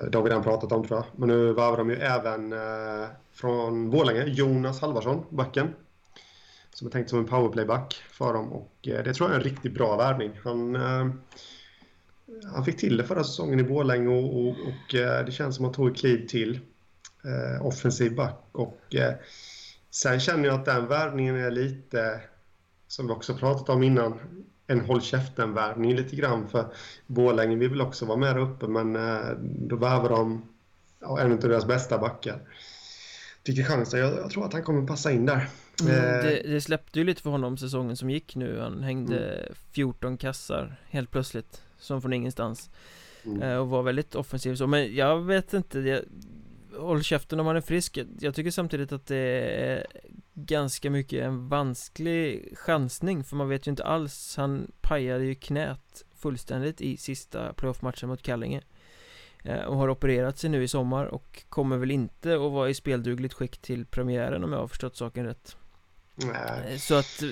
eh, 0.00 0.08
det 0.10 0.18
har 0.18 0.22
vi 0.22 0.30
redan 0.30 0.42
pratat 0.42 0.72
om 0.72 0.86
tror 0.86 0.98
jag. 0.98 1.06
Men 1.16 1.28
nu 1.28 1.52
varvar 1.52 1.78
de 1.78 1.90
ju 1.90 1.96
även 1.96 2.52
eh, 2.52 3.08
från 3.32 3.90
Borlänge, 3.90 4.24
Jonas 4.24 4.80
Halvarsson, 4.80 5.24
backen. 5.28 5.74
Som 6.70 6.86
är 6.86 6.90
tänkt 6.90 7.10
som 7.10 7.18
en 7.18 7.26
powerplayback 7.26 8.02
för 8.10 8.32
dem 8.32 8.52
och 8.52 8.88
eh, 8.88 9.04
det 9.04 9.14
tror 9.14 9.30
jag 9.30 9.36
är 9.36 9.40
en 9.40 9.50
riktigt 9.50 9.74
bra 9.74 9.96
värvning. 9.96 10.40
Han, 10.44 10.76
ehm, 10.76 11.20
han 12.44 12.64
fick 12.64 12.76
till 12.76 12.96
det 12.96 13.04
förra 13.04 13.24
säsongen 13.24 13.60
i 13.60 13.62
Borlänge 13.62 14.08
och, 14.08 14.40
och, 14.40 14.48
och 14.48 14.94
eh, 14.94 15.24
det 15.24 15.32
känns 15.32 15.56
som 15.56 15.64
att 15.64 15.76
han 15.76 15.84
tog 15.84 15.90
ett 15.90 16.00
kliv 16.00 16.26
till. 16.26 16.60
Eh, 17.24 17.66
offensiv 17.66 18.14
back 18.14 18.40
och 18.52 18.94
eh, 18.94 19.14
sen 19.90 20.20
känner 20.20 20.48
jag 20.48 20.54
att 20.54 20.64
den 20.64 20.86
värvningen 20.86 21.36
är 21.36 21.50
lite, 21.50 22.20
som 22.88 23.06
vi 23.06 23.12
också 23.12 23.34
pratat 23.34 23.68
om 23.68 23.82
innan, 23.82 24.20
en 24.66 24.80
håll 24.80 25.02
käften-värvning 25.02 25.96
lite 25.96 26.16
grann 26.16 26.48
för 26.48 26.66
Borlänge 27.06 27.56
vill 27.56 27.70
väl 27.70 27.80
också 27.80 28.06
vara 28.06 28.18
med 28.18 28.36
där 28.36 28.42
uppe 28.42 28.68
men 28.68 28.96
eh, 28.96 29.30
då 29.40 29.76
värvar 29.76 30.08
de 30.08 30.48
ja, 31.00 31.20
en 31.20 31.32
av 31.32 31.38
deras 31.38 31.66
bästa 31.66 31.98
backar. 31.98 32.40
Till 33.42 33.56
Kristianstad, 33.56 33.98
jag, 33.98 34.18
jag 34.18 34.30
tror 34.30 34.44
att 34.44 34.52
han 34.52 34.62
kommer 34.62 34.86
passa 34.86 35.12
in 35.12 35.26
där. 35.26 35.48
mm, 35.82 35.94
Eh, 35.94 36.22
det, 36.22 36.42
det 36.44 36.60
släppte 36.60 36.98
ju 36.98 37.04
lite 37.04 37.22
för 37.22 37.30
honom 37.30 37.56
säsongen 37.56 37.96
som 37.96 38.10
gick 38.10 38.36
nu 38.36 38.60
Han 38.60 38.82
hängde 38.82 39.48
14 39.72 40.16
kassar 40.16 40.80
helt 40.90 41.10
plötsligt 41.10 41.62
Som 41.82 42.02
från 42.02 42.12
ingenstans. 42.12 42.70
Mm. 43.24 43.42
eh, 43.42 43.56
Och 43.56 43.68
var 43.68 43.82
väldigt 43.82 44.14
offensiv 44.14 44.54
så. 44.56 44.66
Men 44.66 44.94
jag 44.94 45.20
vet 45.20 45.54
inte 45.54 45.78
jag, 45.80 46.00
Håll 46.78 47.02
käften 47.02 47.40
om 47.40 47.46
han 47.46 47.56
är 47.56 47.60
frisk. 47.60 47.98
Jag- 48.20 48.34
tycker 48.34 48.50
samtidigt 48.50 48.92
att 48.92 49.06
det 49.06 49.16
är 49.16 49.86
Ganska 50.34 50.90
mycket 50.90 51.22
en 51.24 51.48
vansklig 51.48 52.52
chansning 52.58 53.24
För 53.24 53.36
man 53.36 53.48
vet 53.48 53.66
ju 53.66 53.70
inte 53.70 53.84
alls. 53.84 54.36
Han 54.36 54.72
pajade 54.80 55.24
ju 55.24 55.34
knät 55.34 56.04
Fullständigt 56.16 56.80
i 56.80 56.96
sista 56.96 57.52
playoffmatchen 57.52 58.08
mot 58.08 58.22
Kallinge. 58.22 58.60
Eh, 59.44 59.60
Och 59.64 59.76
har 59.76 59.88
opererat 59.88 60.38
sig 60.38 60.50
nu 60.50 60.62
i 60.62 60.68
sommar 60.68 61.04
Och 61.04 61.42
kommer 61.48 61.76
väl 61.76 61.90
inte 61.90 62.34
att 62.34 62.40
vara 62.52 62.68
i 62.70 62.74
speldugligt 62.74 63.34
skick 63.34 63.58
till 63.58 63.86
premiären 63.86 64.44
om 64.44 64.52
jag 64.52 64.58
har 64.60 64.68
förstått 64.68 64.96
saken 64.96 65.26
rätt. 65.26 65.56
Nej. 66.14 66.72
Eh, 66.72 66.76
Så 66.78 66.94
att 66.94 67.22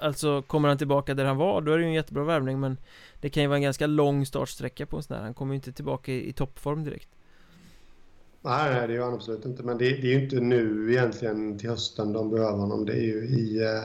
Alltså 0.00 0.42
kommer 0.42 0.68
han 0.68 0.78
tillbaka 0.78 1.14
där 1.14 1.24
han 1.24 1.36
var 1.36 1.60
då 1.60 1.72
är 1.72 1.76
det 1.76 1.82
ju 1.82 1.88
en 1.88 1.94
jättebra 1.94 2.24
värvning 2.24 2.60
men 2.60 2.76
Det 3.20 3.30
kan 3.30 3.42
ju 3.42 3.46
vara 3.46 3.56
en 3.56 3.62
ganska 3.62 3.86
lång 3.86 4.26
startsträcka 4.26 4.86
på 4.86 4.96
en 4.96 5.02
sån 5.02 5.16
här 5.16 5.22
Han 5.22 5.34
kommer 5.34 5.52
ju 5.52 5.56
inte 5.56 5.72
tillbaka 5.72 6.12
i, 6.12 6.28
i 6.28 6.32
toppform 6.32 6.84
direkt 6.84 7.08
Nej, 8.42 8.74
nej, 8.74 8.88
det 8.88 8.94
gör 8.94 9.04
han 9.04 9.14
absolut 9.14 9.44
inte. 9.44 9.62
Men 9.62 9.78
det, 9.78 9.84
det 9.84 10.12
är 10.12 10.18
ju 10.18 10.24
inte 10.24 10.40
nu 10.40 10.92
egentligen 10.92 11.58
till 11.58 11.70
hösten 11.70 12.12
de 12.12 12.30
behöver 12.30 12.58
honom. 12.58 12.86
Det 12.86 12.92
är 12.92 13.02
ju 13.02 13.24
i, 13.24 13.62
eh, 13.62 13.82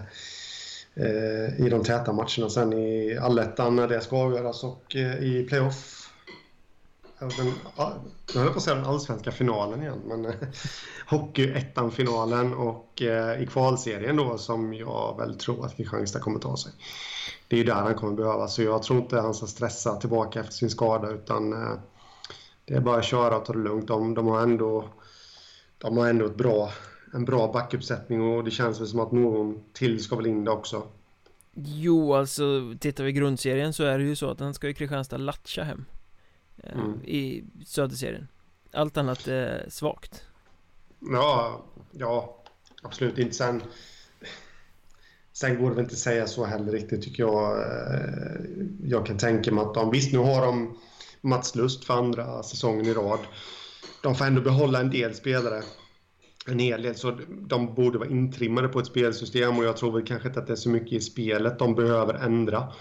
eh, 1.06 1.66
i 1.66 1.70
de 1.70 1.84
täta 1.84 2.14
matcherna 2.14 2.50
sen 2.50 2.74
i 2.74 3.18
allettan 3.18 3.76
när 3.76 3.88
det 3.88 4.02
ska 4.02 4.18
avgöras 4.18 4.64
och 4.64 4.96
eh, 4.96 5.24
i 5.24 5.46
playoff. 5.50 6.05
Den, 7.20 7.30
nu 7.38 7.54
höll 8.34 8.44
jag 8.44 8.52
på 8.52 8.58
att 8.58 8.64
säga 8.64 8.76
den 8.76 8.86
allsvenska 8.86 9.32
finalen 9.32 9.82
igen, 9.82 10.02
men 10.06 10.26
eh, 10.26 10.34
Hockeyettan-finalen 11.08 12.54
och 12.54 13.02
eh, 13.02 13.42
i 13.42 13.48
kvalserien 13.48 14.16
då 14.16 14.38
som 14.38 14.74
jag 14.74 15.18
väl 15.18 15.38
tror 15.38 15.66
att 15.66 15.78
Kristianstad 15.78 16.20
kommer 16.20 16.40
ta 16.40 16.58
sig. 16.58 16.72
Det 17.48 17.56
är 17.56 17.58
ju 17.58 17.64
där 17.64 17.74
han 17.74 17.96
kommer 17.96 18.14
behöva, 18.14 18.48
så 18.48 18.62
jag 18.62 18.84
tror 18.84 19.00
inte 19.00 19.20
han 19.20 19.34
ska 19.34 19.48
stressa 19.48 19.96
tillbaka 19.96 20.40
efter 20.40 20.54
sin 20.54 20.70
skada 20.70 21.10
utan 21.10 21.54
eh, 21.54 21.74
det 22.66 22.74
är 22.74 22.82
bara 22.82 22.98
att 22.98 23.06
köra 23.06 23.38
och 23.38 23.46
ta 23.46 23.54
det 23.54 23.60
lugnt. 23.60 23.88
De, 23.88 24.14
de 24.14 24.28
har 24.28 24.42
ändå, 24.42 24.90
de 25.78 25.98
har 25.98 26.08
ändå 26.08 26.26
ett 26.26 26.38
bra, 26.38 26.70
en 27.14 27.26
bra 27.26 27.52
backuppsättning 27.52 28.22
och 28.22 28.44
det 28.44 28.52
känns 28.52 28.80
väl 28.80 28.88
som 28.88 29.00
att 29.00 29.12
någon 29.12 29.64
till 29.74 30.04
ska 30.04 30.16
väl 30.16 30.26
in 30.26 30.44
det 30.44 30.52
också. 30.52 30.84
Jo, 31.54 32.14
alltså 32.14 32.74
tittar 32.80 33.04
vi 33.04 33.12
grundserien 33.12 33.74
så 33.74 33.84
är 33.84 33.98
det 33.98 34.04
ju 34.04 34.16
så 34.16 34.30
att 34.30 34.40
han 34.40 34.54
ska 34.54 34.68
ju 34.68 34.74
Kristianstad 34.74 35.18
latcha 35.18 35.64
hem 35.64 35.86
Mm. 36.64 37.04
I 37.04 37.44
söderserien 37.66 38.28
Allt 38.74 38.98
annat 38.98 39.28
är 39.28 39.66
svagt 39.70 40.24
Ja, 41.00 41.66
ja 41.92 42.44
absolut 42.84 43.18
inte. 43.18 43.36
Sen, 43.36 43.62
sen 45.34 45.62
går 45.62 45.70
det 45.70 45.76
väl 45.76 45.84
inte 45.84 45.94
att 45.94 46.00
säga 46.00 46.28
så 46.28 46.46
heller 46.46 46.72
riktigt 46.72 47.02
tycker 47.02 47.24
jag. 47.24 47.58
Eh, 47.58 48.42
Jag 48.84 49.06
kan 49.06 49.18
tänka 49.18 49.52
mig 49.52 49.62
att 49.64 49.74
de, 49.74 49.92
visst 49.92 50.14
nu 50.14 50.20
har 50.20 50.46
de 50.46 50.78
Mats 51.22 51.56
Lust 51.56 51.86
för 51.86 51.94
andra 51.94 52.44
säsongen 52.44 52.86
i 52.86 52.94
rad. 52.94 53.20
De 54.04 54.16
får 54.16 54.26
ändå 54.26 54.42
behålla 54.42 54.80
en 54.80 54.90
del 54.90 55.14
spelare. 55.14 55.62
En 56.48 56.60
hel 56.60 56.82
del, 56.82 56.96
så 56.96 57.20
de 57.30 57.74
borde 57.76 57.98
vara 57.98 58.10
intrimmade 58.10 58.68
på 58.68 58.80
ett 58.80 58.88
spelsystem 58.88 59.58
och 59.58 59.64
jag 59.66 59.78
tror 59.78 59.92
väl 59.92 60.06
kanske 60.06 60.28
inte 60.28 60.40
att 60.40 60.48
det 60.48 60.54
är 60.54 60.58
så 60.58 60.70
mycket 60.70 60.94
i 60.94 61.02
spelet 61.02 61.60
de 61.60 61.76
behöver 61.76 62.14
ändra. 62.14 62.74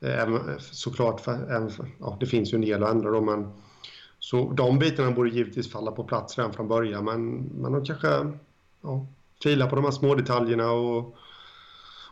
Eh, 0.00 0.38
såklart, 0.58 1.20
för, 1.20 1.68
för, 1.70 1.88
ja, 2.00 2.16
det 2.20 2.26
finns 2.26 2.52
ju 2.52 2.54
en 2.54 2.60
del 2.60 2.82
att 2.82 2.90
ändra 2.90 3.10
då, 3.10 3.20
men 3.20 3.52
så 4.18 4.52
de 4.52 4.78
bitarna 4.78 5.10
borde 5.10 5.30
givetvis 5.30 5.72
falla 5.72 5.92
på 5.92 6.04
plats 6.04 6.38
redan 6.38 6.52
från 6.52 6.68
början, 6.68 7.04
men, 7.04 7.36
men 7.36 7.72
de 7.72 7.84
kanske 7.84 8.08
ja, 8.82 9.06
filar 9.42 9.70
på 9.70 9.76
de 9.76 9.84
här 9.84 9.92
små 9.92 10.14
detaljerna 10.14 10.70
och, 10.70 11.16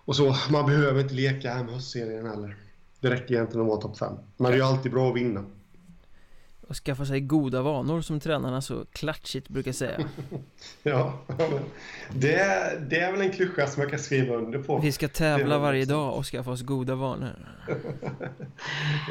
och 0.04 0.16
så. 0.16 0.36
Man 0.50 0.66
behöver 0.66 1.00
inte 1.00 1.14
leka 1.14 1.52
här 1.52 1.64
med 1.64 1.74
höstserien 1.74 2.26
heller. 2.26 2.56
Det 3.00 3.10
räcker 3.10 3.34
egentligen 3.34 3.60
att 3.60 3.68
vara 3.68 3.80
topp 3.80 3.98
5. 3.98 4.14
Men 4.36 4.50
det 4.50 4.56
är 4.56 4.58
ju 4.58 4.64
alltid 4.64 4.92
bra 4.92 5.10
att 5.10 5.16
vinna. 5.16 5.44
Och 6.68 6.76
skaffa 6.76 7.04
sig 7.04 7.20
goda 7.20 7.62
vanor 7.62 8.00
som 8.00 8.20
tränarna 8.20 8.62
så 8.62 8.84
klatschigt 8.92 9.48
brukar 9.48 9.72
säga 9.72 9.98
Ja, 10.82 11.18
det, 12.12 12.38
det 12.88 13.00
är 13.00 13.12
väl 13.12 13.20
en 13.20 13.32
klyscha 13.32 13.66
som 13.66 13.82
jag 13.82 13.90
kan 13.90 13.98
skriva 13.98 14.34
under 14.34 14.58
på. 14.58 14.78
Vi 14.78 14.92
ska 14.92 15.08
tävla 15.08 15.58
var 15.58 15.66
varje 15.66 15.82
också. 15.82 15.94
dag 15.94 16.14
och 16.16 16.26
skaffa 16.26 16.50
oss 16.50 16.62
goda 16.62 16.94
vanor 16.94 17.32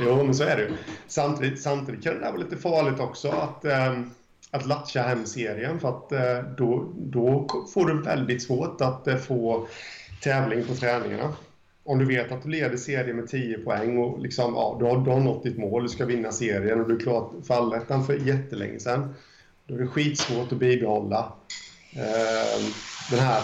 Jo, 0.06 0.24
men 0.24 0.36
så 0.36 0.44
är 0.44 0.58
det 0.58 0.64
ju. 0.64 0.72
Samtidigt, 1.08 1.62
samtidigt 1.62 2.04
kan 2.04 2.14
det 2.14 2.20
där 2.20 2.32
vara 2.32 2.42
lite 2.42 2.58
farligt 2.58 3.00
också 3.00 3.30
att 3.30 3.66
ehm, 3.66 4.12
att 4.54 4.66
latcha 4.66 5.02
hem 5.02 5.26
serien 5.26 5.80
för 5.80 5.90
att 5.90 6.12
eh, 6.12 6.50
då, 6.58 6.94
då 6.96 7.48
får 7.74 7.86
du 7.86 8.02
väldigt 8.02 8.44
svårt 8.44 8.82
att 8.82 9.08
eh, 9.08 9.16
få 9.16 9.68
tävling 10.22 10.66
på 10.66 10.76
träningarna. 10.76 11.34
Om 11.86 12.00
du 12.00 12.06
vet 12.06 12.32
att 12.32 12.44
du 12.44 12.50
leder 12.50 12.78
serien 12.78 13.16
med 13.16 13.28
10 13.28 13.58
poäng 13.58 13.98
och 13.98 14.20
liksom, 14.20 14.54
ja, 14.54 14.78
du, 14.80 14.86
har, 14.86 15.06
du 15.06 15.12
har 15.12 15.20
nått 15.20 15.44
ditt 15.44 15.58
mål, 15.58 15.84
du 15.84 15.90
ska 15.90 16.06
vinna 16.06 16.32
serien 16.32 16.82
och 16.82 16.88
du 16.88 16.96
är 16.96 17.00
klar 17.00 17.34
för 17.44 17.54
allettan 17.54 18.06
för 18.06 18.14
jättelänge 18.14 18.80
sedan. 18.80 19.14
Då 19.68 19.76
är 19.76 19.80
det 19.80 19.88
skitsvårt 19.88 20.52
att 20.52 20.60
bibehålla 20.60 21.34
eh, 21.94 22.64
den 23.12 23.20
här 23.20 23.44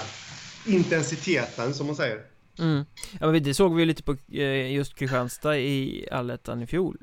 intensiteten 0.68 1.74
som 1.74 1.88
man 1.88 1.96
säger. 1.96 2.22
Mm. 2.60 2.86
Ja 3.20 3.32
men 3.32 3.44
det 3.44 3.54
såg 3.54 3.76
vi 3.76 3.86
lite 3.86 4.04
på 4.04 4.16
eh, 4.32 4.72
just 4.72 4.96
Kristianstad 4.96 5.58
i 5.58 6.08
allettan 6.12 6.62
i 6.62 6.68
fjol 6.68 6.98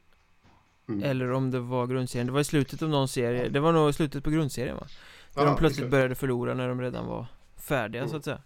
mm. 0.88 1.02
Eller 1.02 1.32
om 1.32 1.50
det 1.50 1.60
var 1.60 1.86
grundserien, 1.86 2.26
det 2.26 2.32
var 2.32 2.40
i 2.40 2.44
slutet 2.44 2.82
av 2.82 2.88
någon 2.88 3.08
serie 3.08 3.48
Det 3.48 3.60
var 3.60 3.72
nog 3.72 3.94
slutet 3.94 4.24
på 4.24 4.30
grundserien 4.30 4.76
va? 4.76 4.86
Där 5.34 5.42
ja, 5.42 5.48
de 5.48 5.56
plötsligt 5.56 5.90
började 5.90 6.14
förlora 6.14 6.54
när 6.54 6.68
de 6.68 6.80
redan 6.80 7.06
var 7.06 7.26
färdiga 7.56 8.02
mm. 8.02 8.10
så 8.10 8.16
att 8.16 8.24
säga 8.24 8.40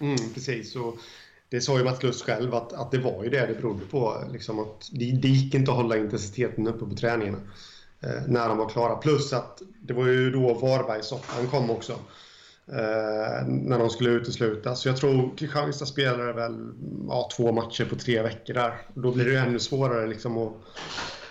Mm, 0.00 0.16
precis, 0.34 0.76
och 0.76 0.98
det 1.50 1.60
sa 1.60 1.78
ju 1.78 1.84
Mats 1.84 2.02
Lust 2.02 2.24
själv 2.24 2.54
att, 2.54 2.72
att 2.72 2.90
det 2.90 2.98
var 2.98 3.24
ju 3.24 3.30
det 3.30 3.46
det 3.46 3.54
berodde 3.54 3.86
på. 3.90 4.24
Liksom 4.32 4.58
att 4.58 4.88
det, 4.92 5.12
det 5.12 5.28
gick 5.28 5.54
inte 5.54 5.70
att 5.70 5.76
hålla 5.76 5.96
intensiteten 5.96 6.66
uppe 6.66 6.86
på 6.86 6.94
träningarna 6.94 7.38
eh, 8.00 8.22
när 8.28 8.48
de 8.48 8.58
var 8.58 8.68
klara. 8.68 8.96
Plus 8.96 9.32
att 9.32 9.62
det 9.82 9.92
var 9.92 10.06
ju 10.06 10.30
då 10.30 10.54
Varbergssoppan 10.54 11.46
kom 11.46 11.70
också. 11.70 11.92
Eh, 12.66 13.46
när 13.46 13.78
de 13.78 13.90
skulle 13.90 14.10
uteslutas. 14.10 14.80
Så 14.80 14.88
jag 14.88 14.96
tror 14.96 15.36
Kristianstad 15.36 15.86
spelade 15.86 16.32
väl 16.32 16.72
ja, 17.08 17.28
två 17.36 17.52
matcher 17.52 17.84
på 17.84 17.96
tre 17.96 18.22
veckor 18.22 18.54
där. 18.54 18.74
Då 18.94 19.12
blir 19.12 19.24
det 19.24 19.30
ju 19.30 19.36
ännu 19.36 19.58
svårare 19.58 20.06
liksom 20.06 20.38
att, 20.38 20.52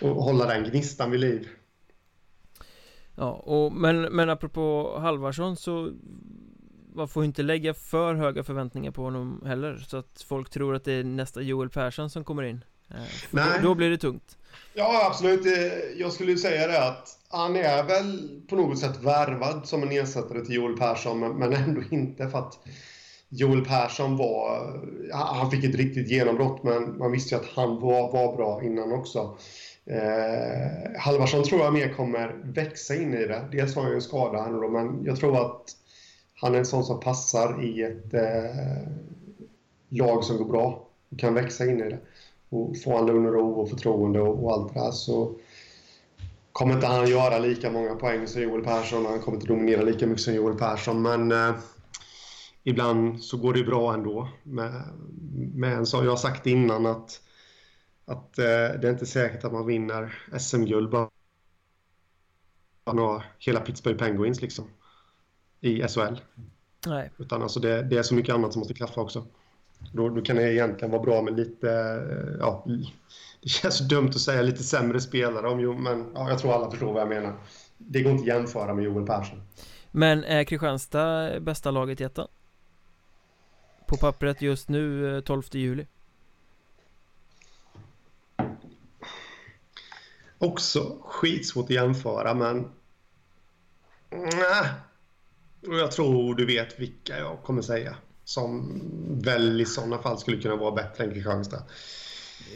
att 0.01 0.15
hålla 0.15 0.45
den 0.45 0.63
gnistan 0.63 1.11
vid 1.11 1.19
liv. 1.19 1.47
Ja, 3.15 3.31
och, 3.31 3.73
men, 3.73 4.01
men 4.01 4.29
apropå 4.29 4.97
Halvarsson 4.99 5.55
så 5.55 5.91
man 6.95 7.07
får 7.07 7.25
inte 7.25 7.43
lägga 7.43 7.73
för 7.73 8.15
höga 8.15 8.43
förväntningar 8.43 8.91
på 8.91 9.01
honom 9.01 9.43
heller 9.45 9.77
Så 9.87 9.97
att 9.97 10.25
folk 10.27 10.49
tror 10.49 10.75
att 10.75 10.83
det 10.83 10.93
är 10.93 11.03
nästa 11.03 11.41
Joel 11.41 11.69
Persson 11.69 12.09
som 12.09 12.23
kommer 12.23 12.43
in 12.43 12.63
eh. 12.91 12.97
Då, 13.31 13.41
då, 13.61 13.75
blir 13.75 13.89
det 13.89 13.97
tungt 13.97 14.37
Ja 14.73 15.07
absolut, 15.07 15.45
jag 15.97 16.13
skulle 16.13 16.37
säga 16.37 16.67
det 16.67 16.87
att 16.87 17.17
Han 17.29 17.55
är 17.55 17.83
väl 17.83 18.41
på 18.49 18.55
något 18.55 18.79
sätt 18.79 19.03
värvad 19.03 19.67
som 19.67 19.83
en 19.83 19.91
ersättare 19.91 20.45
till 20.45 20.55
Joel 20.55 20.77
Persson 20.77 21.19
men 21.19 21.53
ändå 21.53 21.81
inte 21.91 22.29
för 22.29 22.37
att 22.37 22.59
Joel 23.29 23.65
Persson 23.65 24.17
var... 24.17 24.73
Han 25.13 25.51
fick 25.51 25.63
ett 25.63 25.75
riktigt 25.75 26.11
genombrott 26.11 26.63
men 26.63 26.97
man 26.97 27.11
visste 27.11 27.35
ju 27.35 27.41
att 27.41 27.47
han 27.55 27.79
var, 27.79 28.11
var 28.11 28.35
bra 28.35 28.63
innan 28.63 28.93
också 28.93 29.37
Eh, 29.89 30.99
Halvarsson 30.99 31.43
tror 31.43 31.61
jag 31.61 31.73
mer 31.73 31.93
kommer 31.93 32.35
växa 32.43 32.95
in 32.95 33.13
i 33.13 33.25
det. 33.25 33.47
Dels 33.51 33.75
har 33.75 33.81
han 33.81 33.91
ju 33.91 33.95
en 33.95 34.01
skada 34.01 34.41
här 34.41 34.51
då, 34.51 34.69
men 34.69 35.05
jag 35.05 35.19
tror 35.19 35.45
att 35.45 35.65
han 36.41 36.55
är 36.55 36.59
en 36.59 36.65
sån 36.65 36.83
som 36.83 36.99
passar 36.99 37.63
i 37.63 37.83
ett 37.83 38.13
eh, 38.13 38.87
lag 39.89 40.23
som 40.23 40.37
går 40.37 40.45
bra 40.45 40.87
och 41.09 41.19
kan 41.19 41.33
växa 41.33 41.65
in 41.65 41.79
i 41.79 41.89
det. 41.89 41.99
Och 42.49 42.77
få 42.83 42.97
han 42.97 43.05
lugn 43.05 43.25
och 43.25 43.33
ro 43.33 43.51
och 43.51 43.69
förtroende 43.69 44.21
och, 44.21 44.43
och 44.43 44.53
allt 44.53 44.73
det 44.73 44.79
där 44.79 44.91
så 44.91 45.35
kommer 46.51 46.73
inte 46.73 46.87
han 46.87 47.07
göra 47.07 47.39
lika 47.39 47.71
många 47.71 47.95
poäng 47.95 48.27
som 48.27 48.41
Joel 48.41 48.63
Persson 48.63 49.05
och 49.05 49.11
han 49.11 49.19
kommer 49.19 49.37
inte 49.37 49.47
dominera 49.47 49.81
lika 49.81 50.07
mycket 50.07 50.23
som 50.23 50.33
Joel 50.33 50.57
Persson 50.57 51.01
men 51.01 51.31
eh, 51.31 51.55
ibland 52.63 53.23
så 53.23 53.37
går 53.37 53.53
det 53.53 53.63
bra 53.63 53.93
ändå. 53.93 54.29
Med, 54.43 54.83
med 55.55 55.73
en 55.73 55.85
sån, 55.85 56.03
jag 56.03 56.11
har 56.11 56.17
sagt 56.17 56.45
innan 56.47 56.85
att, 56.85 57.21
att 58.05 58.39
eh, 58.39 58.45
det 58.45 58.87
är 58.87 58.91
inte 58.91 59.05
säkert 59.05 59.43
att 59.43 59.53
man 59.53 59.65
vinner 59.65 60.23
SM-guld 60.39 60.89
bara 60.89 61.09
man 62.85 62.97
har 62.97 63.23
hela 63.39 63.59
Pittsburgh 63.59 63.99
Penguins 63.99 64.41
liksom 64.41 64.65
i 65.61 65.87
SHL. 65.87 66.15
Nej. 66.87 67.11
Utan 67.17 67.41
alltså 67.43 67.59
det, 67.59 67.83
det, 67.83 67.97
är 67.97 68.03
så 68.03 68.15
mycket 68.15 68.35
annat 68.35 68.53
som 68.53 68.59
måste 68.59 68.73
klaffa 68.73 69.01
också. 69.01 69.25
Då, 69.93 70.09
då 70.09 70.21
kan 70.21 70.35
det 70.35 70.53
egentligen 70.53 70.91
vara 70.91 71.03
bra 71.03 71.21
med 71.21 71.37
lite, 71.37 71.67
ja, 72.39 72.65
det 73.41 73.49
känns 73.49 73.79
dumt 73.79 74.09
att 74.09 74.19
säga 74.19 74.41
lite 74.41 74.63
sämre 74.63 74.99
spelare 74.99 75.49
om 75.49 75.59
jo, 75.59 75.73
men 75.73 76.11
ja, 76.13 76.29
jag 76.29 76.39
tror 76.39 76.53
alla 76.53 76.71
förstår 76.71 76.93
vad 76.93 77.01
jag 77.01 77.09
menar. 77.09 77.33
Det 77.77 78.01
går 78.01 78.11
inte 78.11 78.21
att 78.21 78.37
jämföra 78.37 78.73
med 78.73 78.85
Joel 78.85 79.05
Persson. 79.05 79.41
Men 79.91 80.23
är 80.23 80.43
Kristianstad 80.43 81.39
bästa 81.39 81.71
laget 81.71 82.01
i 82.01 82.03
ettan? 82.03 82.27
På 83.87 83.97
pappret 83.97 84.41
just 84.41 84.69
nu 84.69 85.21
12 85.21 85.43
eh, 85.53 85.59
juli. 85.61 85.85
Också 90.37 90.97
skitsvårt 91.01 91.65
att 91.65 91.69
jämföra 91.69 92.33
men... 92.33 92.71
Nej, 94.09 94.71
och 95.67 95.77
jag 95.77 95.91
tror 95.91 96.35
du 96.35 96.45
vet 96.45 96.79
vilka 96.79 97.19
jag 97.19 97.43
kommer 97.43 97.61
säga. 97.61 97.95
Som 98.23 98.81
väl 99.23 99.61
i 99.61 99.65
sådana 99.65 99.97
fall 99.97 100.19
skulle 100.19 100.41
kunna 100.41 100.55
vara 100.55 100.71
bättre 100.71 101.03
än 101.03 101.13
Kristianstad. 101.13 101.63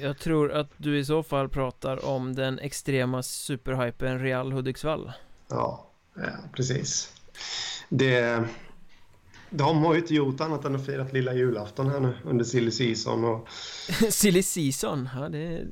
Jag 0.01 0.19
tror 0.19 0.51
att 0.51 0.69
du 0.77 0.99
i 0.99 1.05
så 1.05 1.23
fall 1.23 1.49
pratar 1.49 2.05
om 2.05 2.35
den 2.35 2.59
extrema 2.59 3.23
superhypen 3.23 4.19
Real 4.19 4.51
Hudiksvall. 4.51 5.11
Ja, 5.47 5.89
ja 6.15 6.31
precis. 6.55 7.13
Det, 7.89 8.43
de 9.49 9.83
har 9.83 9.93
ju 9.93 9.99
inte 9.99 10.15
gjort 10.15 10.41
annat 10.41 10.65
än 10.65 10.75
att 10.75 10.85
fira 10.85 11.07
lilla 11.11 11.33
julafton 11.33 11.89
här 11.89 11.99
nu 11.99 12.13
under 12.23 12.45
silly 12.45 12.71
season 12.71 13.23
och... 13.23 13.47
silly 14.09 14.43
season? 14.43 15.09
Ja, 15.15 15.29
det... 15.29 15.67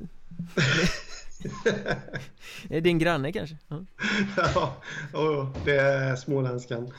är 2.70 2.80
din 2.80 2.98
granne 2.98 3.32
kanske? 3.32 3.56
Ja, 3.68 3.84
ja 4.36 4.76
oh, 5.12 5.48
det 5.64 5.76
är 5.76 6.16
småländskan 6.16 6.92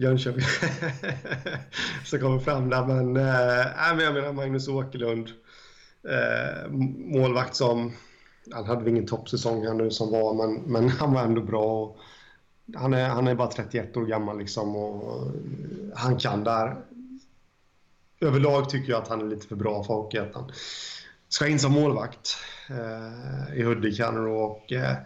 Jönköping 0.00 0.44
som 2.04 2.18
kommer 2.18 2.38
fram 2.38 2.70
där. 2.70 2.86
Men, 2.86 3.16
äh, 3.16 3.96
men 3.96 4.04
jag 4.04 4.14
menar 4.14 4.32
Magnus 4.32 4.68
Åkerlund, 4.68 5.28
äh, 6.08 6.70
målvakt 6.96 7.56
som, 7.56 7.92
han 8.52 8.64
hade 8.64 8.80
väl 8.80 8.88
ingen 8.88 9.06
toppsäsong 9.06 9.66
här 9.66 9.74
nu 9.74 9.90
som 9.90 10.10
var, 10.10 10.34
men, 10.34 10.62
men 10.62 10.88
han 10.88 11.12
var 11.12 11.22
ändå 11.22 11.42
bra. 11.42 11.96
han, 12.74 12.94
är, 12.94 13.08
han 13.08 13.28
är 13.28 13.34
bara 13.34 13.48
31 13.48 13.96
år 13.96 14.06
gammal 14.06 14.38
liksom 14.38 14.76
och 14.76 15.26
eh, 15.26 15.32
han 15.94 16.18
kan 16.18 16.44
där. 16.44 16.76
Överlag 18.20 18.70
tycker 18.70 18.92
jag 18.92 19.02
att 19.02 19.08
han 19.08 19.20
är 19.20 19.26
lite 19.26 19.46
för 19.46 19.56
bra 19.56 19.84
för 19.84 19.94
Hockeyettan 19.94 20.52
ska 21.28 21.46
in 21.46 21.58
som 21.58 21.72
målvakt 21.72 22.36
eh, 22.70 23.58
i 23.58 23.62
Hudik 23.62 23.98
här 23.98 24.12
nu 24.12 24.20
och 24.20 24.72
eh, 24.72 24.96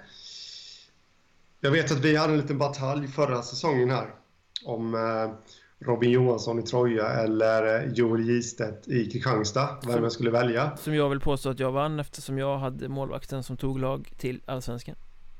jag 1.60 1.70
vet 1.70 1.92
att 1.92 1.98
vi 1.98 2.16
hade 2.16 2.32
en 2.32 2.40
liten 2.40 2.58
batalj 2.58 3.08
förra 3.08 3.42
säsongen 3.42 3.90
här 3.90 4.14
om 4.64 4.94
eh, 4.94 5.34
Robin 5.86 6.10
Johansson 6.10 6.58
i 6.58 6.62
Troja 6.62 7.08
eller 7.08 7.80
eh, 7.80 7.92
Joel 7.92 8.28
Gistedt 8.28 8.88
i 8.88 9.10
Kristianstad, 9.10 9.78
vem 9.86 10.02
jag 10.02 10.12
skulle 10.12 10.30
välja. 10.30 10.76
Som 10.76 10.94
jag 10.94 11.08
vill 11.08 11.20
påstå 11.20 11.50
att 11.50 11.60
jag 11.60 11.72
vann 11.72 12.00
eftersom 12.00 12.38
jag 12.38 12.58
hade 12.58 12.88
målvakten 12.88 13.42
som 13.42 13.56
tog 13.56 13.78
lag 13.78 14.12
till 14.18 14.40
Allsvenskan. 14.46 14.94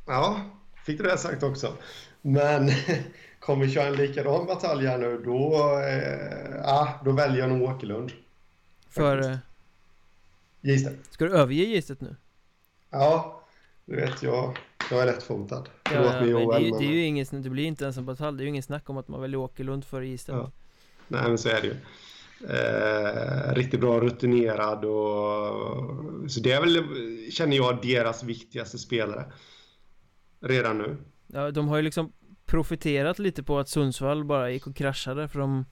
Ja, 0.07 0.41
fick 0.87 0.99
du 0.99 1.05
det 1.05 1.19
sagt 1.19 1.43
också. 1.43 1.73
Men 2.23 2.71
kommer 3.41 3.67
vi 3.67 3.73
köra 3.73 3.87
en 3.87 3.95
likadan 3.95 4.47
batalj 4.47 4.87
här 4.87 4.99
nu, 4.99 5.23
då, 5.25 5.55
eh, 5.81 6.57
ja, 6.63 7.01
då 7.05 7.13
väljer 7.13 7.39
jag 7.39 7.49
nog 7.49 7.63
Åkerlund. 7.71 8.13
För? 8.91 9.31
Eh, 9.31 9.37
Gistet. 10.63 10.99
Ska 11.11 11.25
du 11.25 11.33
överge 11.33 11.65
Gistet 11.65 12.01
nu? 12.01 12.17
Ja, 12.91 13.45
du 13.85 13.97
vet 13.97 14.23
jag, 14.23 14.59
jag 14.91 15.03
är 15.03 15.07
lättfotad. 15.07 15.69
Ja, 15.85 15.93
ja, 15.93 16.03
men 16.03 16.25
det, 16.25 16.31
är, 16.31 16.79
det 16.79 16.85
är 16.85 16.93
ju 16.93 17.05
ingen, 17.05 17.27
det 17.31 17.51
blir 17.51 17.65
inte 17.65 17.85
ens 17.85 17.97
en 17.97 18.07
batalj, 18.07 18.37
det 18.37 18.43
är 18.43 18.45
ju 18.45 18.51
ingen 18.51 18.63
snack 18.63 18.91
om 18.91 18.97
att 18.97 19.09
man 19.09 19.21
väljer 19.21 19.41
Åkerlund 19.41 19.85
före 19.85 20.07
Gistet. 20.07 20.35
Ja. 20.35 20.51
Nej 21.09 21.29
men 21.29 21.39
så 21.39 21.49
är 21.49 21.61
det 21.61 21.67
ju. 21.67 21.75
Eh, 22.49 23.55
riktigt 23.55 23.81
bra 23.81 24.01
rutinerad 24.01 24.85
och 24.85 26.31
så 26.31 26.41
det 26.41 26.53
är 26.53 26.61
väl, 26.61 26.85
känner 27.33 27.57
jag, 27.57 27.83
deras 27.83 28.23
viktigaste 28.23 28.79
spelare. 28.79 29.33
Redan 30.41 30.79
nu. 30.79 30.97
Ja, 31.27 31.51
de 31.51 31.69
har 31.69 31.77
ju 31.77 31.83
liksom 31.83 32.13
profiterat 32.47 33.19
lite 33.19 33.43
på 33.43 33.59
att 33.59 33.69
Sundsvall 33.69 34.25
bara 34.25 34.51
gick 34.51 34.67
och 34.67 34.77
kraschade 34.77 35.29
för 35.29 35.39
de 35.39 35.65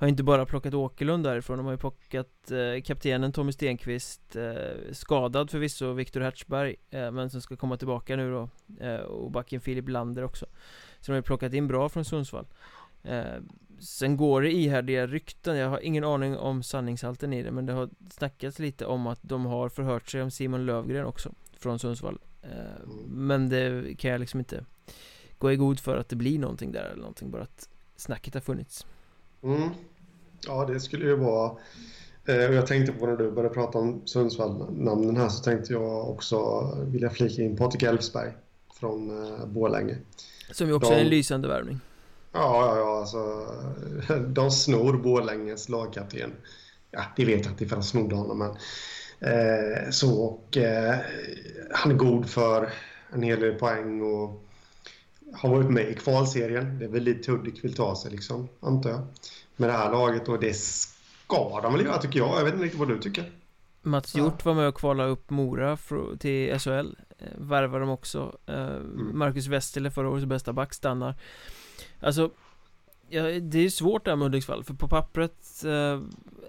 har 0.00 0.08
inte 0.08 0.22
bara 0.22 0.46
plockat 0.46 0.74
Åkerlund 0.74 1.24
därifrån, 1.24 1.56
de 1.56 1.66
har 1.66 1.72
ju 1.72 1.78
plockat 1.78 2.50
eh, 2.50 2.82
kaptenen 2.82 3.32
Tommy 3.32 3.52
Stenqvist 3.52 4.36
eh, 4.36 4.92
Skadad 4.92 5.50
förvisso, 5.50 5.92
Viktor 5.92 6.20
Hertzberg 6.20 6.76
eh, 6.90 7.10
Men 7.10 7.30
som 7.30 7.40
ska 7.40 7.56
komma 7.56 7.76
tillbaka 7.76 8.16
nu 8.16 8.30
då 8.32 8.48
eh, 8.86 9.00
Och 9.00 9.30
backen 9.30 9.60
Filip 9.60 9.88
Lander 9.88 10.24
också 10.24 10.46
Så 11.00 11.06
de 11.06 11.12
har 11.12 11.16
ju 11.16 11.22
plockat 11.22 11.52
in 11.52 11.68
bra 11.68 11.88
från 11.88 12.04
Sundsvall. 12.04 12.46
Eh, 13.02 13.24
Sen 13.80 14.16
går 14.16 14.42
det 14.42 14.52
ihärdiga 14.52 15.06
rykten, 15.06 15.56
jag 15.56 15.68
har 15.68 15.80
ingen 15.80 16.04
aning 16.04 16.36
om 16.36 16.62
sanningshalten 16.62 17.32
i 17.32 17.42
det 17.42 17.50
Men 17.50 17.66
det 17.66 17.72
har 17.72 17.90
snackats 18.10 18.58
lite 18.58 18.86
om 18.86 19.06
att 19.06 19.20
de 19.22 19.46
har 19.46 19.68
förhört 19.68 20.08
sig 20.08 20.22
om 20.22 20.30
Simon 20.30 20.66
Lövgren 20.66 21.06
också 21.06 21.32
Från 21.58 21.78
Sundsvall. 21.78 22.18
Eh, 22.42 22.88
Men 23.06 23.48
det 23.48 23.94
kan 23.98 24.10
jag 24.10 24.20
liksom 24.20 24.40
inte 24.40 24.64
gå 25.38 25.52
i 25.52 25.56
god 25.56 25.80
för 25.80 25.96
att 25.96 26.08
det 26.08 26.16
blir 26.16 26.38
någonting 26.38 26.72
där 26.72 26.84
eller 26.84 27.00
någonting 27.00 27.30
Bara 27.30 27.42
att 27.42 27.68
snacket 27.96 28.34
har 28.34 28.40
funnits. 28.40 28.86
Mm. 29.42 29.70
Ja, 30.46 30.64
det 30.64 30.80
skulle 30.80 31.04
ju 31.04 31.16
vara... 31.16 31.52
Eh, 32.26 32.48
och 32.48 32.54
jag 32.54 32.66
tänkte 32.66 32.92
på 32.92 33.06
när 33.06 33.16
du 33.16 33.30
började 33.30 33.54
prata 33.54 33.78
om 33.78 34.02
Sundsvall-namnen 34.04 35.16
här 35.16 35.28
så 35.28 35.42
tänkte 35.42 35.72
jag 35.72 36.10
också 36.10 36.68
vilja 36.86 37.10
flika 37.10 37.42
in 37.42 37.56
Patrik 37.56 37.82
Elfsberg 37.82 38.32
från 38.80 39.24
eh, 39.24 39.46
Borlänge. 39.46 39.96
Som 40.52 40.68
ju 40.68 40.74
också 40.74 40.90
de, 40.90 40.96
är 40.96 41.00
en 41.00 41.08
lysande 41.08 41.48
värvning. 41.48 41.80
Ja, 42.32 42.66
ja, 42.66 42.76
ja, 42.76 42.98
alltså. 42.98 43.46
De 44.28 44.50
snor 44.50 44.96
Borlänges 44.96 45.68
lagkapten. 45.68 46.32
Ja, 46.90 47.02
det 47.16 47.24
vet 47.24 47.44
jag 47.44 47.52
inte 47.52 47.64
ifall 47.64 47.78
de 47.78 47.84
snodde 47.84 48.14
honom, 48.14 48.38
men 48.38 48.50
eh, 49.32 49.90
så 49.90 50.20
och 50.20 50.56
eh, 50.56 50.94
han 51.70 51.92
är 51.92 51.96
god 51.96 52.30
för 52.30 52.70
en 53.12 53.22
hel 53.22 53.40
del 53.40 53.54
poäng 53.54 54.02
och 54.02 54.44
har 55.32 55.48
varit 55.48 55.70
med 55.70 55.90
i 55.90 55.94
kvalserien. 55.94 56.78
Det 56.78 56.84
är 56.84 56.88
väl 56.88 57.04
dit 57.04 57.26
Hudik 57.26 57.64
vill 57.64 57.74
ta 57.74 57.96
sig, 57.96 58.10
liksom, 58.10 58.48
antar 58.60 58.90
jag. 58.90 59.00
Med 59.56 59.68
det 59.68 59.72
här 59.72 59.90
laget 59.90 60.28
och 60.28 60.40
det 60.40 60.56
ska 60.56 61.60
de 61.62 61.72
väl 61.72 61.84
göra, 61.84 61.98
tycker 61.98 62.18
jag. 62.18 62.38
Jag 62.38 62.44
vet 62.44 62.52
inte 62.52 62.64
riktigt 62.64 62.80
vad 62.80 62.88
du 62.88 62.98
tycker. 62.98 63.30
Mats 63.82 64.14
Hjort 64.14 64.44
var 64.44 64.54
med 64.54 64.68
och 64.68 64.74
kvalade 64.74 65.10
upp 65.10 65.30
Mora 65.30 65.78
till 66.18 66.58
SHL 66.58 66.96
eh, 67.18 67.26
Värvar 67.38 67.80
de 67.80 67.88
också 67.88 68.38
eh, 68.46 68.54
mm. 68.54 69.18
Marcus 69.18 69.46
Westerle, 69.46 69.90
förra 69.90 70.08
årets 70.08 70.26
bästa 70.26 70.52
back, 70.52 70.74
stannar 70.74 71.14
Alltså 72.00 72.30
ja, 73.08 73.22
Det 73.22 73.58
är 73.58 73.62
ju 73.62 73.70
svårt 73.70 74.04
där 74.04 74.16
med 74.16 74.24
Hudiksvall 74.24 74.64
för 74.64 74.74
på 74.74 74.88
pappret 74.88 75.64
eh, 75.64 76.00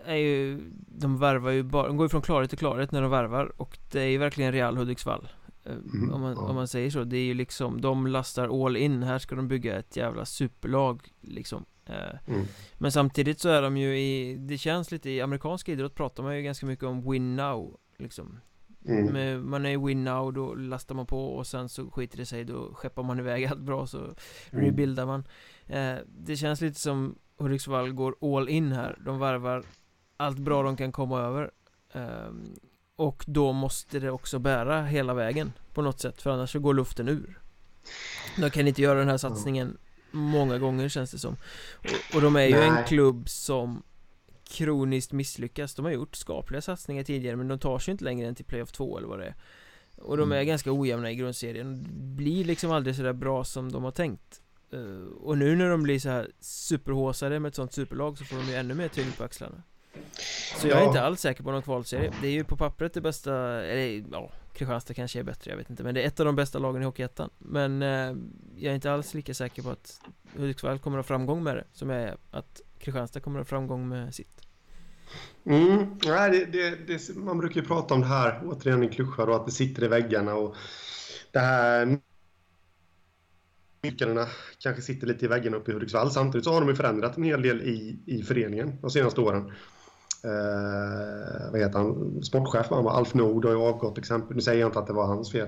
är 0.05 0.15
ju 0.15 0.59
De 0.87 1.19
värvar 1.19 1.51
ju 1.51 1.63
bara, 1.63 1.87
de 1.87 1.97
går 1.97 2.05
ju 2.05 2.09
från 2.09 2.21
klarhet 2.21 2.49
till 2.49 2.59
klarhet 2.59 2.91
när 2.91 3.01
de 3.01 3.11
värvar 3.11 3.51
och 3.57 3.77
det 3.91 4.01
är 4.01 4.07
ju 4.07 4.17
verkligen 4.17 4.51
Real 4.51 4.77
Hudiksvall 4.77 5.27
mm, 5.65 6.13
om, 6.13 6.21
man, 6.21 6.33
ja. 6.33 6.39
om 6.39 6.55
man 6.55 6.67
säger 6.67 6.89
så, 6.89 7.03
det 7.03 7.17
är 7.17 7.23
ju 7.23 7.33
liksom 7.33 7.81
De 7.81 8.07
lastar 8.07 8.65
all 8.65 8.77
in, 8.77 9.03
här 9.03 9.19
ska 9.19 9.35
de 9.35 9.47
bygga 9.47 9.79
ett 9.79 9.97
jävla 9.97 10.25
superlag 10.25 11.13
liksom 11.21 11.65
Eh, 11.85 12.33
mm. 12.33 12.45
Men 12.77 12.91
samtidigt 12.91 13.39
så 13.39 13.49
är 13.49 13.61
de 13.61 13.77
ju 13.77 13.99
i 13.99 14.35
Det 14.39 14.57
känns 14.57 14.91
lite 14.91 15.09
i 15.09 15.21
amerikansk 15.21 15.69
idrott 15.69 15.95
pratar 15.95 16.23
man 16.23 16.37
ju 16.37 16.43
ganska 16.43 16.65
mycket 16.65 16.85
om 16.85 17.11
win 17.11 17.35
now 17.35 17.79
liksom 17.97 18.39
mm. 18.85 19.13
Med, 19.13 19.43
Man 19.43 19.65
är 19.65 19.77
win 19.77 20.03
now, 20.03 20.33
då 20.33 20.55
lastar 20.55 20.95
man 20.95 21.05
på 21.05 21.25
och 21.25 21.47
sen 21.47 21.69
så 21.69 21.91
skiter 21.91 22.17
det 22.17 22.25
sig 22.25 22.43
Då 22.43 22.73
skeppar 22.73 23.03
man 23.03 23.19
iväg 23.19 23.45
allt 23.45 23.59
bra 23.59 23.87
så 23.87 23.97
mm. 23.97 24.65
rebildar 24.65 25.05
man 25.05 25.23
eh, 25.65 25.95
Det 26.05 26.35
känns 26.35 26.61
lite 26.61 26.79
som 26.79 27.15
Hudiksvall 27.37 27.93
går 27.93 28.15
all 28.21 28.49
in 28.49 28.71
här 28.71 28.97
De 29.05 29.19
varvar 29.19 29.63
allt 30.17 30.39
bra 30.39 30.63
de 30.63 30.77
kan 30.77 30.91
komma 30.91 31.19
över 31.19 31.51
eh, 31.93 32.31
Och 33.01 33.23
då 33.27 33.53
måste 33.53 33.99
det 33.99 34.11
också 34.11 34.39
bära 34.39 34.83
hela 34.83 35.13
vägen 35.13 35.53
På 35.73 35.81
något 35.81 35.99
sätt, 35.99 36.21
för 36.21 36.29
annars 36.29 36.51
så 36.51 36.59
går 36.59 36.73
luften 36.73 37.07
ur. 37.09 37.39
De 38.37 38.49
kan 38.49 38.67
inte 38.67 38.81
göra 38.81 38.99
den 38.99 39.07
här 39.07 39.17
satsningen 39.17 39.77
Många 40.11 40.57
gånger 40.57 40.89
känns 40.89 41.11
det 41.11 41.19
som. 41.19 41.37
Och, 41.77 42.15
och 42.15 42.21
de 42.21 42.35
är 42.35 42.45
ju 42.45 42.55
Nej. 42.55 42.67
en 42.67 42.83
klubb 42.83 43.29
som 43.29 43.83
Kroniskt 44.43 45.11
misslyckas. 45.11 45.75
De 45.75 45.85
har 45.85 45.91
gjort 45.91 46.15
skapliga 46.15 46.61
satsningar 46.61 47.03
tidigare 47.03 47.35
men 47.35 47.47
de 47.47 47.59
tar 47.59 47.79
sig 47.79 47.91
inte 47.91 48.03
längre 48.03 48.27
än 48.27 48.35
till 48.35 48.45
playoff 48.45 48.71
2 48.71 48.97
eller 48.97 49.07
vad 49.07 49.19
det 49.19 49.25
är. 49.25 49.35
Och 49.97 50.17
de 50.17 50.31
är 50.31 50.35
mm. 50.35 50.47
ganska 50.47 50.71
ojämna 50.71 51.11
i 51.11 51.15
grundserien. 51.15 51.85
Blir 52.15 52.45
liksom 52.45 52.71
aldrig 52.71 52.95
sådär 52.95 53.13
bra 53.13 53.43
som 53.43 53.71
de 53.71 53.83
har 53.83 53.91
tänkt. 53.91 54.41
Uh, 54.73 55.07
Och 55.07 55.37
nu 55.37 55.55
när 55.55 55.69
de 55.69 55.83
blir 55.83 55.99
så 55.99 56.09
här 56.09 56.31
superhåsade 56.39 57.39
med 57.39 57.49
ett 57.49 57.55
sånt 57.55 57.73
superlag 57.73 58.17
så 58.17 58.25
får 58.25 58.37
de 58.37 58.47
ju 58.47 58.55
ännu 58.55 58.73
mer 58.73 58.87
tyngd 58.87 59.17
på 59.17 59.23
axlarna 59.23 59.63
Så 60.57 60.67
jag 60.67 60.81
är 60.81 60.85
inte 60.85 61.01
alls 61.01 61.21
säker 61.21 61.43
på 61.43 61.51
någon 61.51 61.61
kvalserie. 61.61 62.13
Det 62.21 62.27
är 62.27 62.31
ju 62.31 62.43
på 62.43 62.57
pappret 62.57 62.93
det 62.93 63.01
bästa, 63.01 63.33
eller 63.63 64.03
ja 64.11 64.31
Kristianstad 64.53 64.93
kanske 64.93 65.19
är 65.19 65.23
bättre, 65.23 65.51
jag 65.51 65.57
vet 65.57 65.69
inte 65.69 65.83
Men 65.83 65.95
det 65.95 66.03
är 66.03 66.07
ett 66.07 66.19
av 66.19 66.25
de 66.25 66.35
bästa 66.35 66.59
lagen 66.59 66.81
i 66.81 66.85
Hockeyettan. 66.85 67.29
Men 67.37 67.81
eh, 67.81 68.15
jag 68.55 68.71
är 68.71 68.75
inte 68.75 68.91
alls 68.91 69.13
lika 69.13 69.33
säker 69.33 69.61
på 69.61 69.69
att 69.69 70.01
Hudiksvall 70.35 70.79
kommer 70.79 70.97
att 70.97 71.05
ha 71.05 71.07
framgång 71.07 71.43
med 71.43 71.55
det 71.55 71.63
Som 71.73 71.89
jag 71.89 72.01
är 72.01 72.17
att 72.31 72.61
Kristianstad 72.79 73.19
kommer 73.19 73.39
att 73.39 73.47
ha 73.47 73.49
framgång 73.49 73.87
med 73.87 74.15
sitt. 74.15 74.41
Mm, 75.43 75.99
nej, 76.05 76.31
det, 76.31 76.45
det, 76.45 76.87
det, 76.87 77.15
man 77.15 77.37
brukar 77.37 77.61
ju 77.61 77.67
prata 77.67 77.93
om 77.93 78.01
det 78.01 78.07
här, 78.07 78.41
återigen 78.45 78.83
i 78.83 78.87
klyschor 78.87 79.29
och 79.29 79.35
att 79.35 79.45
det 79.45 79.51
sitter 79.51 79.83
i 79.83 79.87
väggarna 79.87 80.35
och 80.35 80.55
det 81.31 81.39
här 81.39 81.99
nycklarna 83.83 84.27
kanske 84.59 84.81
sitter 84.81 85.07
lite 85.07 85.25
i 85.25 85.27
väggarna 85.27 85.57
uppe 85.57 85.71
i 85.71 85.73
Hudiksvall. 85.73 86.11
Samtidigt 86.11 86.45
så 86.45 86.53
har 86.53 86.61
de 86.61 86.69
ju 86.69 86.75
förändrat 86.75 87.17
en 87.17 87.23
hel 87.23 87.41
del 87.41 87.61
i, 87.61 87.99
i 88.05 88.23
föreningen 88.23 88.81
de 88.81 88.91
senaste 88.91 89.21
åren 89.21 89.51
eh, 90.23 91.51
vad 91.51 91.61
heter 91.61 91.79
han, 91.79 92.23
sportchef 92.23 92.67
han 92.69 92.83
var, 92.83 92.91
Alf 92.91 93.13
Nord 93.13 93.45
har 93.45 93.51
ju 93.51 93.57
avgått 93.57 93.97
exempel. 93.97 94.35
Nu 94.35 94.41
säger 94.41 94.59
jag 94.59 94.67
inte 94.67 94.79
att 94.79 94.87
det 94.87 94.93
var 94.93 95.05
hans 95.05 95.31
fel. 95.31 95.47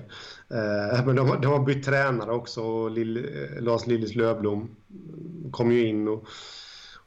Eh, 0.49 1.05
men 1.05 1.15
de, 1.15 1.41
de 1.41 1.47
har 1.47 1.65
bytt 1.65 1.85
tränare 1.85 2.31
också. 2.31 2.87
Lill, 2.87 3.17
eh, 3.17 3.63
Lars 3.63 3.87
Lillis 3.87 4.15
Lövblom 4.15 4.75
kom 5.51 5.71
ju 5.71 5.87
in 5.87 6.07
och, 6.07 6.23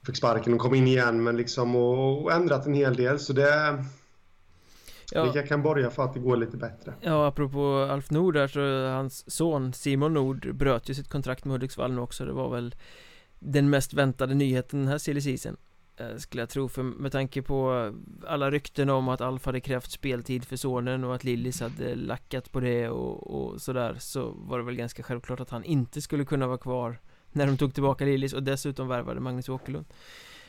och 0.01 0.07
fick 0.07 0.17
sparken 0.17 0.55
och 0.55 0.61
kom 0.61 0.75
in 0.75 0.87
igen 0.87 1.23
men 1.23 1.37
liksom 1.37 1.77
och, 1.77 2.23
och 2.23 2.33
ändrat 2.33 2.67
en 2.67 2.75
hel 2.75 2.97
del 2.97 3.19
så 3.19 3.33
det 3.33 3.85
Ja. 5.13 5.33
Det 5.33 5.43
kan 5.43 5.63
borga 5.63 5.91
för 5.91 6.05
att 6.05 6.15
det 6.15 6.21
går 6.21 6.37
lite 6.37 6.57
bättre 6.57 6.95
Ja, 7.01 7.27
apropå 7.27 7.89
Alf 7.91 8.11
Nord 8.11 8.35
där 8.35 8.49
så 8.49 8.89
hans 8.89 9.31
son 9.31 9.73
Simon 9.73 10.15
Nord 10.15 10.57
bröt 10.57 10.89
ju 10.91 10.95
sitt 10.95 11.09
kontrakt 11.09 11.45
med 11.45 11.53
Hudiksvall 11.53 11.93
nu 11.93 12.01
också 12.01 12.25
Det 12.25 12.33
var 12.33 12.51
väl 12.51 12.75
den 13.39 13.71
mest 13.71 13.95
väntade 13.95 14.35
nyheten 14.35 14.81
den 14.81 14.89
här 14.89 14.99
silly 14.99 15.21
season 15.21 15.57
skulle 16.19 16.43
jag 16.43 16.49
tro, 16.49 16.69
för 16.69 16.83
med 16.83 17.13
tanke 17.13 17.43
på 17.43 17.93
alla 18.27 18.51
rykten 18.51 18.91
om 18.91 19.09
att 19.09 19.21
Alf 19.21 19.47
hade 19.47 19.61
krävt 19.61 19.91
speltid 19.91 20.45
för 20.45 20.57
sonen 20.57 21.05
och 21.05 21.15
att 21.15 21.25
Lillis 21.25 21.61
hade 21.61 21.95
lackat 21.95 22.53
på 22.53 22.61
det 22.61 22.89
och, 22.89 23.27
och 23.27 23.61
sådär 23.63 23.97
Så 23.99 24.31
var 24.37 24.59
det 24.59 24.65
väl 24.65 24.75
ganska 24.75 25.03
självklart 25.03 25.41
att 25.41 25.51
han 25.51 25.65
inte 25.65 26.03
skulle 26.03 26.25
kunna 26.25 26.47
vara 26.47 26.59
kvar 26.59 26.99
När 27.33 27.47
de 27.47 27.57
tog 27.57 27.75
tillbaka 27.75 28.05
Lillis 28.05 28.33
och 28.33 28.43
dessutom 28.43 28.89
värvade 28.89 29.21
Magnus 29.21 29.49
Åkerlund. 29.49 29.87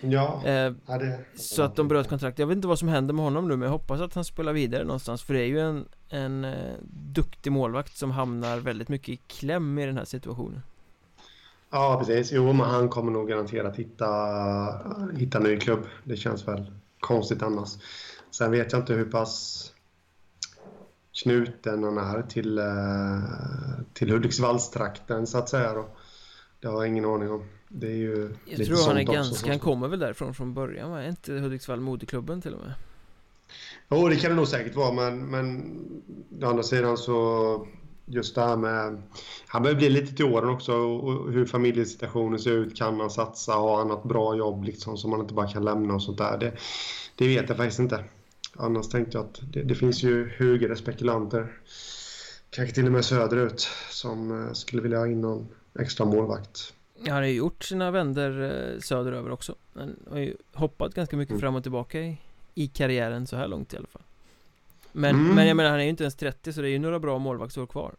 Ja, 0.02 0.42
eh, 0.46 0.74
det... 0.86 1.20
Så 1.36 1.64
att 1.64 1.76
de 1.76 1.88
bröt 1.88 2.10
kontrakt. 2.10 2.40
Jag 2.40 2.48
vet 2.48 2.56
inte 2.56 2.68
vad 2.68 2.80
som 2.80 2.88
händer 2.88 3.14
med 3.14 3.24
honom 3.24 3.48
nu 3.48 3.56
men 3.56 3.62
jag 3.62 3.72
hoppas 3.72 4.02
att 4.02 4.14
han 4.14 4.26
spelar 4.26 4.54
vidare 4.54 4.84
någonstans 4.84 5.24
För 5.24 5.34
det 5.34 5.40
är 5.40 5.48
ju 5.48 5.60
en, 5.60 5.86
en 6.10 6.46
eh, 6.46 6.74
duktig 6.92 7.52
målvakt 7.52 7.98
som 7.98 8.12
hamnar 8.12 8.58
väldigt 8.58 8.90
mycket 8.90 9.10
i 9.10 9.18
kläm 9.18 9.80
i 9.80 9.86
den 9.86 9.98
här 9.98 10.06
situationen 10.06 10.62
Ja, 11.78 11.98
precis. 12.00 12.32
Jo, 12.32 12.54
men 12.54 12.66
han 12.66 12.90
kommer 12.90 13.12
nog 13.12 13.28
garanterat 13.28 13.76
hitta, 13.76 14.08
hitta 15.18 15.40
ny 15.40 15.60
klubb. 15.60 15.80
Det 16.04 16.16
känns 16.18 16.48
väl 16.48 16.72
konstigt 17.00 17.42
annars. 17.42 17.70
Sen 18.32 18.52
vet 18.52 18.72
jag 18.72 18.82
inte 18.82 18.94
hur 18.94 19.06
pass 19.06 19.64
knuten 21.22 21.84
han 21.84 21.98
är 21.98 22.22
till, 22.22 22.58
eh, 22.58 22.66
till 23.94 24.12
Hudiksvallstrakten 24.12 25.28
så 25.28 25.38
att 25.38 25.50
säga. 25.50 25.74
Då. 25.74 25.86
Det 26.60 26.68
har 26.68 26.76
jag 26.76 26.88
ingen 26.88 27.06
aning 27.06 27.32
om. 27.32 27.44
Det 27.68 27.88
är 27.88 27.96
ju 27.96 28.36
Jag 28.46 28.66
tror 28.66 28.88
han 28.88 28.98
är 28.98 29.04
ganska, 29.04 29.50
han 29.50 29.60
kommer 29.60 29.88
väl 29.88 30.00
därifrån 30.00 30.34
från 30.34 30.54
början 30.54 30.92
va? 30.92 31.02
Är 31.02 31.10
inte 31.10 31.34
Hudiksvall 31.34 31.80
modeklubben 31.80 32.42
till 32.42 32.54
och 32.54 32.62
med? 32.62 32.74
Jo, 33.90 34.10
det 34.10 34.16
kan 34.16 34.30
det 34.30 34.36
nog 34.36 34.48
säkert 34.48 34.76
vara 34.76 34.94
men, 34.94 35.20
men 35.20 35.78
å 36.42 36.46
andra 36.46 36.64
sidan 36.64 36.98
så 36.98 37.68
just 38.08 38.36
det 38.36 38.42
här 38.42 38.58
med... 38.58 39.02
Han 39.48 39.64
börjar 39.64 39.76
bli 39.76 39.90
lite 39.90 40.16
till 40.16 40.26
åren 40.26 40.50
också 40.50 40.74
och 40.74 41.32
hur 41.32 41.46
familjesituationen 41.46 42.40
ser 42.40 42.52
ut. 42.52 42.78
Kan 42.78 42.98
man 42.98 43.10
satsa? 43.10 43.54
Har 43.54 43.78
han 43.78 43.92
ett 43.92 44.04
bra 44.04 44.36
jobb 44.36 44.64
liksom 44.64 44.98
som 44.98 45.12
man 45.12 45.20
inte 45.20 45.34
bara 45.34 45.48
kan 45.48 45.66
lämna 45.66 45.94
och 45.94 46.04
sånt 46.04 46.18
där? 46.18 46.38
Det, 46.38 46.54
det 47.16 47.28
vet 47.28 47.50
jag 47.50 47.58
faktiskt 47.58 47.80
inte. 47.80 48.04
Annars 48.56 48.90
tänkte 48.90 49.18
jag 49.18 49.26
att 49.26 49.40
det, 49.54 49.64
det 49.64 49.76
finns 49.76 50.04
ju 50.04 50.30
högre 50.30 50.76
spekulanter, 50.76 51.52
kanske 52.50 52.76
till 52.76 52.86
och 52.86 52.92
med 52.92 53.06
söderut, 53.06 53.70
som 53.90 54.46
eh, 54.46 54.54
skulle 54.54 54.82
vilja 54.82 54.98
ha 54.98 55.08
in 55.08 55.22
någon 55.22 55.48
extra 55.80 56.06
målvakt. 56.06 56.74
Han 57.06 57.16
har 57.16 57.24
ju 57.24 57.34
gjort 57.34 57.64
sina 57.64 57.92
vänder 57.92 58.42
eh, 58.42 58.80
söderöver 58.80 59.32
också. 59.32 59.56
Han 59.74 59.96
har 60.10 60.18
ju 60.18 60.36
hoppat 60.54 60.94
ganska 60.94 61.18
mycket 61.18 61.32
mm. 61.32 61.42
fram 61.42 61.56
och 61.56 61.64
tillbaka 61.64 62.00
i, 62.00 62.18
i 62.54 62.68
karriären 62.68 63.28
så 63.28 63.36
här 63.36 63.48
långt 63.48 63.74
i 63.74 63.78
alla 63.78 63.88
fall. 63.88 64.02
Men, 64.98 65.16
mm. 65.16 65.36
men 65.36 65.48
jag 65.48 65.58
menar 65.58 65.70
han 65.70 65.80
är 65.80 65.84
ju 65.84 65.90
inte 65.90 66.04
ens 66.04 66.16
30 66.16 66.54
så 66.54 66.62
det 66.62 66.68
är 66.68 66.72
ju 66.72 66.80
några 66.80 67.00
bra 67.00 67.18
målvaktsår 67.18 67.66
kvar. 67.66 67.96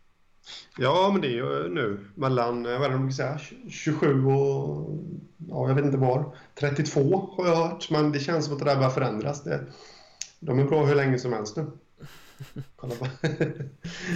Ja 0.79 1.11
men 1.13 1.21
det 1.21 1.29
är 1.29 1.33
ju 1.33 1.69
nu 1.69 1.99
mellan, 2.15 2.63
vad 2.63 2.83
är 2.83 2.89
det 2.89 2.99
man 2.99 3.13
säga, 3.13 3.39
27 3.69 4.25
och, 4.27 4.99
ja 5.49 5.69
jag 5.69 5.75
vet 5.75 5.85
inte 5.85 5.99
var. 5.99 6.37
32 6.61 7.31
har 7.37 7.47
jag 7.47 7.57
hört 7.57 7.91
men 7.91 8.13
det 8.13 8.21
känns 8.21 8.45
som 8.45 8.55
att 8.55 8.59
det 8.59 8.65
där 8.65 8.77
börjar 8.77 8.91
förändras. 8.91 9.43
Det, 9.45 9.65
De 10.41 10.59
är 10.59 10.65
bra 10.65 10.87
hur 10.87 10.95
länge 10.95 11.19
som 11.19 11.33
helst 11.33 11.57
nu. 11.57 11.67
Kolla 12.77 12.95
på. 12.95 13.07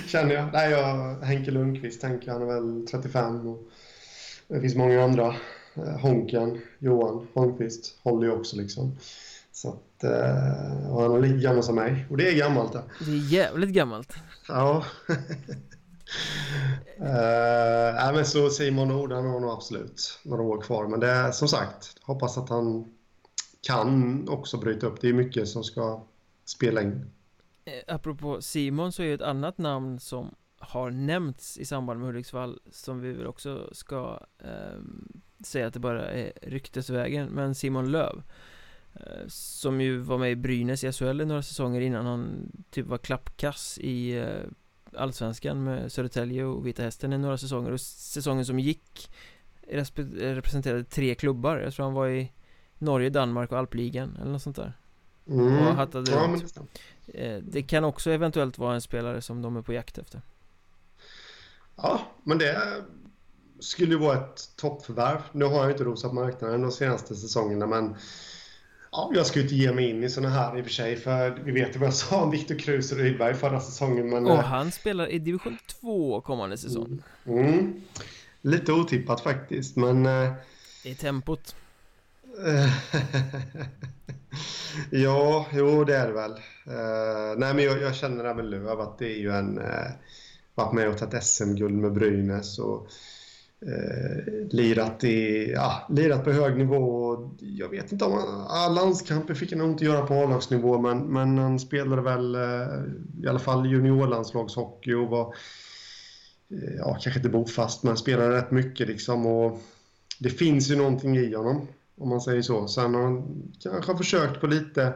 Känner 0.07 0.35
jag. 0.35 0.53
Nej, 0.53 0.71
jag 0.71 1.17
Henke 1.21 1.51
Lundqvist 1.51 2.01
tänker 2.01 2.33
han 2.33 2.43
är 2.43 2.47
väl 2.47 2.87
35 2.87 3.49
och 3.49 3.69
det 4.49 4.61
finns 4.61 4.75
många 4.75 5.05
andra. 5.05 5.35
Eh, 5.75 6.01
Honken, 6.01 6.61
Johan 6.79 7.27
Holmqvist 7.35 7.99
håller 8.03 8.27
ju 8.27 8.33
också 8.33 8.57
liksom 8.57 8.97
så 9.63 9.69
att, 9.69 10.05
eh, 10.05 10.11
han 10.91 11.15
är 11.15 11.21
lika 11.21 11.49
gammal 11.49 11.63
som 11.63 11.75
mig. 11.75 12.07
Och 12.11 12.17
det 12.17 12.29
är 12.29 12.37
gammalt 12.37 12.73
det. 12.73 12.83
Det 12.99 13.11
är 13.11 13.33
jävligt 13.33 13.71
gammalt. 13.71 14.15
Ja. 14.49 14.85
uh, 16.99 18.15
men 18.15 18.25
så 18.25 18.51
Simon 18.51 18.89
Nord, 18.89 19.13
han 19.13 19.27
har 19.27 19.41
nog 19.41 19.51
absolut 19.51 20.21
några 20.23 20.43
år 20.43 20.61
kvar. 20.61 20.87
Men 20.87 21.01
det 21.01 21.11
är 21.11 21.33
som 21.33 21.49
sagt, 21.49 21.97
hoppas 22.03 22.39
att 22.39 22.49
han 22.49 22.95
kan 23.61 24.29
också 24.29 24.59
bryta 24.59 24.87
upp. 24.87 25.01
Det 25.01 25.09
är 25.09 25.13
mycket 25.13 25.49
som 25.49 25.65
ska 25.65 26.03
spela 26.45 26.83
in. 26.83 27.11
Eh, 27.65 27.95
apropå 27.95 28.43
Simon 28.43 28.93
så 28.93 29.03
är 29.03 29.07
ju 29.07 29.15
ett 29.15 29.23
annat 29.23 29.59
namn 29.59 30.01
som 30.01 30.35
har 30.59 30.91
nämnts 30.91 31.59
i 31.59 31.65
samband 31.65 32.01
med 32.01 32.07
Hudiksvall 32.07 32.61
som 32.71 33.01
vi 33.01 33.13
väl 33.13 33.27
också 33.27 33.71
ska 33.73 34.21
eh, 34.39 34.81
säga 35.45 35.67
att 35.67 35.75
det 35.75 35.81
bara 35.81 36.11
är 36.11 36.33
ryktesvägen 36.43 37.29
men 37.29 37.55
Simon 37.55 37.91
Löv 37.91 38.23
Eh, 38.23 38.23
som 39.29 39.81
ju 39.81 39.99
var 39.99 40.19
med 40.19 40.33
i 40.33 40.37
Brynäs 40.37 40.85
i 40.85 40.93
SHL 40.93 41.21
i 41.21 41.25
några 41.25 41.43
säsonger 41.43 41.81
innan 41.81 42.07
han 42.07 42.53
typ 42.71 42.87
var 42.87 42.99
klappkass 42.99 43.79
i 43.79 44.19
eh, 44.19 44.27
Allsvenskan 44.97 45.65
med 45.65 45.93
Södertälje 45.93 46.45
och 46.45 46.67
Vita 46.67 46.83
Hästen 46.83 47.13
i 47.13 47.19
några 47.19 47.39
säsonger 47.39 47.71
och 47.71 47.81
säsongen 47.81 48.47
som 48.47 48.59
gick 48.59 49.11
representerade 49.69 50.85
tre 50.85 51.15
klubbar 51.15 51.57
Jag 51.57 51.75
tror 51.75 51.85
han 51.85 51.95
var 51.95 52.09
i 52.09 52.33
Norge, 52.79 53.11
Danmark 53.11 53.53
och 53.53 53.59
Alpligan 53.59 54.17
eller 54.21 54.33
något 54.33 54.43
sånt 54.43 54.57
där 54.57 54.73
Mm. 55.29 55.67
Och 55.67 55.75
hattade 55.75 56.11
ja, 56.11 56.19
runt. 56.19 56.59
Det, 57.07 57.13
eh, 57.13 57.43
det 57.43 57.63
kan 57.63 57.85
också 57.85 58.11
eventuellt 58.11 58.59
vara 58.59 58.75
en 58.75 58.81
spelare 58.81 59.23
som 59.23 59.43
de 59.43 59.57
är 59.57 59.63
på 59.63 59.73
jakt 59.73 59.99
efter 59.99 60.21
Ja, 61.77 62.01
men 62.25 62.39
det 62.39 62.83
skulle 63.61 63.93
ju 63.93 63.99
vara 63.99 64.19
ett 64.19 64.57
toppförvärv. 64.57 65.21
Nu 65.33 65.45
har 65.45 65.63
jag 65.63 65.71
inte 65.71 65.85
rosat 65.85 66.13
marknaden 66.13 66.63
de 66.63 66.73
senaste 66.73 67.15
säsongerna, 67.15 67.67
men 67.67 67.97
ja, 68.93 69.11
jag 69.15 69.27
ska 69.27 69.39
ju 69.39 69.43
inte 69.43 69.55
ge 69.55 69.73
mig 69.73 69.91
in 69.91 70.05
i 70.05 70.11
sådana 70.11 70.35
här 70.35 70.59
i 70.59 70.61
och 70.61 70.65
för 70.65 70.73
sig, 70.73 70.97
för 70.97 71.31
vi 71.45 71.53
vet 71.53 71.75
ju 71.75 71.79
vad 71.79 71.87
jag 71.87 71.95
sa 71.95 72.23
om 72.23 72.31
Viktor 72.31 72.59
Kruse 72.59 72.95
Rydberg 72.95 73.35
förra 73.35 73.61
säsongen. 73.61 74.11
Men, 74.11 74.27
och 74.27 74.33
eh, 74.33 74.45
han 74.45 74.73
spelar 74.73 75.07
i 75.07 75.19
division 75.19 75.59
2 75.81 76.21
kommande 76.21 76.59
säsong. 76.59 77.03
Mm. 77.27 77.45
Mm. 77.49 77.83
Lite 78.43 78.73
otippat 78.73 79.21
faktiskt, 79.21 79.77
men... 79.77 80.07
Eh, 80.07 80.33
I 80.85 80.95
tempot. 80.95 81.57
ja, 84.91 85.47
jo 85.53 85.85
det 85.85 85.97
är 85.97 86.07
det 86.07 86.13
väl. 86.13 86.31
Uh, 86.31 87.39
nej 87.39 87.55
men 87.55 87.65
jag, 87.65 87.83
jag 87.83 87.95
känner 87.95 88.25
även 88.25 88.51
Löv 88.51 88.81
att 88.81 88.99
det 88.99 89.07
är 89.07 89.19
ju 89.19 89.31
en... 89.31 89.59
Uh, 89.59 89.91
varit 90.55 90.75
med 90.75 90.89
och 90.89 90.99
tagit 90.99 91.25
SM-guld 91.25 91.75
med 91.75 91.93
Brynäs 91.93 92.59
och 92.59 92.89
eh, 93.67 94.35
lirat, 94.51 95.05
i, 95.05 95.51
ja, 95.53 95.87
lirat 95.89 96.25
på 96.25 96.31
hög 96.31 96.59
nivå. 96.59 97.17
Jag 97.41 97.69
vet 97.69 97.93
inte 97.93 98.05
om 98.05 98.13
han, 98.49 98.75
landskamper 98.75 99.35
fick 99.35 99.51
han 99.53 99.59
nog 99.59 99.71
inte 99.71 99.85
göra 99.85 100.07
på 100.07 100.15
A-lagsnivå 100.15 100.79
men, 100.79 100.99
men 100.99 101.39
han 101.39 101.59
spelade 101.59 102.03
väl 102.03 102.35
eh, 102.35 103.23
i 103.23 103.29
alla 103.29 103.39
fall 103.39 103.67
juniorlandslagshockey 103.67 104.95
och 104.95 105.09
var 105.09 105.35
eh, 106.51 106.75
ja, 106.79 106.99
kanske 107.03 107.19
inte 107.19 107.29
bofast 107.29 107.83
men 107.83 107.97
spelade 107.97 108.37
rätt 108.37 108.51
mycket 108.51 108.89
liksom 108.89 109.27
och 109.27 109.61
det 110.19 110.31
finns 110.31 110.71
ju 110.71 110.77
någonting 110.77 111.17
i 111.17 111.35
honom. 111.35 111.67
Om 111.99 112.09
man 112.09 112.21
säger 112.21 112.43
så. 112.43 112.69
Sen 112.69 112.95
har 112.95 113.03
han 113.03 113.53
kanske 113.63 113.97
försökt 113.97 114.41
på 114.41 114.47
lite... 114.47 114.95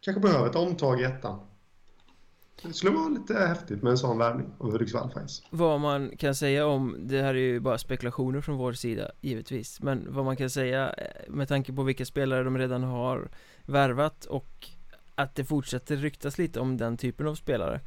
Kanske 0.00 0.20
behöver 0.20 0.50
ett 0.50 0.56
omtag 0.56 1.00
i 1.00 1.04
ettan. 1.04 1.45
Det 2.62 2.72
skulle 2.72 2.92
vara 2.92 3.08
lite 3.08 3.34
häftigt 3.34 3.82
med 3.82 3.90
en 3.90 3.98
sån 3.98 4.18
värvning 4.18 4.46
av 4.58 4.72
Hudiksvall 4.72 5.10
faktiskt. 5.10 5.44
Vad 5.50 5.80
man 5.80 6.16
kan 6.16 6.34
säga 6.34 6.66
om, 6.66 6.96
det 6.98 7.22
här 7.22 7.34
är 7.34 7.38
ju 7.38 7.60
bara 7.60 7.78
spekulationer 7.78 8.40
från 8.40 8.56
vår 8.56 8.72
sida 8.72 9.10
givetvis 9.20 9.80
Men 9.82 10.06
vad 10.08 10.24
man 10.24 10.36
kan 10.36 10.50
säga 10.50 10.92
eh, 10.92 11.32
med 11.32 11.48
tanke 11.48 11.72
på 11.72 11.82
vilka 11.82 12.04
spelare 12.04 12.44
de 12.44 12.58
redan 12.58 12.82
har 12.82 13.28
värvat 13.66 14.24
och 14.24 14.68
att 15.14 15.34
det 15.34 15.44
fortsätter 15.44 15.96
ryktas 15.96 16.38
lite 16.38 16.60
om 16.60 16.76
den 16.76 16.96
typen 16.96 17.26
av 17.26 17.34
spelare 17.34 17.80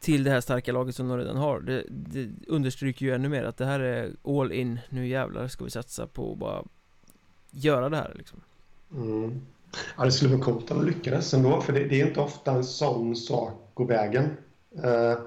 till 0.00 0.24
det 0.24 0.30
här 0.30 0.40
starka 0.40 0.72
laget 0.72 0.96
som 0.96 1.08
de 1.08 1.18
redan 1.18 1.36
har 1.36 1.60
det, 1.60 1.84
det 1.88 2.28
understryker 2.48 3.06
ju 3.06 3.14
ännu 3.14 3.28
mer 3.28 3.44
att 3.44 3.56
det 3.56 3.64
här 3.64 3.80
är 3.80 4.10
all 4.24 4.52
in 4.52 4.78
Nu 4.88 5.06
jävlar 5.06 5.48
ska 5.48 5.64
vi 5.64 5.70
satsa 5.70 6.06
på 6.06 6.32
att 6.32 6.38
bara 6.38 6.64
göra 7.50 7.88
det 7.88 7.96
här 7.96 8.14
liksom. 8.16 8.40
Mm. 8.92 9.40
Ja, 9.96 10.04
det 10.04 10.12
skulle 10.12 10.36
vara 10.36 10.44
coolt 10.44 10.70
om 10.70 10.78
de 10.78 10.86
lyckades 10.86 11.34
ändå, 11.34 11.60
för 11.60 11.72
det, 11.72 11.84
det, 11.84 12.00
är 12.00 12.06
inte 12.06 12.20
ofta 12.20 12.52
en 12.52 12.64
sån 12.64 13.16
sak 13.16 13.70
går 13.74 13.86
vägen. 13.86 14.24
Eh, 14.84 15.18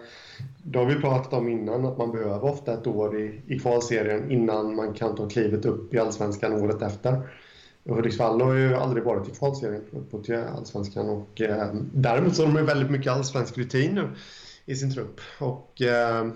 det 0.64 0.80
har 0.80 0.86
vi 0.86 0.96
pratat 0.96 1.34
om 1.34 1.50
innan, 1.50 1.86
att 1.86 1.98
man 1.98 2.12
behöver 2.12 2.44
ofta 2.44 2.74
ett 2.74 2.88
år 2.88 3.20
i, 3.20 3.42
i 3.48 3.60
kvalserien 3.60 4.32
innan 4.32 4.76
man 4.76 4.94
kan 4.94 5.16
ta 5.16 5.30
klivet 5.30 5.66
upp 5.66 5.94
i 5.94 6.00
allsvenskan 6.00 6.54
året 6.54 6.82
efter. 6.82 7.30
Hudiksvall 7.84 8.42
har 8.42 8.54
ju 8.54 8.76
aldrig 8.76 9.04
varit 9.04 9.28
i 9.28 9.32
kvalserien 9.32 9.84
uppåt 9.92 10.24
till 10.24 10.36
allsvenskan 10.36 11.10
och 11.10 11.42
eh, 11.42 11.74
däremot 11.94 12.36
så 12.36 12.46
har 12.46 12.54
de 12.54 12.66
väldigt 12.66 12.92
mycket 12.92 13.12
allsvensk 13.12 13.58
rutin 13.58 13.96
nu 13.96 14.10
i 14.66 14.76
sin 14.76 14.94
trupp. 14.94 15.22
Och, 15.40 15.82
eh, 15.82 16.28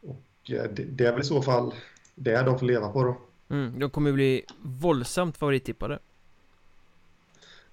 och 0.00 0.50
eh, 0.50 0.70
det, 0.70 0.84
det 0.84 1.06
är 1.06 1.12
väl 1.12 1.20
i 1.20 1.24
så 1.24 1.42
fall 1.42 1.74
det 2.14 2.42
de 2.42 2.58
får 2.58 2.66
leva 2.66 2.88
på 2.88 3.04
då. 3.04 3.16
Mm, 3.50 3.78
de 3.78 3.90
kommer 3.90 4.12
bli 4.12 4.44
våldsamt 4.62 5.36
favorittippade. 5.36 5.98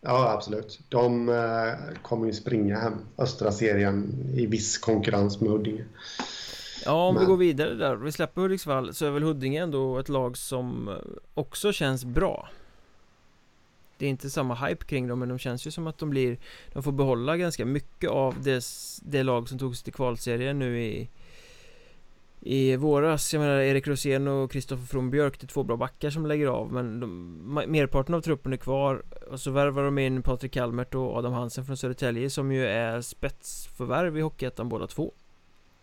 Ja, 0.01 0.31
absolut. 0.31 0.79
De 0.89 1.29
eh, 1.29 1.99
kommer 2.01 2.27
ju 2.27 2.33
springa 2.33 2.79
hem 2.79 2.93
östra 3.17 3.51
serien 3.51 4.29
i 4.33 4.45
viss 4.45 4.77
konkurrens 4.77 5.41
med 5.41 5.51
Huddinge. 5.51 5.85
Ja, 6.85 7.07
om 7.07 7.15
Men... 7.15 7.23
vi 7.23 7.27
går 7.27 7.37
vidare 7.37 7.73
där. 7.73 7.95
Vi 7.95 8.11
släpper 8.11 8.41
Hudiksvall 8.41 8.93
så 8.93 9.05
är 9.05 9.11
väl 9.11 9.23
Huddinge 9.23 9.61
ändå 9.61 9.97
ett 9.97 10.09
lag 10.09 10.37
som 10.37 10.87
eh, 10.87 10.95
också 11.33 11.73
känns 11.73 12.05
bra. 12.05 12.49
Det 13.97 14.05
är 14.05 14.09
inte 14.09 14.29
samma 14.29 14.55
hype 14.55 14.85
kring 14.85 15.07
dem 15.07 15.19
men 15.19 15.29
de 15.29 15.39
känns 15.39 15.67
ju 15.67 15.71
som 15.71 15.87
att 15.87 15.97
de 15.97 16.09
blir 16.09 16.37
De 16.73 16.83
får 16.83 16.91
behålla 16.91 17.37
ganska 17.37 17.65
mycket 17.65 18.09
av 18.09 18.35
det, 18.41 18.65
det 19.01 19.23
lag 19.23 19.49
som 19.49 19.59
tog 19.59 19.75
sig 19.75 19.83
till 19.83 19.93
kvalserien 19.93 20.59
nu 20.59 20.83
i 20.83 21.09
i 22.39 22.75
våras, 22.75 23.33
jag 23.33 23.39
menar 23.39 23.59
Erik 23.59 23.87
Rosén 23.87 24.27
och 24.27 24.51
Kristoffer 24.51 24.85
From 24.85 25.11
Björk, 25.11 25.39
det 25.39 25.45
är 25.45 25.47
två 25.47 25.63
bra 25.63 25.77
backar 25.77 26.09
som 26.09 26.25
lägger 26.25 26.47
av 26.47 26.73
men 26.73 26.99
de, 26.99 27.43
merparten 27.67 28.15
av 28.15 28.21
truppen 28.21 28.53
är 28.53 28.57
kvar. 28.57 29.03
Och 29.31 29.39
så 29.39 29.51
värvar 29.51 29.83
de 29.83 29.97
in 29.97 30.21
Patrik 30.21 30.51
Kalmert 30.51 30.95
och 30.95 31.17
Adam 31.17 31.33
Hansen 31.33 31.65
från 31.65 31.77
Södertälje 31.77 32.29
som 32.29 32.51
ju 32.51 32.65
är 32.67 33.01
spetsförvärv 33.01 34.17
i 34.17 34.21
Hockeyettan 34.21 34.69
båda 34.69 34.87
två. 34.87 35.11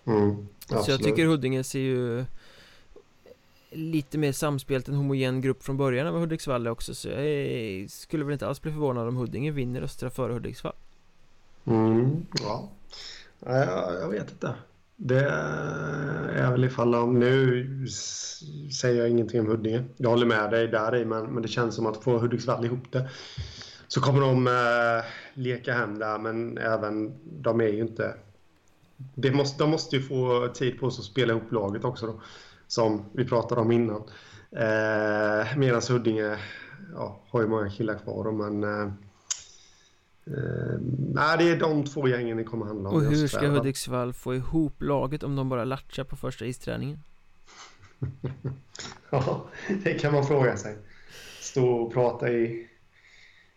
Mm, 0.05 0.49
Så 0.67 0.91
jag 0.91 1.03
tycker 1.03 1.27
Huddinge 1.27 1.65
ser 1.65 1.81
ju 1.81 2.25
lite 3.71 4.19
mer 4.19 4.33
samspelt, 4.33 4.89
en 4.89 4.95
homogen 4.95 5.41
grupp 5.41 5.63
från 5.63 5.77
början 5.77 6.13
vad 6.13 6.21
Hudiksvall 6.21 6.69
också 6.69 6.95
så 6.95 7.09
jag 7.09 7.91
skulle 7.91 8.25
väl 8.25 8.33
inte 8.33 8.47
alls 8.47 8.63
bli 8.63 8.73
förvånad 8.73 9.09
om 9.09 9.17
Huddinge 9.17 9.51
vinner 9.51 9.83
Östra 9.83 10.11
före 10.11 10.33
Hudiksvall. 10.33 10.75
Mm, 11.65 12.27
ja. 12.43 12.69
Jag, 13.41 13.95
jag 14.01 14.09
vet 14.09 14.31
inte 14.31 14.55
det 14.97 15.25
är 16.35 16.51
väl 16.51 16.65
ifall 16.65 16.95
om 16.95 17.19
nu 17.19 17.87
säger 18.81 19.01
jag 19.01 19.11
ingenting 19.11 19.41
om 19.41 19.47
Huddinge. 19.47 19.85
Jag 19.97 20.11
håller 20.11 20.27
med 20.27 20.51
dig 20.51 20.69
där 20.69 20.97
i, 20.97 21.05
men, 21.05 21.27
men 21.27 21.43
det 21.43 21.49
känns 21.49 21.75
som 21.75 21.87
att 21.87 22.05
få 22.05 22.19
Hudiksvall 22.19 22.65
ihop 22.65 22.93
det 22.93 23.09
så 23.89 24.01
kommer 24.01 24.21
de 24.21 24.47
eh, 24.47 25.05
leka 25.35 25.73
hem 25.73 25.99
där, 25.99 26.19
men 26.19 26.59
även 26.59 27.15
de 27.25 27.61
är 27.61 27.69
ju 27.69 27.81
inte... 27.81 28.15
Det 29.15 29.33
måste, 29.33 29.65
de 29.65 29.71
måste 29.71 29.97
ju 29.97 30.03
få 30.03 30.49
tid 30.55 30.81
på 30.81 30.91
sig 30.91 31.03
att 31.03 31.07
spela 31.07 31.33
ihop 31.33 31.53
laget 31.53 31.85
också 31.85 32.07
då, 32.07 32.21
som 32.67 33.05
vi 33.13 33.25
pratade 33.25 33.61
om 33.61 33.73
innan. 33.73 34.03
Eh, 34.51 35.57
Medan 35.57 35.83
Huddinge 35.89 36.39
ja, 36.95 37.21
har 37.29 37.41
ju 37.41 37.49
många 37.49 37.71
killar 37.71 37.95
kvar, 37.95 38.33
men 38.33 38.65
eh, 38.65 38.93
Uh, 40.29 40.79
nej, 41.15 41.39
det 41.39 41.51
är 41.51 41.61
de 41.61 41.85
två 41.85 42.09
gängen 42.09 42.37
det 42.37 42.45
kommer 42.45 42.67
handla 42.67 42.89
om 42.89 42.97
Och 42.97 43.03
hur 43.03 43.29
ska 43.29 43.47
Hudiksvall 43.47 44.13
få 44.13 44.35
ihop 44.35 44.83
laget 44.83 45.23
om 45.23 45.37
de 45.37 45.49
bara 45.49 45.65
latchar 45.65 46.05
på 46.05 46.17
första 46.17 46.47
isträningen? 46.47 46.99
ja, 49.11 49.47
det 49.85 49.95
kan 49.95 50.13
man 50.13 50.27
fråga 50.27 50.57
sig. 50.57 50.77
Stå 51.41 51.69
och 51.69 51.93
prata 51.93 52.33
i, 52.33 52.69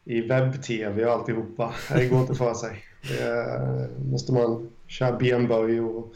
i 0.03 0.21
webb-tv 0.21 1.05
och 1.05 1.11
alltihopa. 1.11 1.73
Det 1.89 2.07
går 2.07 2.21
inte 2.21 2.35
för 2.35 2.53
sig. 2.53 2.83
Det 3.07 3.89
måste 4.05 4.33
man 4.33 4.69
köra 4.87 5.17
benböj 5.17 5.81
och 5.81 6.13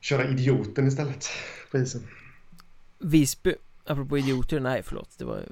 köra 0.00 0.28
idioten 0.28 0.86
istället 0.86 1.28
på 1.70 1.78
isen. 1.78 2.02
Visby 2.98 3.54
Apropå 3.86 4.18
idioter, 4.18 4.60
nej 4.60 4.82
förlåt, 4.82 5.18
det 5.18 5.24
var 5.24 5.42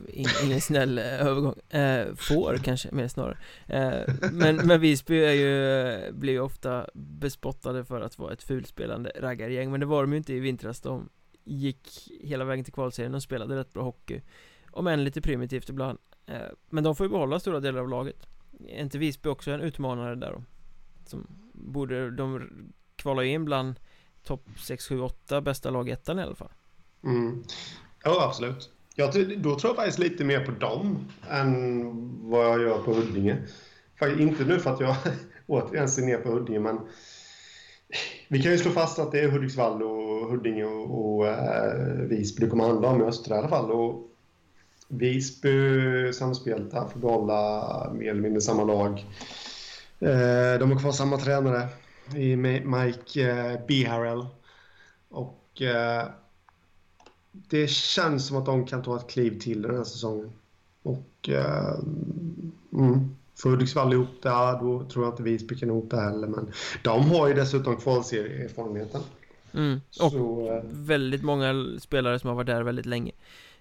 ingen 0.45 0.61
snäll 0.61 0.99
eh, 0.99 1.27
övergång. 1.27 1.55
Eh, 1.69 2.15
Får 2.15 2.57
kanske, 2.57 2.93
mer 2.93 3.09
snarare. 3.09 3.39
Eh, 3.67 4.15
Men, 4.33 4.57
men 4.57 4.81
Visby 4.81 5.25
är 5.25 5.33
ju, 5.33 5.79
eh, 5.81 6.13
blir 6.13 6.33
ju 6.33 6.41
ofta 6.41 6.87
bespottade 6.95 7.85
för 7.85 8.01
att 8.01 8.19
vara 8.19 8.33
ett 8.33 8.43
fulspelande 8.43 9.13
raggargäng 9.21 9.71
Men 9.71 9.81
det 9.81 9.87
var 9.87 10.03
de 10.03 10.13
ju 10.13 10.17
inte 10.19 10.33
i 10.33 10.41
vintras, 10.41 10.81
de 10.81 11.09
gick 11.45 12.09
hela 12.23 12.45
vägen 12.45 12.65
till 12.65 12.75
kvalserien 12.75 13.15
och 13.15 13.23
spelade 13.23 13.57
rätt 13.57 13.73
bra 13.73 13.83
hockey. 13.83 14.21
Om 14.71 14.87
än 14.87 15.05
lite 15.05 15.21
primitivt 15.21 15.69
ibland. 15.69 15.99
Eh, 16.27 16.37
Men 16.71 16.85
de 16.85 16.97
får 16.97 17.07
ju 17.07 17.11
behålla 17.11 17.41
stora 17.41 17.61
delar 17.61 17.81
av 17.81 17.89
laget. 17.89 18.27
Är 18.69 18.81
inte 18.83 18.99
Visby 18.99 19.29
också 19.29 19.51
en 19.51 19.61
utmanare 19.61 20.15
där 20.15 20.33
då? 20.33 20.43
Som 21.07 21.27
borde, 21.53 22.11
de 22.11 22.49
kvala 22.97 23.25
in 23.25 23.45
bland 23.45 23.75
topp 24.25 24.49
6, 24.59 24.89
7, 24.89 25.01
8 25.01 25.41
bästa 25.41 25.71
lag 25.71 25.89
ettan 25.89 26.19
i 26.19 26.23
alla 26.23 26.35
fall? 26.35 26.53
Mm. 27.05 27.45
Ja, 28.05 28.27
absolut. 28.29 28.71
Jag, 28.95 29.41
då 29.43 29.59
tror 29.59 29.71
jag 29.71 29.77
faktiskt 29.77 29.99
lite 29.99 30.25
mer 30.25 30.47
på 30.47 30.51
dem 30.51 31.09
än 31.31 31.91
vad 32.31 32.47
jag 32.47 32.63
gör 32.63 32.79
på 32.79 32.93
Huddinge. 32.93 33.37
inte 34.19 34.45
nu 34.45 34.59
för 34.59 34.71
att 34.71 34.81
jag 34.81 34.97
återigen 35.47 35.89
ser 35.89 36.03
ner 36.03 36.19
på 36.19 36.29
Huddinge, 36.29 36.61
men 36.61 36.81
vi 38.29 38.43
kan 38.43 38.53
ju 38.53 38.59
slå 38.59 38.71
fast 38.71 38.99
att 38.99 39.13
det 39.13 39.21
är 39.21 39.29
Hudiksvall 39.29 39.83
och 39.83 40.31
Huddinge 40.31 40.65
och, 40.65 41.17
och 41.17 41.29
eh, 41.29 41.93
Visby 42.09 42.45
det 42.45 42.51
kommer 42.51 42.65
handla 42.65 42.89
om 42.89 43.03
i 43.03 43.05
östra 43.05 43.35
i 43.35 43.39
alla 43.39 43.49
fall. 43.49 43.71
Och 43.71 44.09
Visby 44.89 46.13
samspelta 46.13 46.89
får 46.89 47.01
behålla 47.01 47.93
mer 47.95 48.11
eller 48.11 48.21
mindre 48.21 48.41
samma 48.41 48.65
lag. 48.65 49.07
Eh, 50.01 50.59
de 50.59 50.73
har 50.73 50.79
kvar 50.79 50.93
samma 50.93 51.19
tränare 51.19 51.69
i 52.17 52.37
Mike 52.37 53.31
eh, 53.31 53.67
Beharrell. 53.67 54.27
Och 55.09 55.63
eh, 55.63 56.05
det 57.33 57.71
känns 57.71 58.27
som 58.27 58.37
att 58.37 58.47
de 58.47 58.67
kan 58.67 58.83
ta 58.83 58.97
ett 58.97 59.11
kliv 59.11 59.41
till 59.41 59.63
den 59.63 59.77
här 59.77 59.85
säsongen. 59.85 60.33
Och 60.83 61.29
uh, 61.29 61.81
mm, 62.73 63.17
Får 63.43 63.51
Hudiksvall 63.51 63.93
ihop 63.93 64.23
det, 64.23 64.29
då 64.61 64.85
tror 64.93 65.05
jag 65.05 65.13
inte 65.13 65.23
Visby 65.23 65.59
kan 65.59 65.69
ihop 65.69 65.91
det 65.91 66.01
heller. 66.01 66.29
Men 66.29 66.53
de 66.85 67.11
har 67.11 67.29
ju 67.29 67.35
dessutom 67.35 67.77
kvalserieerfarenheten. 67.77 69.01
Mm. 69.55 69.81
Och 70.01 70.13
så, 70.13 70.53
eh, 70.53 70.63
väldigt 70.65 71.23
många 71.23 71.55
spelare 71.81 72.19
som 72.19 72.29
har 72.29 72.35
varit 72.35 72.47
där 72.47 72.63
väldigt 72.63 72.87
länge. 72.87 73.13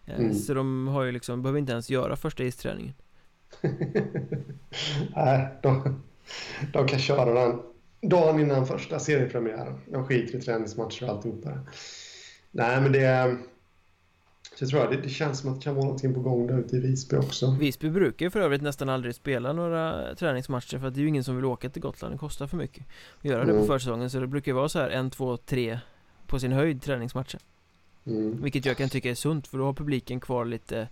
Eh, 0.06 0.20
mm. 0.20 0.34
Så 0.34 0.54
de 0.54 0.88
har 0.88 1.04
ju 1.04 1.12
liksom, 1.12 1.42
behöver 1.42 1.60
inte 1.60 1.72
ens 1.72 1.90
göra 1.90 2.16
första 2.16 2.44
isträningen. 2.44 2.94
Nej, 5.16 5.48
de, 5.64 6.02
de 6.74 6.88
kan 6.88 7.00
köra 7.00 7.34
den 7.34 7.60
dagen 8.02 8.40
innan 8.40 8.68
första 8.68 9.00
seriepremiären. 9.00 9.78
De 9.86 10.08
skiter 10.08 10.38
i 10.38 10.42
träningsmatcher 10.42 11.04
och 11.04 11.10
alltihopa. 11.10 11.50
Nej, 12.52 12.82
men 12.82 12.92
det... 12.92 13.38
Jag 14.60 14.70
tror 14.70 14.88
det, 14.88 14.98
det 14.98 15.10
känns 15.10 15.40
som 15.40 15.50
att 15.50 15.56
det 15.56 15.64
kan 15.64 15.76
vara 15.76 15.86
någonting 15.86 16.14
på 16.14 16.20
gång 16.20 16.48
där 16.48 16.60
ute 16.60 16.76
i 16.76 16.80
Visby 16.80 17.18
också. 17.18 17.52
Visby 17.60 17.90
brukar 17.90 18.26
ju 18.26 18.30
för 18.30 18.40
övrigt 18.40 18.62
nästan 18.62 18.90
aldrig 18.90 19.16
spela 19.16 19.54
några 19.54 20.16
träningsmatcher 20.16 20.80
för 20.80 20.88
att 20.88 20.94
det 20.94 21.00
är 21.00 21.02
ju 21.02 21.08
ingen 21.08 21.24
som 21.24 21.36
vill 21.36 21.46
åka 21.46 21.70
till 21.70 21.82
Gotland, 21.82 22.14
det 22.14 22.18
kostar 22.18 22.48
för 22.48 22.58
mycket 22.58 22.86
att 23.20 23.26
göra 23.26 23.46
det 23.46 23.52
mm. 23.52 23.62
på 23.62 23.74
försäsongen 23.74 24.10
så 24.10 24.20
det 24.20 24.28
brukar 24.28 24.54
vara 24.54 24.70
så 24.70 24.80
här 24.80 24.90
en, 24.90 25.10
två, 25.10 25.38
tre 25.38 25.80
på 26.28 26.40
sin 26.40 26.52
höjd 26.52 26.82
träningsmatcher. 26.82 27.40
Mm. 28.06 28.42
Vilket 28.42 28.66
jag 28.66 28.78
kan 28.78 28.90
tycka 28.90 29.10
är 29.10 29.16
sunt 29.16 29.48
för 29.48 29.58
då 29.58 29.66
har 29.66 29.74
publiken 29.74 30.20
kvar 30.20 30.46
lite 30.46 30.88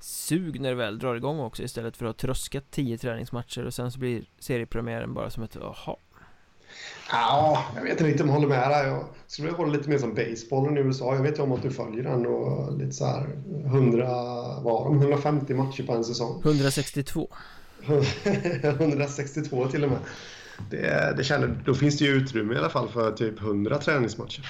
sug 0.00 0.60
när 0.60 0.68
det 0.68 0.74
väl 0.74 0.98
drar 0.98 1.14
igång 1.14 1.40
också 1.40 1.62
istället 1.62 1.96
för 1.96 2.06
att 2.06 2.20
ha 2.20 2.28
tröskat 2.28 2.70
tio 2.70 2.98
träningsmatcher 2.98 3.64
och 3.64 3.74
sen 3.74 3.92
så 3.92 3.98
blir 3.98 4.24
seriepremiären 4.38 5.14
bara 5.14 5.30
som 5.30 5.42
ett 5.42 5.56
jaha 5.60 5.96
Ja, 7.10 7.64
jag 7.74 7.82
vet 7.82 7.90
inte 7.90 8.04
riktigt 8.04 8.20
om 8.20 8.26
jag 8.26 8.34
håller 8.34 8.48
med 8.48 8.70
där. 8.70 8.86
Jag 8.86 9.04
skulle 9.26 9.46
vilja 9.46 9.58
hålla 9.58 9.72
lite 9.72 9.88
mer 9.88 9.98
som 9.98 10.14
basebollen 10.14 10.78
i 10.78 10.80
USA. 10.80 11.14
Jag 11.14 11.22
vet 11.22 11.38
ju 11.38 11.42
om 11.42 11.52
att 11.52 11.62
du 11.62 11.70
följer 11.70 12.02
den 12.02 12.26
och 12.26 12.78
lite 12.78 12.92
så 12.92 13.06
här 13.06 13.28
100, 13.64 14.06
vad 14.62 14.86
de 14.86 15.00
150 15.00 15.54
matcher 15.54 15.82
på 15.82 15.92
en 15.92 16.04
säsong. 16.04 16.42
162. 16.44 17.28
162 18.62 19.68
till 19.70 19.84
och 19.84 19.90
med. 19.90 19.98
Det, 20.70 21.14
det 21.16 21.24
känner, 21.24 21.62
då 21.64 21.74
finns 21.74 21.98
det 21.98 22.04
ju 22.04 22.10
utrymme 22.10 22.54
i 22.54 22.58
alla 22.58 22.70
fall 22.70 22.88
för 22.88 23.12
typ 23.12 23.40
100 23.40 23.78
träningsmatcher 23.78 24.48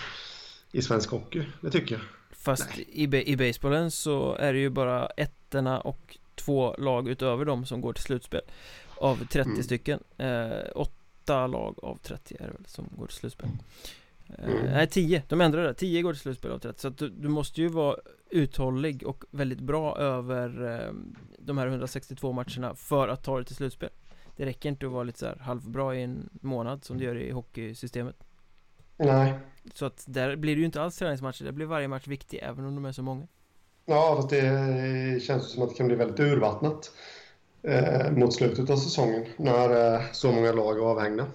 i 0.72 0.83
svensk 0.83 1.11
hockey. 1.11 1.43
Det 1.61 1.70
tycker 1.70 1.95
jag. 1.95 2.03
Fast 2.31 2.79
i, 2.79 3.31
i 3.33 3.37
basebollen 3.37 3.91
så 3.91 4.35
är 4.35 4.53
det 4.53 4.59
ju 4.59 4.70
bara 4.70 5.07
ettorna 5.07 5.81
och 5.81 6.18
två 6.35 6.75
lag 6.79 7.09
utöver 7.09 7.45
dem 7.45 7.66
som 7.66 7.81
går 7.81 7.93
till 7.93 8.03
slutspel. 8.03 8.41
Av 8.97 9.16
30 9.16 9.41
mm. 9.41 9.62
stycken. 9.62 10.01
Eh, 10.18 10.51
åtta 11.25 11.47
lag 11.47 11.79
av 11.83 11.97
30 11.97 12.37
är 12.41 12.47
det 12.47 12.53
väl 12.53 12.66
som 12.66 12.89
går 12.97 13.07
till 13.07 13.16
slutspel. 13.16 13.49
Eh, 14.29 14.45
mm. 14.45 14.66
nej, 14.66 14.87
10. 14.87 15.22
De 15.29 15.41
ändrade 15.41 15.68
det. 15.68 15.75
10 15.75 16.03
går 16.03 16.12
till 16.12 16.22
slutspel 16.22 16.51
av 16.51 16.59
30. 16.59 16.81
Så 16.81 16.89
att 16.89 16.99
du, 16.99 17.09
du 17.09 17.29
måste 17.29 17.61
ju 17.61 17.68
vara 17.68 17.97
uthållig 18.31 19.07
och 19.07 19.25
väldigt 19.31 19.61
bra 19.61 19.99
över 19.99 20.79
eh, 20.79 20.93
de 21.39 21.59
här 21.59 21.66
162 21.66 22.33
matcherna 22.33 22.75
för 22.75 23.09
att 23.09 23.25
ta 23.25 23.37
dig 23.37 23.45
till 23.45 23.57
slutspel. 23.57 23.91
Det 24.37 24.47
räcker 24.47 24.68
inte 24.68 24.87
att 24.87 24.93
vara 24.93 25.05
lite 25.05 25.18
så 25.18 25.27
här 25.27 25.37
halvbra 25.37 25.97
i 25.97 26.03
en 26.03 26.29
månad 26.33 26.85
som 26.85 26.99
det 26.99 27.05
gör 27.05 27.16
i 27.16 27.31
hockeysystemet. 27.31 28.16
Nej. 28.97 29.35
Så 29.75 29.87
att 29.87 30.05
där 30.07 30.37
blir 30.37 30.55
det 30.55 30.61
ju 30.61 30.66
inte 30.66 30.83
alls 30.83 30.99
träningsmatcher. 30.99 31.45
Där 31.45 31.53
blir 31.53 31.66
varje 31.66 31.89
match 31.89 32.07
viktig 32.07 32.41
även 32.43 32.64
om 32.64 32.75
de 32.75 32.85
är 32.85 32.93
så 32.93 33.03
många. 33.03 33.27
Ja, 33.87 34.14
fast 34.16 34.31
det 34.31 35.22
känns 35.22 35.53
som 35.53 35.62
att 35.62 35.68
det 35.68 35.75
kan 35.75 35.87
bli 35.87 35.97
väldigt 35.97 36.20
urvattnat 36.20 36.93
eh, 37.65 38.11
mot 38.11 38.35
slutet 38.35 38.71
av 38.71 38.77
säsongen 38.77 39.25
när 39.37 39.95
eh, 39.95 40.01
så 40.12 40.33
många 40.33 40.53
lag 40.53 40.79
är 40.79 40.83
avhängda. 40.83 41.27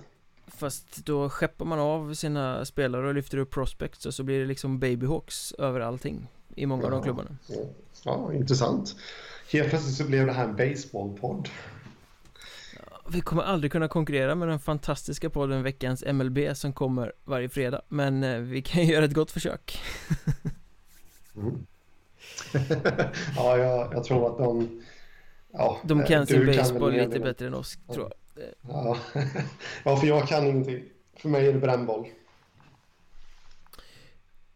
Fast 0.47 1.05
då 1.05 1.29
skeppar 1.29 1.65
man 1.65 1.79
av 1.79 2.13
sina 2.13 2.65
spelare 2.65 3.07
och 3.07 3.13
lyfter 3.13 3.37
upp 3.37 3.51
prospects 3.51 4.05
och 4.05 4.13
så 4.13 4.23
blir 4.23 4.39
det 4.39 4.45
liksom 4.45 4.79
babyhawks 4.79 5.51
över 5.51 5.79
allting 5.79 6.27
i 6.55 6.65
många 6.65 6.81
ja, 6.81 6.85
av 6.85 6.91
de 6.91 7.03
klubbarna. 7.03 7.29
Ja, 7.47 7.55
ja, 8.03 8.33
intressant. 8.33 8.95
Helt 9.51 9.69
plötsligt 9.69 9.95
så 9.95 10.03
blev 10.03 10.25
det 10.25 10.31
här 10.33 10.43
en 10.43 10.55
baseballpodd. 10.55 11.49
Vi 13.11 13.21
kommer 13.21 13.43
aldrig 13.43 13.71
kunna 13.71 13.87
konkurrera 13.87 14.35
med 14.35 14.47
den 14.47 14.59
fantastiska 14.59 15.29
podden 15.29 15.63
Veckans 15.63 16.03
MLB 16.13 16.39
som 16.53 16.73
kommer 16.73 17.13
varje 17.25 17.49
fredag 17.49 17.81
Men 17.87 18.23
eh, 18.23 18.39
vi 18.39 18.61
kan 18.61 18.85
göra 18.85 19.05
ett 19.05 19.13
gott 19.13 19.31
försök 19.31 19.79
mm. 21.35 21.65
Ja, 23.35 23.57
jag, 23.57 23.93
jag, 23.93 24.03
tror 24.03 24.31
att 24.31 24.37
de 24.37 24.81
ja, 25.51 25.79
De 25.83 26.03
kan 26.03 26.27
sin 26.27 26.45
baseball 26.45 26.91
lite 26.91 27.19
bättre 27.19 27.47
än 27.47 27.53
oss, 27.53 27.77
ja. 27.87 27.93
tror 27.93 28.05
jag 28.05 28.45
ja. 28.61 28.97
ja, 29.83 29.97
för 29.97 30.07
jag 30.07 30.27
kan 30.27 30.47
ingenting 30.47 30.83
För 31.13 31.29
mig 31.29 31.47
är 31.47 31.53
det 31.53 31.59
brännboll 31.59 32.07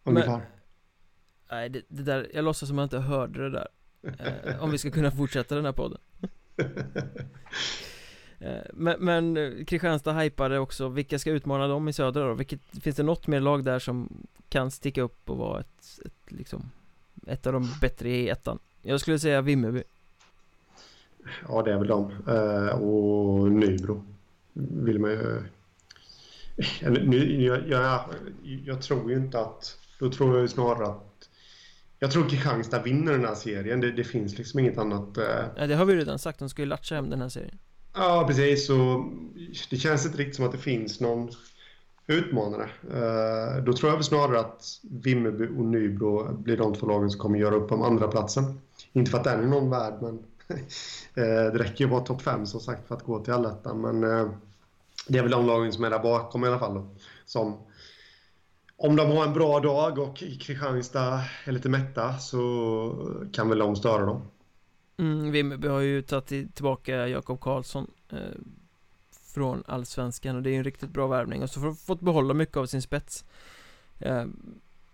Ungefär 0.03 0.31
Men, 0.31 0.41
Nej, 1.51 1.69
det, 1.69 1.81
det, 1.87 2.03
där, 2.03 2.31
jag 2.33 2.45
låtsas 2.45 2.69
som 2.69 2.79
att 2.79 2.91
jag 2.91 3.01
inte 3.01 3.09
hörde 3.09 3.49
det 3.49 3.49
där 3.49 3.67
eh, 4.03 4.63
Om 4.63 4.71
vi 4.71 4.77
ska 4.77 4.91
kunna 4.91 5.11
fortsätta 5.11 5.55
den 5.55 5.65
här 5.65 5.71
podden 5.71 5.99
Eh, 8.43 8.63
men, 8.73 8.95
men 8.99 9.37
eh, 9.37 9.65
Kristianstad 9.65 10.13
hypade 10.13 10.59
också, 10.59 10.89
vilka 10.89 11.19
ska 11.19 11.31
utmana 11.31 11.67
dem 11.67 11.87
i 11.87 11.93
södra 11.93 12.27
då? 12.27 12.33
Vilket, 12.33 12.61
finns 12.81 12.95
det 12.95 13.03
något 13.03 13.27
mer 13.27 13.39
lag 13.39 13.63
där 13.63 13.79
som 13.79 14.27
kan 14.49 14.71
sticka 14.71 15.01
upp 15.01 15.29
och 15.29 15.37
vara 15.37 15.59
ett, 15.59 15.99
ett, 16.05 16.31
liksom, 16.31 16.71
ett 17.27 17.47
av 17.47 17.53
de 17.53 17.69
bättre 17.81 18.09
i 18.09 18.29
ettan? 18.29 18.59
Jag 18.81 19.01
skulle 19.01 19.19
säga 19.19 19.41
Vimmerby 19.41 19.83
Ja 21.47 21.61
det 21.61 21.73
är 21.73 21.77
väl 21.77 21.87
de, 21.87 22.11
uh, 22.27 22.69
och 22.69 23.51
Nybro 23.51 24.03
vill 24.53 24.99
man 24.99 25.11
ju 25.11 25.43
nu, 26.89 27.43
jag, 27.43 27.67
jag, 27.67 28.01
jag, 28.65 28.81
tror 28.81 29.11
ju 29.11 29.17
inte 29.17 29.39
att, 29.39 29.77
då 29.99 30.11
tror 30.11 30.39
jag 30.39 30.49
snarare 30.49 30.87
att 30.87 31.29
jag 31.99 32.11
tror 32.11 32.29
Kristianstad 32.29 32.81
vinner 32.81 33.11
den 33.11 33.25
här 33.25 33.35
serien, 33.35 33.81
det, 33.81 33.91
det 33.91 34.03
finns 34.03 34.37
liksom 34.37 34.59
inget 34.59 34.77
annat 34.77 35.17
uh... 35.17 35.23
Ja 35.57 35.67
det 35.67 35.75
har 35.75 35.85
vi 35.85 35.95
redan 35.95 36.19
sagt, 36.19 36.39
de 36.39 36.49
ska 36.49 36.61
ju 36.61 36.65
latcha 36.65 36.95
hem 36.95 37.09
den 37.09 37.21
här 37.21 37.29
serien 37.29 37.59
Ja, 37.95 38.23
precis. 38.27 38.69
Och 38.69 39.05
det 39.69 39.77
känns 39.77 40.05
inte 40.05 40.17
riktigt 40.17 40.35
som 40.35 40.45
att 40.45 40.51
det 40.51 40.57
finns 40.57 40.99
någon 40.99 41.29
utmanare. 42.07 42.69
Uh, 42.93 43.63
då 43.63 43.73
tror 43.73 43.89
jag 43.89 43.95
väl 43.95 44.03
snarare 44.03 44.39
att 44.39 44.65
Vimmerby 44.83 45.47
och 45.47 45.65
Nybro 45.65 46.37
blir 46.37 46.57
de 46.57 46.75
två 46.75 46.87
lagen 46.87 47.09
som 47.09 47.19
kommer 47.19 47.39
göra 47.39 47.55
upp 47.55 47.71
om 47.71 47.81
andra 47.81 48.07
platsen. 48.07 48.61
Inte 48.93 49.11
för 49.11 49.17
att 49.17 49.23
den 49.23 49.43
är 49.43 49.47
någon 49.47 49.69
värd, 49.69 49.93
men 50.01 50.23
Eh, 51.15 51.23
det 51.25 51.59
räcker 51.59 51.79
ju 51.79 51.85
att 51.85 51.91
vara 51.91 52.03
topp 52.03 52.21
fem 52.21 52.45
som 52.45 52.59
sagt 52.59 52.87
för 52.87 52.95
att 52.95 53.03
gå 53.03 53.19
till 53.19 53.33
allettan. 53.33 53.81
Men 53.81 54.03
eh, 54.03 54.29
det 55.07 55.17
är 55.17 55.21
väl 55.21 55.31
de 55.31 55.47
lagen 55.47 55.73
som 55.73 55.83
är 55.83 55.89
där 55.89 55.99
bakom 55.99 56.43
i 56.43 56.47
alla 56.47 56.59
fall. 56.59 56.73
Då, 56.73 56.87
som, 57.25 57.57
om 58.77 58.95
de 58.95 59.11
har 59.11 59.23
en 59.23 59.33
bra 59.33 59.59
dag 59.59 59.99
och 59.99 60.17
Kristianstad 60.17 61.21
är 61.45 61.51
lite 61.51 61.69
mätta 61.69 62.17
så 62.17 63.27
kan 63.33 63.49
väl 63.49 63.59
de 63.59 63.75
störa 63.75 64.05
dem. 64.05 64.21
Mm, 64.97 65.31
Vimmerby 65.31 65.67
har 65.67 65.79
ju 65.79 66.01
tagit 66.01 66.55
tillbaka 66.55 67.07
Jakob 67.07 67.39
Karlsson 67.39 67.91
eh, 68.09 68.17
Från 69.33 69.63
Allsvenskan 69.67 70.35
och 70.35 70.43
det 70.43 70.49
är 70.49 70.51
ju 70.51 70.57
en 70.57 70.63
riktigt 70.63 70.89
bra 70.89 71.07
värvning 71.07 71.43
och 71.43 71.49
så 71.49 71.59
har 71.59 71.73
fått 71.73 71.99
behålla 71.99 72.33
mycket 72.33 72.57
av 72.57 72.65
sin 72.65 72.81
spets 72.81 73.25
eh, 73.99 74.25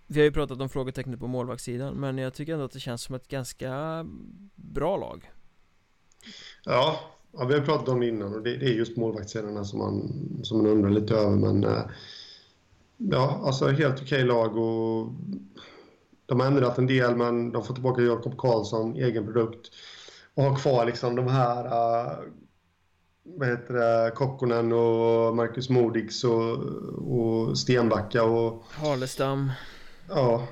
Vi 0.07 0.20
har 0.20 0.26
ju 0.26 0.32
pratat 0.32 0.62
om 0.62 0.70
frågetecknet 0.70 1.20
på 1.20 1.28
målvaktssidan 1.28 1.93
men 1.93 2.18
jag 2.18 2.34
tycker 2.34 2.53
ändå 2.53 2.66
att 2.66 2.72
det 2.72 2.80
känns 2.80 3.01
som 3.01 3.16
ett 3.16 3.28
ganska 3.28 4.05
bra 4.55 4.97
lag 4.97 5.32
Ja, 6.66 7.00
ja 7.32 7.46
vi 7.46 7.54
har 7.54 7.62
pratat 7.62 7.90
om 7.90 8.00
det 8.00 8.08
innan 8.08 8.34
och 8.34 8.42
det, 8.42 8.58
det 8.58 8.66
är 8.66 8.74
just 8.74 8.98
målvaktssidan 8.98 9.66
som 9.66 9.80
man, 9.80 10.12
som 10.44 10.58
man 10.58 10.68
undrar 10.72 10.90
lite 10.90 11.16
över 11.16 11.36
men 11.36 11.64
eh, 11.64 11.82
Ja, 13.02 13.42
alltså 13.46 13.68
helt 13.68 14.02
okej 14.02 14.06
okay 14.06 14.24
lag 14.24 14.58
och 14.58 15.08
de 16.26 16.40
har 16.40 16.48
ändrat 16.48 16.78
en 16.78 16.88
del 16.88 17.16
men 17.16 17.52
de 17.52 17.64
får 17.64 17.74
tillbaka 17.74 18.02
Jakob 18.02 18.38
Karlsson, 18.38 18.96
egen 18.96 19.26
produkt 19.26 19.72
och 20.34 20.44
har 20.44 20.56
kvar 20.56 20.86
liksom 20.86 21.16
de 21.16 21.28
här 21.28 21.66
uh, 21.66 22.18
vad 23.24 23.48
heter 23.48 23.74
det, 23.74 24.12
Kokkonen 24.16 24.72
och 24.72 25.36
Marcus 25.36 25.70
Modigs 25.70 26.24
och, 26.24 26.60
och 26.98 27.58
Stenbacka 27.58 28.24
och 28.24 28.64
Harlestam 28.72 29.52
Ja, 30.10 30.48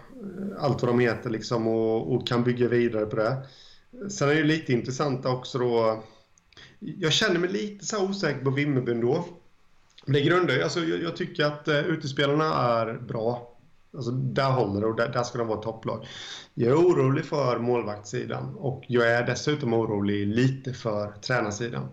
allt 0.59 0.82
vad 0.82 0.91
de 0.91 0.99
heter 0.99 1.30
liksom 1.30 1.68
och, 1.68 2.13
och, 2.15 2.28
kan 2.28 2.43
bygga 2.43 2.68
vidare 2.68 3.05
på 3.05 3.15
det. 3.15 3.38
Sen 4.09 4.29
är 4.29 4.35
det 4.35 4.43
lite 4.43 4.73
intressant 4.73 5.25
också 5.25 5.57
då 5.57 6.03
Jag 6.79 7.13
känner 7.13 7.39
mig 7.39 7.49
lite 7.49 7.85
så 7.85 8.05
osäker 8.05 8.43
på 8.43 8.49
Vimmerby 8.49 8.91
ändå. 8.91 9.25
Det 10.05 10.21
grundar 10.21 10.59
alltså 10.59 10.79
jag, 10.79 11.03
jag 11.03 11.15
tycker 11.15 11.45
att 11.45 11.67
eh, 11.67 11.79
utespelarna 11.79 12.53
är 12.53 12.93
bra. 12.93 13.57
Alltså, 13.93 14.11
där 14.11 14.51
håller 14.51 14.81
det 14.81 14.88
och 14.88 14.95
där, 14.95 15.09
där 15.09 15.23
ska 15.23 15.38
de 15.38 15.47
vara 15.47 15.61
topplag. 15.61 16.07
Jag 16.53 16.69
är 16.69 16.75
orolig 16.75 17.25
för 17.25 17.59
målvaktssidan 17.59 18.55
och 18.55 18.83
jag 18.88 19.11
är 19.11 19.25
dessutom 19.25 19.73
orolig 19.73 20.27
lite 20.27 20.73
för 20.73 21.11
tränarsidan. 21.11 21.88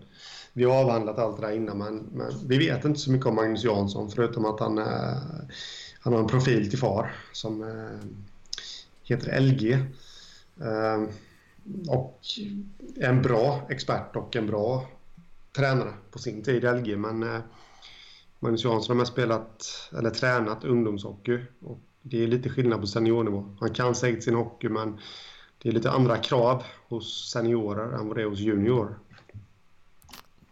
Vi 0.53 0.63
har 0.63 0.81
avhandlat 0.83 1.19
allt 1.19 1.41
det 1.41 1.47
där 1.47 1.53
innan 1.53 1.77
men, 1.77 1.97
men 1.97 2.47
vi 2.47 2.57
vet 2.57 2.85
inte 2.85 2.99
så 2.99 3.11
mycket 3.11 3.27
om 3.27 3.35
Magnus 3.35 3.63
Jansson 3.63 4.11
förutom 4.11 4.45
att 4.45 4.59
han, 4.59 4.77
eh, 4.77 5.17
han 5.99 6.13
har 6.13 6.19
en 6.19 6.27
profil 6.27 6.69
till 6.69 6.79
far 6.79 7.15
som 7.31 7.63
eh, 7.63 8.07
heter 9.03 9.39
LG. 9.41 9.73
Eh, 10.61 11.03
och 11.87 12.21
en 12.95 13.21
bra 13.21 13.67
expert 13.69 14.15
och 14.15 14.35
en 14.35 14.47
bra 14.47 14.87
tränare 15.55 15.93
på 16.11 16.19
sin 16.19 16.43
tid, 16.43 16.63
LG. 16.63 16.97
Men 16.97 17.23
eh, 17.23 17.39
Magnus 18.39 18.63
Jansson 18.63 18.97
har 18.97 19.05
spelat, 19.05 19.89
eller 19.97 20.09
tränat 20.09 20.63
ungdomshockey 20.63 21.39
och 21.59 21.79
det 22.01 22.23
är 22.23 22.27
lite 22.27 22.49
skillnad 22.49 22.81
på 22.81 22.87
seniornivå. 22.87 23.55
Han 23.59 23.73
kan 23.73 23.95
säkert 23.95 24.23
sin 24.23 24.35
hockey 24.35 24.69
men 24.69 24.99
det 25.61 25.69
är 25.69 25.73
lite 25.73 25.91
andra 25.91 26.17
krav 26.17 26.63
hos 26.87 27.31
seniorer 27.31 27.91
än 27.91 28.07
vad 28.07 28.17
det 28.17 28.21
är 28.21 28.25
hos 28.25 28.39
junior. 28.39 28.99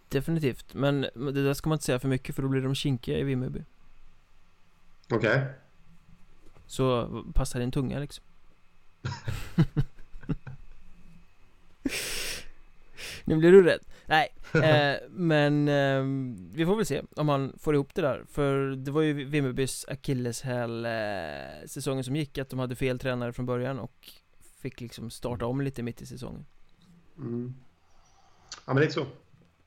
Definitivt, 0.10 0.74
men 0.74 1.02
det 1.16 1.44
där 1.44 1.54
ska 1.54 1.70
man 1.70 1.76
inte 1.76 1.86
säga 1.86 2.00
för 2.00 2.08
mycket 2.08 2.36
för 2.36 2.42
då 2.42 2.48
blir 2.48 2.62
de 2.62 2.76
kinkiga 2.76 3.18
i 3.18 3.24
Vimmerby 3.24 3.64
Okej. 5.12 5.18
Okay. 5.18 5.42
Så 6.68 7.24
passa 7.34 7.60
din 7.60 7.72
tunga 7.72 8.00
liksom 8.00 8.24
Nu 13.26 13.38
blir 13.38 13.52
du 13.52 13.64
rädd. 13.64 13.80
Nej, 14.06 14.30
eh, 14.54 15.00
men 15.10 15.68
eh, 15.68 16.04
vi 16.56 16.66
får 16.66 16.76
väl 16.76 16.86
se 16.86 17.02
om 17.16 17.30
han 17.30 17.54
får 17.58 17.74
ihop 17.74 17.96
det 17.96 18.02
där. 18.02 18.24
För 18.30 18.76
det 18.76 18.92
var 18.92 19.02
ju 19.02 19.14
Vimmerbys 19.26 19.86
akilleshäl 19.88 20.86
eh, 20.86 20.92
säsongen 21.66 22.04
som 22.04 22.16
gick 22.16 22.38
Att 22.38 22.50
de 22.50 22.60
hade 22.60 22.76
fel 22.76 23.00
tränare 23.00 23.34
från 23.34 23.46
början 23.46 23.80
och 23.80 24.10
fick 24.62 24.82
liksom 24.82 25.10
starta 25.10 25.46
om 25.46 25.62
lite 25.62 25.84
mitt 25.84 26.02
i 26.02 26.06
säsongen. 26.06 26.46
Mm. 27.18 27.54
Ja 28.66 28.74
men 28.74 28.76
det 28.76 28.86
är 28.86 28.90
så. 28.90 29.06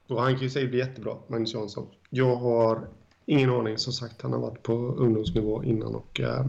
Och 0.08 0.22
han 0.22 0.32
kan 0.32 0.42
ju 0.42 0.50
säga 0.50 0.68
bli 0.68 0.78
jättebra, 0.78 1.16
Magnus 1.26 1.54
Jansson 1.54 1.86
Jag 2.10 2.36
har 2.36 2.88
ingen 3.26 3.50
aning, 3.50 3.78
som 3.78 3.92
sagt 3.92 4.22
han 4.22 4.32
har 4.32 4.40
varit 4.40 4.62
på 4.62 4.72
ungdomsnivå 4.72 5.64
innan 5.64 5.94
och 5.94 6.20
eh, 6.20 6.46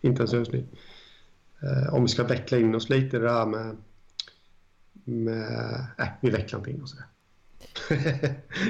inte 0.00 0.22
ens 0.22 0.32
nu 0.32 0.66
eh, 1.62 1.94
Om 1.94 2.02
vi 2.02 2.08
ska 2.08 2.24
veckla 2.24 2.58
in 2.58 2.74
oss 2.74 2.88
lite 2.88 3.16
i 3.16 3.20
det 3.20 3.30
här 3.30 3.46
med 3.46 3.76
med... 5.04 5.86
Nej, 5.98 6.12
vi 6.20 6.30
vecklar 6.30 6.58
inte 6.58 6.70
in 6.70 6.82
oss 6.82 6.94
i 6.94 6.96
det 6.96 7.04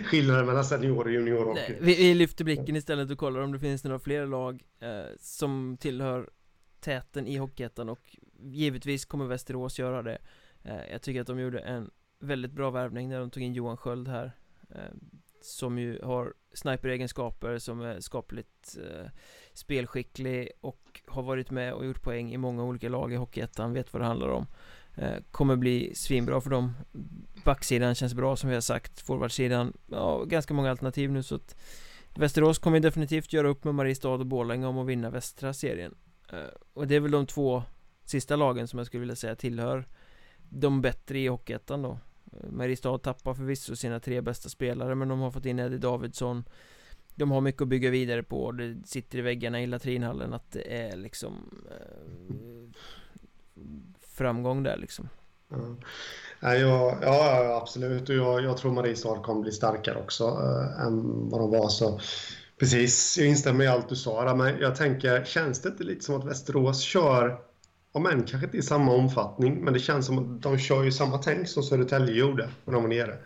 Skillnaden 0.04 0.46
mellan 0.46 0.64
senior 0.64 1.04
och 1.04 1.12
junior 1.12 1.48
och... 1.48 1.54
Nej, 1.54 1.78
vi, 1.80 1.94
vi, 1.94 2.14
lyfter 2.14 2.44
blicken 2.44 2.76
istället 2.76 3.10
och 3.10 3.18
kollar 3.18 3.40
om 3.40 3.52
det 3.52 3.58
finns 3.58 3.84
några 3.84 3.98
fler 3.98 4.26
lag 4.26 4.64
eh, 4.80 5.16
som 5.20 5.76
tillhör 5.80 6.30
täten 6.80 7.26
i 7.26 7.36
Hockeyettan 7.36 7.88
och 7.88 8.16
givetvis 8.38 9.04
kommer 9.04 9.26
Västerås 9.26 9.78
göra 9.78 10.02
det. 10.02 10.18
Eh, 10.62 10.92
Jag 10.92 11.02
tycker 11.02 11.20
att 11.20 11.26
de 11.26 11.40
gjorde 11.40 11.58
en 11.58 11.90
väldigt 12.18 12.52
bra 12.52 12.70
värvning 12.70 13.08
när 13.08 13.20
de 13.20 13.30
tog 13.30 13.42
in 13.42 13.54
Johan 13.54 13.76
Sköld 13.76 14.08
här 14.08 14.32
eh, 14.70 14.92
Som 15.40 15.78
ju 15.78 16.02
har 16.02 16.34
sniper-egenskaper 16.52 17.58
som 17.58 17.80
är 17.80 18.00
skapligt 18.00 18.78
eh, 18.78 19.06
spelskicklig 19.52 20.50
och 20.60 21.00
har 21.06 21.22
varit 21.22 21.50
med 21.50 21.72
och 21.72 21.86
gjort 21.86 22.02
poäng 22.02 22.32
i 22.32 22.36
många 22.36 22.64
olika 22.64 22.88
lag 22.88 23.12
i 23.12 23.16
Hockeyettan, 23.16 23.72
vet 23.72 23.92
vad 23.92 24.02
det 24.02 24.06
handlar 24.06 24.28
om 24.28 24.46
Eh, 24.94 25.16
kommer 25.30 25.56
bli 25.56 25.94
svinbra 25.94 26.40
för 26.40 26.50
dem. 26.50 26.72
Backsidan 27.44 27.94
känns 27.94 28.14
bra 28.14 28.36
som 28.36 28.48
vi 28.48 28.54
har 28.54 28.60
sagt. 28.60 29.00
Forwardsidan, 29.00 29.72
ja 29.86 30.24
ganska 30.24 30.54
många 30.54 30.70
alternativ 30.70 31.12
nu 31.12 31.22
så 31.22 31.34
att 31.34 31.56
Västerås 32.14 32.58
kommer 32.58 32.80
definitivt 32.80 33.32
göra 33.32 33.48
upp 33.48 33.64
med 33.64 33.74
Mariestad 33.74 34.08
och 34.08 34.26
Borlänge 34.26 34.66
om 34.66 34.78
att 34.78 34.86
vinna 34.86 35.10
västra 35.10 35.52
serien. 35.52 35.94
Eh, 36.32 36.38
och 36.72 36.86
det 36.86 36.94
är 36.94 37.00
väl 37.00 37.10
de 37.10 37.26
två 37.26 37.62
sista 38.04 38.36
lagen 38.36 38.68
som 38.68 38.78
jag 38.78 38.86
skulle 38.86 39.00
vilja 39.00 39.16
säga 39.16 39.36
tillhör 39.36 39.84
De 40.48 40.80
bättre 40.80 41.18
i 41.18 41.26
Hockeyettan 41.26 41.82
då. 41.82 41.98
Eh, 42.32 42.50
Mariestad 42.50 42.98
tappar 42.98 43.34
förvisso 43.34 43.76
sina 43.76 44.00
tre 44.00 44.20
bästa 44.20 44.48
spelare 44.48 44.94
men 44.94 45.08
de 45.08 45.20
har 45.20 45.30
fått 45.30 45.46
in 45.46 45.58
Eddie 45.58 45.78
Davidsson. 45.78 46.44
De 47.14 47.30
har 47.30 47.40
mycket 47.40 47.62
att 47.62 47.68
bygga 47.68 47.90
vidare 47.90 48.22
på. 48.22 48.52
Det 48.52 48.76
sitter 48.84 49.18
i 49.18 49.22
väggarna 49.22 49.62
i 49.62 49.66
latrinhallen 49.66 50.32
att 50.32 50.50
det 50.50 50.76
är 50.76 50.96
liksom 50.96 51.34
framgång 54.14 54.62
där 54.62 54.76
liksom. 54.76 55.08
Ja, 56.40 56.54
ja, 56.54 56.98
ja 57.02 57.58
absolut. 57.62 58.08
Och 58.08 58.14
jag, 58.14 58.44
jag 58.44 58.56
tror 58.56 58.72
Mariestad 58.72 59.22
kommer 59.22 59.42
bli 59.42 59.52
starkare 59.52 59.98
också 59.98 60.24
äh, 60.24 60.86
än 60.86 61.28
vad 61.28 61.40
de 61.40 61.50
var. 61.50 61.68
Så 61.68 62.00
precis, 62.58 63.18
jag 63.18 63.28
instämmer 63.28 63.64
i 63.64 63.68
allt 63.68 63.88
du 63.88 63.96
sa 63.96 64.34
men 64.36 64.58
jag 64.60 64.76
tänker, 64.76 65.24
känns 65.24 65.62
det 65.62 65.68
inte 65.68 65.84
lite 65.84 66.04
som 66.04 66.14
att 66.14 66.24
Västerås 66.24 66.80
kör, 66.80 67.38
om 67.92 68.06
än 68.06 68.22
kanske 68.22 68.46
inte 68.46 68.56
i 68.56 68.62
samma 68.62 68.92
omfattning, 68.92 69.64
men 69.64 69.72
det 69.72 69.78
känns 69.80 70.06
som 70.06 70.18
att 70.18 70.42
de 70.42 70.58
kör 70.58 70.82
ju 70.82 70.92
samma 70.92 71.18
tänk 71.18 71.48
som 71.48 71.62
Södertälje 71.62 72.14
gjorde 72.14 72.48
när 72.64 72.72
de 72.72 72.82
var 72.82 72.88
nere. 72.88 73.16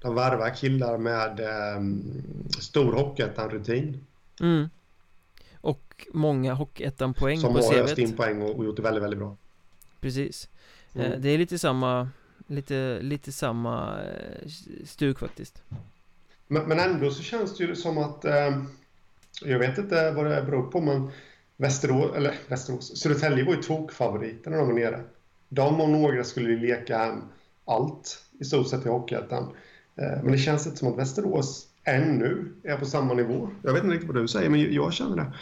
De 0.00 0.14
värvar 0.14 0.54
killar 0.54 0.98
med 0.98 1.40
eh, 1.40 1.82
stor 2.60 2.92
Hockeyettan-rutin. 2.92 4.04
Mm. 4.40 4.68
Och 5.60 6.06
många 6.12 6.54
Hockeyettan-poäng 6.54 7.42
på 7.42 7.48
CVt. 7.48 7.64
Som 7.64 7.74
har 7.74 7.82
öst 7.82 7.98
in 7.98 8.16
poäng 8.16 8.42
och, 8.42 8.56
och 8.56 8.64
gjort 8.64 8.76
det 8.76 8.82
väldigt, 8.82 9.02
väldigt 9.02 9.18
bra. 9.18 9.36
Precis. 10.00 10.48
Mm. 10.94 11.12
Eh, 11.12 11.18
det 11.18 11.28
är 11.28 11.38
lite 11.38 11.58
samma 11.58 12.08
Lite, 12.50 12.98
lite 13.02 13.32
samma 13.32 14.00
eh, 14.02 14.48
stuk 14.84 15.18
faktiskt. 15.18 15.62
Men, 16.46 16.68
men 16.68 16.78
ändå 16.78 17.10
så 17.10 17.22
känns 17.22 17.58
det 17.58 17.64
ju 17.64 17.76
som 17.76 17.98
att 17.98 18.24
eh, 18.24 18.62
Jag 19.44 19.58
vet 19.58 19.78
inte 19.78 20.10
vad 20.10 20.26
det 20.26 20.42
beror 20.42 20.70
på 20.70 20.80
men 20.80 21.10
Västerås, 21.56 22.16
eller 22.16 22.34
Västerås, 22.48 23.00
Södertälje 23.00 23.44
var 23.44 23.54
ju 23.54 23.62
tokfavoriter 23.62 24.50
när 24.50 24.58
de 24.58 24.66
var 24.66 24.74
nere. 24.74 25.00
De 25.48 25.80
och 25.80 25.88
några 25.88 26.24
skulle 26.24 26.50
ju 26.50 26.58
leka 26.58 27.18
allt 27.64 28.24
i 28.40 28.44
stort 28.44 28.68
sett 28.68 28.86
i 28.86 28.88
Hockeyettan. 28.88 29.52
Men 29.94 30.32
det 30.32 30.38
känns 30.38 30.66
inte 30.66 30.78
som 30.78 30.88
att 30.88 30.98
Västerås 30.98 31.66
ännu 31.84 32.54
är 32.62 32.76
på 32.76 32.86
samma 32.86 33.14
nivå. 33.14 33.50
Jag 33.62 33.72
vet 33.72 33.82
inte 33.82 33.94
riktigt 33.94 34.10
vad 34.10 34.22
du 34.22 34.28
säger 34.28 34.50
men 34.50 34.72
jag 34.74 34.92
känner 34.92 35.16
det. 35.16 35.32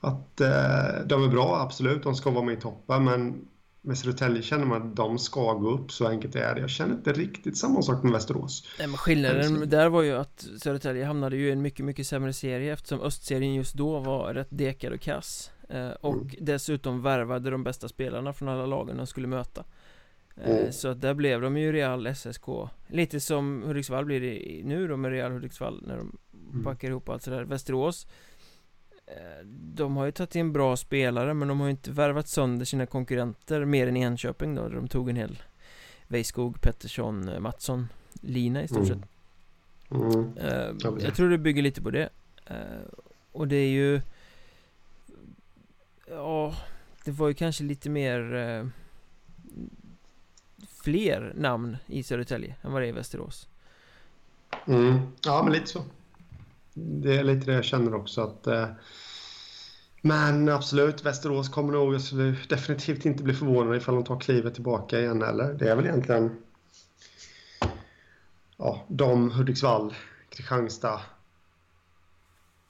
Att 0.00 0.40
eh, 0.40 1.06
de 1.06 1.24
är 1.24 1.28
bra, 1.28 1.60
absolut, 1.60 2.02
de 2.02 2.14
ska 2.14 2.30
vara 2.30 2.44
med 2.44 2.58
i 2.58 2.60
toppen 2.60 3.04
men 3.04 3.48
med 3.82 3.98
Södertälje 3.98 4.42
känner 4.42 4.64
man 4.64 4.82
att 4.82 4.96
de 4.96 5.18
ska 5.18 5.52
gå 5.52 5.70
upp, 5.70 5.92
så 5.92 6.06
enkelt 6.06 6.34
är 6.34 6.54
det. 6.54 6.60
Jag 6.60 6.70
känner 6.70 6.94
inte 6.94 7.12
riktigt 7.12 7.56
samma 7.56 7.82
sak 7.82 8.02
med 8.02 8.12
Västerås. 8.12 8.68
Nej, 8.78 8.88
men 8.88 8.96
skillnaden 8.96 9.68
där 9.68 9.88
var 9.88 10.02
ju 10.02 10.12
att 10.12 10.46
Södertälje 10.62 11.04
hamnade 11.04 11.36
ju 11.36 11.48
i 11.48 11.52
en 11.52 11.62
mycket, 11.62 11.84
mycket 11.84 12.06
sämre 12.06 12.32
serie 12.32 12.72
eftersom 12.72 13.00
östserien 13.00 13.54
just 13.54 13.74
då 13.74 13.98
var 13.98 14.34
rätt 14.34 14.48
dekad 14.50 14.92
och 14.92 15.00
kass. 15.00 15.50
Eh, 15.68 15.90
och 15.90 16.14
mm. 16.14 16.28
dessutom 16.40 17.02
värvade 17.02 17.50
de 17.50 17.64
bästa 17.64 17.88
spelarna 17.88 18.32
från 18.32 18.48
alla 18.48 18.66
lagen 18.66 18.96
de 18.96 19.06
skulle 19.06 19.26
möta. 19.26 19.64
Eh, 20.36 20.56
mm. 20.56 20.72
Så 20.72 20.88
att 20.88 21.00
där 21.00 21.14
blev 21.14 21.40
de 21.40 21.56
ju 21.56 21.72
Real 21.72 22.14
SSK 22.14 22.46
Lite 22.86 23.20
som 23.20 23.62
Hudiksvall 23.66 24.04
blir 24.04 24.20
det 24.20 24.62
nu 24.64 24.88
då 24.88 24.96
med 24.96 25.10
Real 25.10 25.32
Hudiksvall 25.32 25.84
när 25.86 25.96
de 25.96 26.18
mm. 26.52 26.64
packar 26.64 26.88
ihop 26.88 27.08
allt 27.08 27.22
sådär 27.22 27.44
Västerås 27.44 28.06
de 29.74 29.96
har 29.96 30.04
ju 30.04 30.12
tagit 30.12 30.34
in 30.34 30.52
bra 30.52 30.76
spelare 30.76 31.34
men 31.34 31.48
de 31.48 31.60
har 31.60 31.66
ju 31.66 31.70
inte 31.70 31.90
värvat 31.90 32.28
sönder 32.28 32.64
sina 32.64 32.86
konkurrenter 32.86 33.64
mer 33.64 33.86
än 33.86 33.96
Enköping 33.96 34.54
då 34.54 34.68
De 34.68 34.88
tog 34.88 35.10
en 35.10 35.16
hel 35.16 35.42
Weiskog, 36.08 36.60
Pettersson, 36.60 37.28
eh, 37.28 37.40
Mattsson, 37.40 37.88
Lina 38.12 38.62
i 38.62 38.68
stort 38.68 38.86
sett 38.86 38.98
mm. 39.90 40.36
mm. 40.38 40.98
Jag 41.00 41.14
tror 41.14 41.30
det 41.30 41.38
bygger 41.38 41.62
lite 41.62 41.82
på 41.82 41.90
det 41.90 42.08
Och 43.32 43.48
det 43.48 43.56
är 43.56 43.70
ju 43.70 44.00
Ja 46.08 46.56
Det 47.04 47.10
var 47.10 47.28
ju 47.28 47.34
kanske 47.34 47.64
lite 47.64 47.90
mer 47.90 48.70
Fler 50.82 51.32
namn 51.36 51.76
i 51.86 52.02
Södertälje 52.02 52.54
än 52.62 52.72
vad 52.72 52.82
det 52.82 52.86
är 52.86 52.88
i 52.88 52.92
Västerås 52.92 53.48
mm. 54.66 55.00
Ja 55.24 55.42
men 55.42 55.52
lite 55.52 55.66
så 55.66 55.84
det 56.74 57.16
är 57.16 57.24
lite 57.24 57.46
det 57.46 57.52
jag 57.52 57.64
känner 57.64 57.94
också 57.94 58.20
att 58.20 58.46
eh, 58.46 58.68
men 60.02 60.48
absolut, 60.48 61.04
Västerås 61.04 61.48
kommer 61.48 61.72
nog 61.72 61.94
jag 61.94 62.02
skulle 62.02 62.36
definitivt 62.48 63.06
inte 63.06 63.22
bli 63.22 63.34
förvånad 63.34 63.76
ifall 63.76 63.94
de 63.94 64.04
tar 64.04 64.20
klivet 64.20 64.54
tillbaka 64.54 65.00
igen 65.00 65.22
eller 65.22 65.52
det 65.52 65.70
är 65.70 65.76
väl 65.76 65.86
egentligen 65.86 66.36
ja, 68.56 68.84
de, 68.88 69.30
Hudiksvall, 69.30 69.94
Kristianstad 70.28 71.00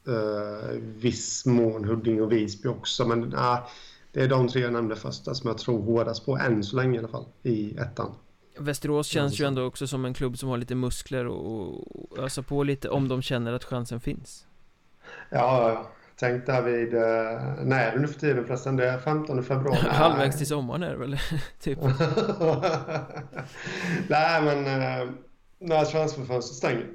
eh, 0.07 0.71
viss 0.79 1.47
mån 1.47 1.85
Huddinge 1.85 2.21
och 2.21 2.33
Visby 2.33 2.69
också 2.69 3.09
men 3.09 3.33
eh, 3.33 3.59
det 4.13 4.23
är 4.23 4.29
de 4.29 4.49
tre 4.49 4.61
jag 4.61 4.73
nämnde 4.73 4.97
första 4.97 5.35
som 5.35 5.49
jag 5.49 5.59
tror 5.59 5.83
hårdast 5.83 6.27
på 6.27 6.39
än 6.39 6.65
så 6.65 6.77
länge 6.77 6.95
i 6.95 6.99
alla 6.99 7.09
fall 7.09 7.27
i 7.43 7.77
ettan. 7.77 8.15
Västerås 8.59 9.07
känns 9.07 9.41
ju 9.41 9.45
ändå 9.45 9.63
också 9.63 9.87
som 9.87 10.05
en 10.05 10.15
klubb 10.15 10.39
som 10.39 10.49
har 10.49 10.57
lite 10.57 10.75
muskler 10.75 11.27
och, 11.27 11.97
och 11.97 12.19
ösa 12.19 12.43
på 12.43 12.63
lite 12.63 12.89
om 12.89 13.09
de 13.09 13.23
känner 13.23 13.53
att 13.53 13.65
chansen 13.65 14.01
finns. 14.01 14.47
Ja. 15.31 15.87
Tänk 16.17 16.47
där 16.47 16.63
vid, 16.63 16.95
eh, 16.95 17.01
är 17.79 17.93
det 17.93 18.01
nu 18.01 18.09
för 18.09 18.21
tiden 18.21 18.47
förresten? 18.47 18.77
Det 18.77 18.89
är 18.89 18.99
15 18.99 19.45
februari. 19.45 19.79
Halvvägs 19.89 20.39
till 20.39 20.47
sommaren 20.47 20.83
är 20.83 20.91
det 20.91 20.97
väl, 20.97 21.19
typ. 21.61 21.79
Nej, 24.09 24.43
men 24.43 24.67
eh, 24.67 25.09
när 25.59 25.85
transferfönstret 25.85 26.57
stänger. 26.57 26.87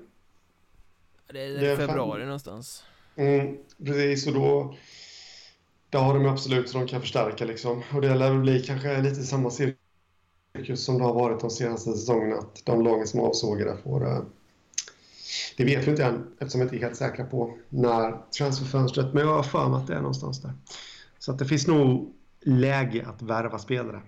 Det 1.33 1.45
är, 1.45 1.59
det 1.59 1.71
är 1.71 1.75
februari 1.75 2.19
fem... 2.19 2.27
någonstans. 2.27 2.83
Mm, 3.15 3.57
precis, 3.85 4.27
och 4.27 4.33
då, 4.33 4.75
då 5.89 5.97
har 5.97 6.13
de 6.13 6.25
absolut 6.25 6.69
så 6.69 6.77
de 6.77 6.87
kan 6.87 7.01
förstärka 7.01 7.45
liksom. 7.45 7.83
Och 7.93 8.01
det 8.01 8.15
lär 8.15 8.29
väl 8.29 8.39
bli 8.39 8.63
kanske 8.63 9.01
lite 9.01 9.23
samma 9.23 9.49
cirkel 9.49 9.75
just 10.63 10.83
som 10.83 10.97
det 10.97 11.03
har 11.03 11.13
varit 11.13 11.39
de 11.39 11.49
senaste 11.49 11.91
säsongerna 11.91 12.35
att 12.35 12.65
de 12.65 12.83
lagen 12.83 13.07
som 13.07 13.19
avsågade 13.19 13.77
får... 13.83 14.07
Eh, 14.07 14.19
det 15.57 15.65
vet 15.65 15.87
vi 15.87 15.91
inte 15.91 16.03
än 16.03 16.27
eftersom 16.39 16.59
vi 16.59 16.63
inte 16.63 16.75
är 16.75 16.79
helt 16.79 16.95
säkra 16.95 17.25
på 17.25 17.57
när 17.69 18.17
transferfönstret, 18.37 19.13
men 19.13 19.27
jag 19.27 19.35
har 19.35 19.43
för 19.43 19.69
mig 19.69 19.79
att 19.79 19.87
det 19.87 19.93
är 19.93 19.99
någonstans 20.01 20.41
där. 20.41 20.53
Så 21.19 21.31
att 21.31 21.39
det 21.39 21.45
finns 21.45 21.67
nog 21.67 22.13
läge 22.41 23.05
att 23.07 23.21
värva 23.21 23.59
spelare 23.59 24.01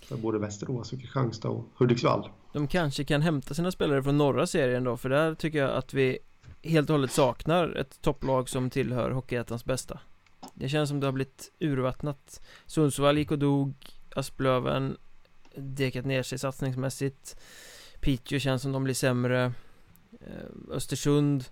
för 0.00 0.16
både 0.16 0.38
Västerås 0.38 0.92
och 0.92 1.00
Kristianstad 1.00 1.48
och 1.48 1.64
Hudiksvall. 1.74 2.30
De 2.52 2.68
kanske 2.68 3.04
kan 3.04 3.22
hämta 3.22 3.54
sina 3.54 3.72
spelare 3.72 4.02
från 4.02 4.18
norra 4.18 4.46
serien 4.46 4.84
då, 4.84 4.96
för 4.96 5.08
där 5.08 5.34
tycker 5.34 5.58
jag 5.58 5.70
att 5.70 5.94
vi 5.94 6.18
helt 6.62 6.90
och 6.90 6.94
hållet 6.94 7.12
saknar 7.12 7.76
ett 7.76 8.02
topplag 8.02 8.48
som 8.48 8.70
tillhör 8.70 9.10
Hockeyettans 9.10 9.64
bästa. 9.64 10.00
Det 10.54 10.68
känns 10.68 10.88
som 10.88 11.00
det 11.00 11.06
har 11.06 11.12
blivit 11.12 11.52
urvattnat. 11.58 12.40
Sundsvall 12.66 13.18
gick 13.18 13.30
och 13.30 13.38
dog, 13.38 13.74
Asplöven 14.16 14.96
dekat 15.56 16.04
ner 16.04 16.22
sig 16.22 16.38
satsningsmässigt. 16.38 17.36
Piteå 18.00 18.38
känns 18.38 18.62
som 18.62 18.72
de 18.72 18.84
blir 18.84 18.94
sämre. 18.94 19.52
Eh, 20.20 20.70
Östersund 20.70 21.44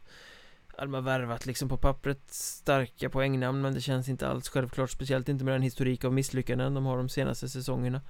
de 0.78 0.94
har 0.94 1.00
värvat 1.00 1.46
liksom 1.46 1.68
på 1.68 1.76
pappret 1.76 2.20
starka 2.28 3.10
poängnamn 3.10 3.62
men 3.62 3.74
det 3.74 3.80
känns 3.80 4.08
inte 4.08 4.28
alls 4.28 4.48
självklart 4.48 4.90
Speciellt 4.90 5.28
inte 5.28 5.44
med 5.44 5.54
den 5.54 5.62
historik 5.62 6.04
av 6.04 6.12
misslyckanden 6.12 6.74
de 6.74 6.86
har 6.86 6.96
de 6.96 7.08
senaste 7.08 7.48
säsongerna. 7.48 8.00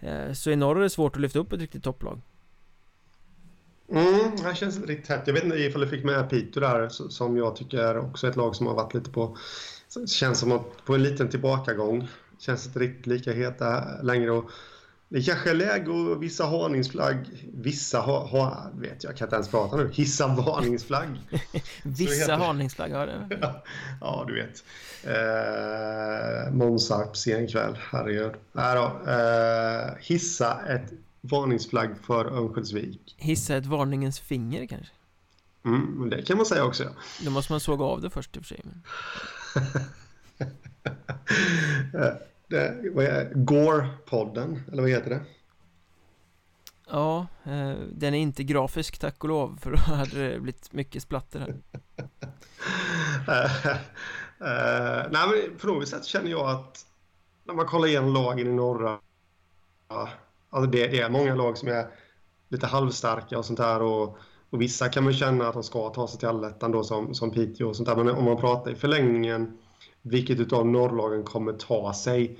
Eh, 0.00 0.32
så 0.32 0.50
i 0.50 0.56
norr 0.56 0.78
är 0.78 0.82
det 0.82 0.90
svårt 0.90 1.16
att 1.16 1.22
lyfta 1.22 1.38
upp 1.38 1.52
ett 1.52 1.60
riktigt 1.60 1.84
topplag. 1.84 2.20
Mm, 3.88 4.36
det 4.36 4.56
känns 4.56 4.84
riktigt 4.84 5.08
hett. 5.08 5.22
Jag 5.26 5.34
vet 5.34 5.44
inte 5.44 5.56
ifall 5.56 5.80
du 5.80 5.88
fick 5.88 6.04
med 6.04 6.30
Piteå 6.30 6.60
där 6.60 6.88
som 6.88 7.36
jag 7.36 7.56
tycker 7.56 7.78
är 7.78 7.98
också 7.98 8.28
ett 8.28 8.36
lag 8.36 8.56
som 8.56 8.66
har 8.66 8.74
varit 8.74 8.94
lite 8.94 9.10
på 9.10 9.36
Känns 10.06 10.38
som 10.38 10.52
att 10.52 10.84
på 10.84 10.94
en 10.94 11.02
liten 11.02 11.28
tillbakagång. 11.28 12.08
Känns 12.38 12.66
inte 12.66 12.78
riktigt 12.78 13.06
lika 13.06 13.32
heta 13.32 13.84
längre 14.02 14.30
och 14.30 14.50
det 15.12 15.22
kanske 15.22 15.50
är 15.50 15.54
läge 15.54 16.12
att 16.12 16.20
vissa 16.20 16.50
varningsflagg, 16.50 17.50
vissa 17.54 18.00
ha, 18.00 18.26
ha, 18.26 18.70
vet 18.74 19.04
jag 19.04 19.16
kan 19.16 19.26
inte 19.26 19.36
ens 19.36 19.48
prata 19.48 19.76
nu, 19.76 19.90
hissa 19.92 20.26
varningsflagg. 20.26 21.08
vissa 21.82 22.36
varningsflagg, 22.36 22.90
ja 22.90 23.06
det. 23.06 23.28
ja, 24.00 24.24
du 24.28 24.34
vet. 24.34 24.64
Eh, 25.04 26.52
Månsarp 26.52 27.16
sen 27.16 27.48
kväll, 27.48 27.78
herregud. 27.90 28.32
Nej 28.52 28.76
då, 28.76 29.10
eh, 29.10 29.94
hissa 30.00 30.60
ett 30.68 30.92
varningsflagg 31.20 31.90
för 32.06 32.24
Örnsköldsvik. 32.24 33.14
Hissa 33.18 33.56
ett 33.56 33.66
varningens 33.66 34.20
finger 34.20 34.66
kanske? 34.66 34.92
Mm, 35.64 36.10
det 36.10 36.22
kan 36.22 36.36
man 36.36 36.46
säga 36.46 36.64
också. 36.64 36.84
Då 37.24 37.30
måste 37.30 37.52
man 37.52 37.60
såga 37.60 37.84
av 37.84 38.00
det 38.00 38.10
först 38.10 38.36
i 38.36 38.40
och 38.40 38.44
för 38.44 38.54
sig. 38.54 38.60
Men... 38.64 38.82
Eh, 42.52 42.72
det, 42.82 42.90
vad 42.90 43.04
är 43.04 43.32
Gore-podden, 43.34 44.60
eller 44.72 44.82
vad 44.82 44.90
heter 44.90 45.10
det? 45.10 45.20
Ja, 46.90 47.26
eh, 47.44 47.74
den 47.92 48.14
är 48.14 48.18
inte 48.18 48.44
grafisk 48.44 48.98
tack 48.98 49.24
och 49.24 49.28
lov 49.28 49.58
för 49.60 49.70
då 49.70 49.76
hade 49.76 50.28
det 50.28 50.40
blivit 50.40 50.72
mycket 50.72 51.02
splatter 51.02 51.40
här. 51.40 51.48
uh, 53.28 53.66
uh, 54.40 55.08
nej 55.10 55.28
men 55.28 55.58
på 55.58 55.66
något 55.66 55.88
sätt 55.88 56.04
känner 56.04 56.30
jag 56.30 56.50
att 56.50 56.86
när 57.44 57.54
man 57.54 57.66
kollar 57.66 57.86
igenom 57.86 58.14
lagen 58.14 58.46
i 58.46 58.52
norra, 58.52 58.98
alltså 60.50 60.70
det, 60.70 60.86
det, 60.86 61.00
är 61.00 61.10
många 61.10 61.34
lag 61.34 61.58
som 61.58 61.68
är 61.68 61.86
lite 62.48 62.66
halvstarka 62.66 63.38
och 63.38 63.44
sånt 63.44 63.58
här 63.58 63.82
och, 63.82 64.18
och 64.50 64.60
vissa 64.60 64.88
kan 64.88 65.04
man 65.04 65.12
känna 65.12 65.48
att 65.48 65.54
de 65.54 65.62
ska 65.62 65.88
ta 65.88 66.08
sig 66.08 66.18
till 66.18 66.28
allettan 66.28 66.72
då 66.72 66.84
som, 66.84 67.14
som 67.14 67.30
Piteå 67.30 67.68
och 67.68 67.76
sånt 67.76 67.88
där 67.88 67.96
men 67.96 68.08
om 68.08 68.24
man 68.24 68.36
pratar 68.36 68.70
i 68.70 68.74
förlängningen 68.74 69.58
vilket 70.02 70.40
utav 70.40 70.66
norrlagen 70.66 71.22
kommer 71.24 71.52
ta 71.52 71.94
sig 71.94 72.38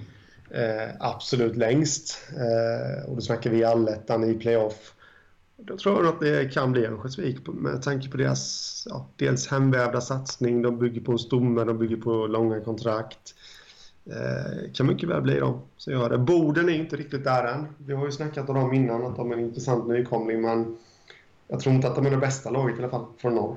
eh, 0.50 0.94
absolut 1.00 1.56
längst. 1.56 2.18
Eh, 2.30 3.08
och 3.08 3.14
då 3.14 3.20
snackar 3.20 3.50
vi 3.50 3.64
allettan 3.64 4.24
i 4.24 4.34
playoff. 4.34 4.94
Då 5.56 5.76
tror 5.76 6.04
jag 6.04 6.14
att 6.14 6.20
det 6.20 6.52
kan 6.52 6.72
bli 6.72 6.86
Örnsköldsvik 6.86 7.38
med 7.46 7.82
tanke 7.82 8.10
på 8.10 8.16
deras 8.16 8.86
ja, 8.90 9.08
dels 9.16 9.48
hemvävda 9.48 10.00
satsning, 10.00 10.62
de 10.62 10.78
bygger 10.78 11.00
på 11.00 11.12
en 11.12 11.18
stomme, 11.18 11.64
de 11.64 11.78
bygger 11.78 11.96
på 11.96 12.26
långa 12.26 12.60
kontrakt. 12.60 13.34
Eh, 14.06 14.72
kan 14.72 14.86
mycket 14.86 15.08
väl 15.08 15.22
bli 15.22 15.38
dem 15.40 15.60
som 15.76 15.92
gör 15.92 16.10
det. 16.10 16.18
Boden 16.18 16.68
är 16.68 16.72
inte 16.72 16.96
riktigt 16.96 17.24
där 17.24 17.44
än. 17.44 17.66
Vi 17.78 17.94
har 17.94 18.06
ju 18.06 18.12
snackat 18.12 18.48
om 18.48 18.54
dem 18.54 18.72
innan, 18.72 19.06
att 19.06 19.16
de 19.16 19.32
är 19.32 19.36
en 19.36 19.40
intressant 19.40 19.88
nykomling, 19.88 20.42
men 20.42 20.76
jag 21.48 21.60
tror 21.60 21.74
inte 21.74 21.88
att 21.88 21.94
de 21.94 22.06
är 22.06 22.10
det 22.10 22.16
bästa 22.16 22.50
laget 22.50 22.76
i 22.76 22.82
alla 22.82 22.90
fall, 22.90 23.06
från 23.18 23.34
norr. 23.34 23.56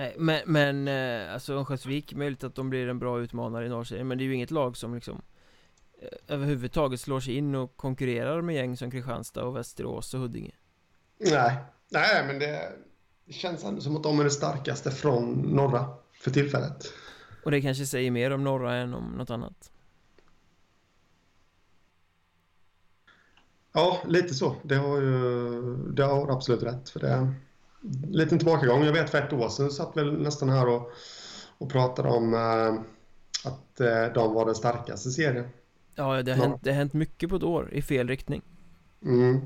Nej, 0.00 0.14
men, 0.18 0.40
men 0.46 0.88
eh, 0.88 1.34
alltså 1.34 1.54
Örnsköldsvik, 1.54 2.14
möjligt 2.14 2.44
att 2.44 2.54
de 2.54 2.70
blir 2.70 2.88
en 2.88 2.98
bra 2.98 3.20
utmanare 3.20 3.66
i 3.66 3.68
norrserien 3.68 4.08
Men 4.08 4.18
det 4.18 4.24
är 4.24 4.26
ju 4.26 4.34
inget 4.34 4.50
lag 4.50 4.76
som 4.76 4.94
liksom 4.94 5.22
eh, 6.02 6.34
Överhuvudtaget 6.34 7.00
slår 7.00 7.20
sig 7.20 7.36
in 7.36 7.54
och 7.54 7.76
konkurrerar 7.76 8.42
med 8.42 8.54
gäng 8.54 8.76
som 8.76 8.90
Kristianstad 8.90 9.44
och 9.44 9.56
Västerås 9.56 10.14
och 10.14 10.20
Huddinge 10.20 10.52
Nej, 11.18 11.56
nej 11.88 12.26
men 12.26 12.38
det 12.38 12.72
känns 13.28 13.64
ändå 13.64 13.80
som 13.80 13.96
att 13.96 14.02
de 14.02 14.20
är 14.20 14.24
det 14.24 14.30
starkaste 14.30 14.90
från 14.90 15.32
norra 15.32 15.86
för 16.12 16.30
tillfället 16.30 16.92
Och 17.44 17.50
det 17.50 17.60
kanske 17.60 17.86
säger 17.86 18.10
mer 18.10 18.30
om 18.30 18.44
norra 18.44 18.74
än 18.74 18.94
om 18.94 19.04
något 19.04 19.30
annat 19.30 19.70
Ja, 23.72 24.02
lite 24.06 24.34
så. 24.34 24.56
Det 24.62 24.74
har 24.74 25.00
ju 25.00 25.76
det 25.76 26.02
har 26.02 26.30
absolut 26.30 26.62
rätt. 26.62 26.90
För 26.90 27.00
det, 27.00 27.34
liten 28.08 28.38
tillbakagång. 28.38 28.84
Jag 28.84 28.92
vet 28.92 29.10
för 29.10 29.18
ett 29.18 29.32
år 29.32 29.48
sedan 29.48 29.70
satt 29.70 29.96
väl 29.96 30.22
nästan 30.22 30.48
här 30.48 30.68
och, 30.68 30.90
och 31.58 31.70
pratade 31.70 32.08
om 32.08 32.34
eh, 32.34 32.74
att 33.50 33.80
eh, 33.80 34.12
de 34.14 34.34
var 34.34 34.46
den 34.46 34.54
starkaste 34.54 35.10
serien. 35.10 35.48
Ja, 35.94 36.22
det 36.22 36.32
har, 36.32 36.46
hänt, 36.46 36.60
det 36.62 36.70
har 36.70 36.76
hänt 36.76 36.92
mycket 36.92 37.30
på 37.30 37.36
ett 37.36 37.42
år 37.42 37.70
i 37.72 37.82
fel 37.82 38.08
riktning. 38.08 38.42
Mm. 39.04 39.40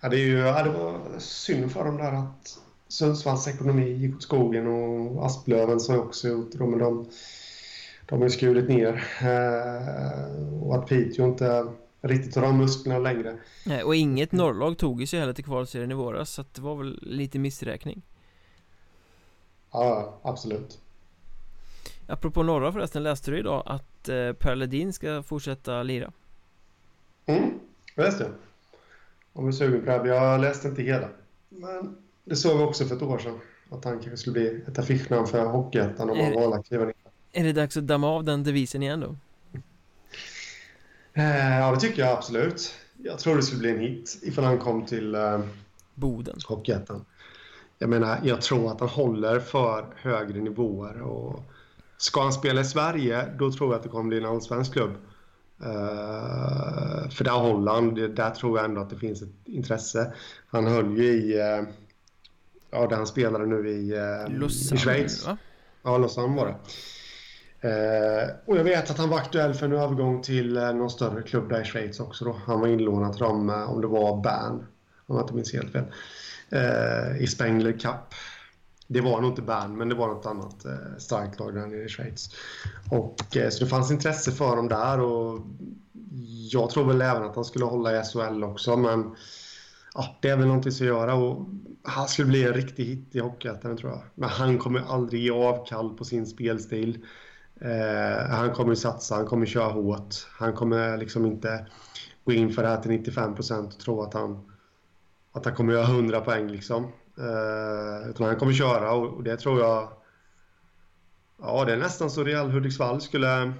Ja, 0.00 0.08
det, 0.08 0.16
är 0.16 0.26
ju, 0.26 0.38
ja, 0.38 0.62
det 0.62 0.70
var 0.70 1.00
synd 1.18 1.72
för 1.72 1.84
dem 1.84 1.96
där 1.96 2.12
att 2.12 2.58
Sundsvalls 2.88 3.48
ekonomi 3.48 3.90
gick 3.90 4.16
åt 4.16 4.22
skogen 4.22 4.66
och 4.66 5.26
Asplöven 5.26 5.80
sa 5.80 5.96
också 5.96 6.28
gjort 6.28 6.52
det, 6.52 6.66
men 6.66 6.78
de, 6.78 7.08
de 8.06 8.18
har 8.18 8.26
ju 8.26 8.30
skurit 8.30 8.68
ner. 8.68 9.04
Eh, 9.22 10.62
och 10.62 10.74
att 10.74 10.86
Piteå 10.86 11.24
inte 11.24 11.66
riktigt 12.00 12.34
de 12.34 12.58
musklerna 12.58 12.98
längre. 12.98 13.38
Nej, 13.66 13.82
och 13.82 13.94
inget 13.94 14.32
norrlag 14.32 14.78
tog 14.78 15.08
sig 15.08 15.20
heller 15.20 15.32
till 15.32 15.44
kvalserien 15.44 15.90
i 15.90 15.94
våras 15.94 16.30
så 16.30 16.40
att 16.40 16.54
det 16.54 16.62
var 16.62 16.76
väl 16.76 16.98
lite 17.02 17.38
missräkning. 17.38 18.02
Ja, 19.72 20.18
absolut. 20.22 20.78
Apropå 22.06 22.42
norra 22.42 22.72
förresten, 22.72 23.02
läste 23.02 23.30
du 23.30 23.38
idag 23.38 23.62
att 23.66 24.08
eh, 24.08 24.32
Per 24.32 24.56
Ledin 24.56 24.92
ska 24.92 25.22
fortsätta 25.22 25.82
lira? 25.82 26.12
Mm, 27.26 27.50
jag 27.94 28.04
läste 28.04 28.24
det. 28.24 28.30
Om 29.32 29.44
du 29.44 29.48
är 29.48 29.52
sugen 29.52 29.84
på 29.84 30.04
det. 30.04 30.08
Jag 30.08 30.40
läste 30.40 30.68
inte 30.68 30.82
hela. 30.82 31.08
Men 31.48 31.96
det 32.24 32.36
såg 32.36 32.58
vi 32.58 32.64
också 32.64 32.84
för 32.84 32.96
ett 32.96 33.02
år 33.02 33.18
sedan. 33.18 33.40
Att 33.70 33.84
han 33.84 33.92
kanske 33.92 34.16
skulle 34.16 34.32
bli 34.32 34.62
ett 34.68 34.78
affischnamn 34.78 35.26
för 35.26 35.46
Hockeyettan 35.46 36.10
om 36.10 36.20
han 36.20 36.34
valde 36.34 36.56
att 36.56 36.66
kliva 36.66 36.84
ner. 36.84 36.94
Är 37.32 37.44
det 37.44 37.52
dags 37.52 37.76
att 37.76 37.86
damma 37.86 38.08
av 38.08 38.24
den 38.24 38.44
devisen 38.44 38.82
igen 38.82 39.00
då? 39.00 39.16
Eh, 41.14 41.58
ja, 41.58 41.72
det 41.72 41.80
tycker 41.80 42.02
jag 42.02 42.12
absolut. 42.18 42.74
Jag 42.96 43.18
tror 43.18 43.36
det 43.36 43.42
skulle 43.42 43.60
bli 43.60 43.70
en 43.70 43.80
hit 43.80 44.18
ifall 44.22 44.44
han 44.44 44.58
kom 44.58 44.86
till 44.86 45.14
eh, 45.14 45.40
Boden. 45.94 46.38
Hockeyettan. 46.48 47.04
Jag 47.78 47.90
menar, 47.90 48.20
jag 48.24 48.42
tror 48.42 48.72
att 48.72 48.80
han 48.80 48.88
håller 48.88 49.40
för 49.40 49.84
högre 49.96 50.40
nivåer. 50.40 51.02
Och 51.02 51.42
ska 51.96 52.22
han 52.22 52.32
spela 52.32 52.60
i 52.60 52.64
Sverige, 52.64 53.26
då 53.38 53.52
tror 53.52 53.70
jag 53.70 53.76
att 53.76 53.82
det 53.82 53.88
kommer 53.88 54.08
bli 54.08 54.18
en 54.18 54.26
allsvensk 54.26 54.72
klubb. 54.72 54.90
Uh, 55.62 57.10
för 57.10 57.24
där 57.24 57.30
han, 57.68 57.94
där 57.94 58.30
tror 58.30 58.58
jag 58.58 58.64
ändå 58.64 58.80
att 58.80 58.90
det 58.90 58.96
finns 58.96 59.22
ett 59.22 59.28
intresse. 59.44 60.12
Han 60.46 60.66
höll 60.66 60.98
ju 60.98 61.04
i, 61.04 61.34
uh, 61.34 61.68
ja 62.70 62.86
där 62.86 62.96
han 62.96 63.06
spelade 63.06 63.46
nu 63.46 63.68
i, 63.68 63.94
uh, 63.94 64.38
Lausanne, 64.38 64.80
i 64.80 64.84
Schweiz. 64.84 65.26
Va? 65.26 65.36
Ja, 65.82 65.98
Lausanne 65.98 66.36
var 66.36 66.46
det. 66.46 66.54
Eh, 67.60 68.30
och 68.46 68.56
jag 68.56 68.64
vet 68.64 68.90
att 68.90 68.98
han 68.98 69.10
var 69.10 69.18
aktuell 69.18 69.54
för 69.54 69.66
en 69.66 69.72
övergång 69.72 70.22
till 70.22 70.56
eh, 70.56 70.72
någon 70.72 70.90
större 70.90 71.22
klubb 71.22 71.48
där 71.48 71.60
i 71.60 71.64
Schweiz 71.64 72.00
också. 72.00 72.24
Då. 72.24 72.36
Han 72.46 72.60
var 72.60 72.68
inlånad 72.68 73.12
till 73.12 73.22
dem, 73.22 73.50
eh, 73.50 73.70
om 73.70 73.80
det 73.80 73.86
var 73.86 74.22
Bern, 74.22 74.66
om 75.06 75.16
jag 75.16 75.24
inte 75.24 75.34
minns 75.34 75.52
helt 75.52 75.72
fel, 75.72 75.84
eh, 76.50 77.22
i 77.22 77.26
Spengler 77.26 77.72
Cup. 77.72 78.14
Det 78.86 79.00
var 79.00 79.20
nog 79.20 79.30
inte 79.30 79.42
Bern, 79.42 79.76
men 79.76 79.88
det 79.88 79.94
var 79.94 80.08
något 80.08 80.26
annat 80.26 80.64
eh, 80.64 80.98
starkt 80.98 81.38
lag 81.38 81.54
där 81.54 81.66
nere 81.66 81.84
i 81.84 81.88
Schweiz. 81.88 82.30
Och, 82.90 83.36
eh, 83.36 83.48
så 83.50 83.64
det 83.64 83.70
fanns 83.70 83.90
intresse 83.90 84.32
för 84.32 84.56
dem 84.56 84.68
där 84.68 85.00
och 85.00 85.40
jag 86.50 86.70
tror 86.70 86.84
väl 86.84 87.02
även 87.02 87.22
att 87.22 87.34
han 87.34 87.44
skulle 87.44 87.64
hålla 87.64 88.00
i 88.00 88.02
SHL 88.04 88.44
också, 88.44 88.76
men 88.76 89.16
ja, 89.94 90.16
det 90.20 90.28
är 90.28 90.36
väl 90.36 90.46
någonting 90.46 90.72
att 90.72 90.80
göra 90.80 91.14
och 91.14 91.46
han 91.82 92.08
skulle 92.08 92.28
bli 92.28 92.44
en 92.44 92.52
riktig 92.52 92.84
hit 92.84 93.08
i 93.12 93.20
Hockeyettan 93.20 93.76
tror 93.76 93.90
jag. 93.90 94.02
Men 94.14 94.28
han 94.28 94.58
kommer 94.58 94.80
aldrig 94.88 95.22
ge 95.22 95.30
avkall 95.30 95.96
på 95.96 96.04
sin 96.04 96.26
spelstil. 96.26 96.98
Eh, 97.60 98.30
han 98.30 98.50
kommer 98.50 98.74
satsa, 98.74 99.14
han 99.14 99.26
kommer 99.26 99.46
köra 99.46 99.72
hårt. 99.72 100.14
Han 100.32 100.52
kommer 100.52 100.98
liksom 100.98 101.26
inte 101.26 101.66
gå 102.24 102.32
in 102.32 102.52
för 102.52 102.62
det 102.62 102.68
här 102.68 102.80
till 102.82 102.90
95 102.90 103.34
procent 103.34 103.74
och 103.74 103.80
tro 103.80 104.02
att 104.02 104.14
han, 104.14 104.50
att 105.32 105.44
han 105.44 105.54
kommer 105.54 105.72
göra 105.72 105.86
100 105.86 106.20
poäng. 106.20 106.48
Liksom. 106.48 106.84
Eh, 107.18 108.10
utan 108.10 108.26
han 108.26 108.36
kommer 108.36 108.52
köra 108.52 108.92
och, 108.92 109.14
och 109.14 109.22
det 109.22 109.36
tror 109.36 109.60
jag... 109.60 109.88
Ja, 111.42 111.64
det 111.64 111.72
är 111.72 111.76
nästan 111.76 112.10
så 112.10 112.24
Real 112.24 112.50
Hudiksvall 112.50 113.00
skulle 113.00 113.52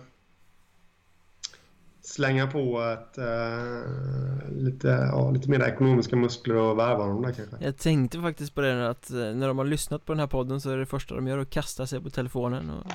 slänga 2.02 2.46
på 2.46 2.80
ett, 2.80 3.18
eh, 3.18 4.50
lite, 4.50 4.88
ja, 4.88 5.30
lite 5.30 5.50
mer 5.50 5.62
ekonomiska 5.62 6.16
muskler 6.16 6.54
och 6.54 6.78
värva 6.78 7.06
dem 7.06 7.22
där 7.22 7.32
kanske. 7.32 7.56
Jag 7.60 7.76
tänkte 7.76 8.20
faktiskt 8.20 8.54
på 8.54 8.60
det 8.60 8.90
att 8.90 9.10
eh, 9.10 9.16
när 9.16 9.48
de 9.48 9.58
har 9.58 9.64
lyssnat 9.64 10.04
på 10.04 10.12
den 10.12 10.20
här 10.20 10.26
podden 10.26 10.60
så 10.60 10.70
är 10.70 10.76
det 10.76 10.86
första 10.86 11.14
de 11.14 11.26
gör 11.26 11.38
att 11.38 11.50
kasta 11.50 11.86
sig 11.86 12.00
på 12.02 12.10
telefonen 12.10 12.70
och 12.70 12.86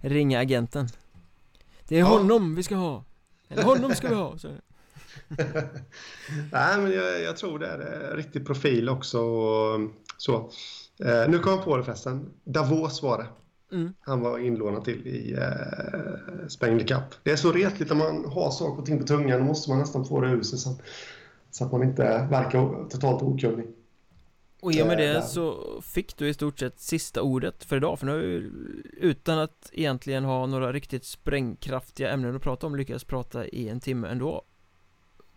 ringa 0.00 0.40
agenten. 0.40 0.88
Det 1.88 1.96
är 1.96 2.00
ja. 2.00 2.06
honom 2.06 2.54
vi 2.54 2.62
ska 2.62 2.74
ha. 2.74 3.04
Eller 3.48 3.62
honom 3.62 3.94
ska 3.94 4.08
vi 4.08 4.14
ha 4.14 4.38
så. 4.38 4.48
Nej 6.52 6.78
men 6.78 6.92
jag, 6.92 7.22
jag, 7.22 7.36
tror 7.36 7.58
det 7.58 7.66
är 7.66 8.10
en 8.10 8.16
riktig 8.16 8.46
profil 8.46 8.88
också 8.88 9.20
och 9.20 9.80
så. 10.16 10.50
Eh, 11.04 11.28
Nu 11.28 11.38
kom 11.38 11.52
jag 11.52 11.64
på 11.64 11.76
det 11.76 11.84
förresten. 11.84 12.30
Davos 12.44 13.02
var 13.02 13.18
det. 13.18 13.26
Mm. 13.76 13.94
Han 14.00 14.20
var 14.20 14.38
inlånad 14.38 14.84
till 14.84 15.06
i 15.06 15.32
eh, 15.32 16.48
Spengler 16.48 16.86
Cup. 16.86 17.04
Det 17.22 17.30
är 17.30 17.36
så 17.36 17.52
retligt 17.52 17.88
när 17.88 17.96
man 17.96 18.24
har 18.24 18.50
saker 18.50 18.80
och 18.80 18.86
ting 18.86 18.98
på 18.98 19.06
tungan 19.06 19.38
Då 19.38 19.44
måste 19.44 19.70
man 19.70 19.78
nästan 19.78 20.04
få 20.04 20.20
det 20.20 20.30
ur 20.30 20.42
sig 20.42 20.58
så, 20.58 20.74
så 21.50 21.64
att 21.64 21.72
man 21.72 21.82
inte 21.82 22.28
verkar 22.30 22.88
totalt 22.88 23.22
okunnig 23.22 23.66
Och 24.60 24.72
i 24.72 24.82
och 24.82 24.86
med 24.86 24.98
det 24.98 25.22
så 25.22 25.64
fick 25.82 26.16
du 26.16 26.28
i 26.28 26.34
stort 26.34 26.58
sett 26.58 26.80
sista 26.80 27.22
ordet 27.22 27.64
för 27.64 27.76
idag 27.76 27.98
För 27.98 28.06
nu 28.06 28.12
har 28.12 28.18
vi 28.18 28.50
utan 28.96 29.38
att 29.38 29.70
egentligen 29.72 30.24
ha 30.24 30.46
några 30.46 30.72
riktigt 30.72 31.04
sprängkraftiga 31.04 32.10
ämnen 32.10 32.36
att 32.36 32.42
prata 32.42 32.66
om 32.66 32.76
lyckats 32.76 33.04
prata 33.04 33.46
i 33.46 33.68
en 33.68 33.80
timme 33.80 34.08
ändå 34.08 34.42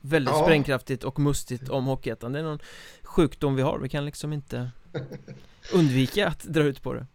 Väldigt 0.01 0.34
Ja. 0.34 0.43
sprängkraftigt 0.43 1.03
och 1.03 1.19
mustigt 1.19 1.69
om 1.69 1.86
Hockeyettan 1.86 2.32
Det 2.34 2.39
är 2.39 2.43
någon 2.43 2.59
sjukdom 3.03 3.55
vi 3.55 3.61
har, 3.61 3.80
vi 3.80 3.89
kan 3.89 4.05
liksom 4.05 4.34
inte 4.34 4.72
undvika 5.74 6.28
att 6.28 6.43
dra 6.43 6.63
ut 6.63 6.82
på 6.82 6.93
det 6.93 7.05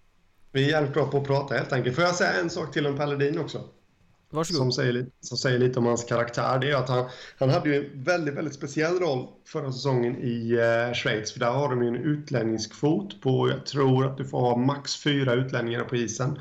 Vi 0.52 0.64
är 0.64 0.68
jävligt 0.68 0.92
bra 0.94 1.06
på 1.10 1.18
att 1.18 1.24
prata 1.26 1.54
helt 1.54 1.72
enkelt. 1.72 1.94
Får 1.96 2.04
jag 2.04 2.14
säga 2.14 2.32
en 2.40 2.50
sak 2.50 2.72
till 2.72 2.86
om 2.86 2.96
Paladin 2.96 3.38
också? 3.38 3.64
Varsågod 4.30 4.58
Som 4.58 4.72
säger, 4.72 5.06
som 5.20 5.38
säger 5.38 5.58
lite 5.58 5.78
om 5.78 5.86
hans 5.86 6.04
karaktär. 6.04 6.58
Det 6.58 6.70
är 6.70 6.76
att 6.76 6.88
han, 6.88 7.08
han 7.38 7.50
hade 7.50 7.68
ju 7.68 7.76
en 7.76 8.04
väldigt, 8.04 8.34
väldigt 8.34 8.54
speciell 8.54 8.98
roll 8.98 9.28
förra 9.44 9.72
säsongen 9.72 10.16
i 10.16 10.52
eh, 10.52 10.94
Schweiz. 10.94 11.32
För 11.32 11.40
där 11.40 11.50
har 11.50 11.68
de 11.68 11.82
ju 11.82 11.88
en 11.88 11.96
utlänningskvot 11.96 13.20
på, 13.20 13.48
jag 13.48 13.66
tror 13.66 14.06
att 14.06 14.16
du 14.16 14.24
får 14.24 14.40
ha 14.40 14.56
max 14.56 15.02
fyra 15.02 15.34
utlänningar 15.34 15.84
på 15.84 15.96
isen. 15.96 16.38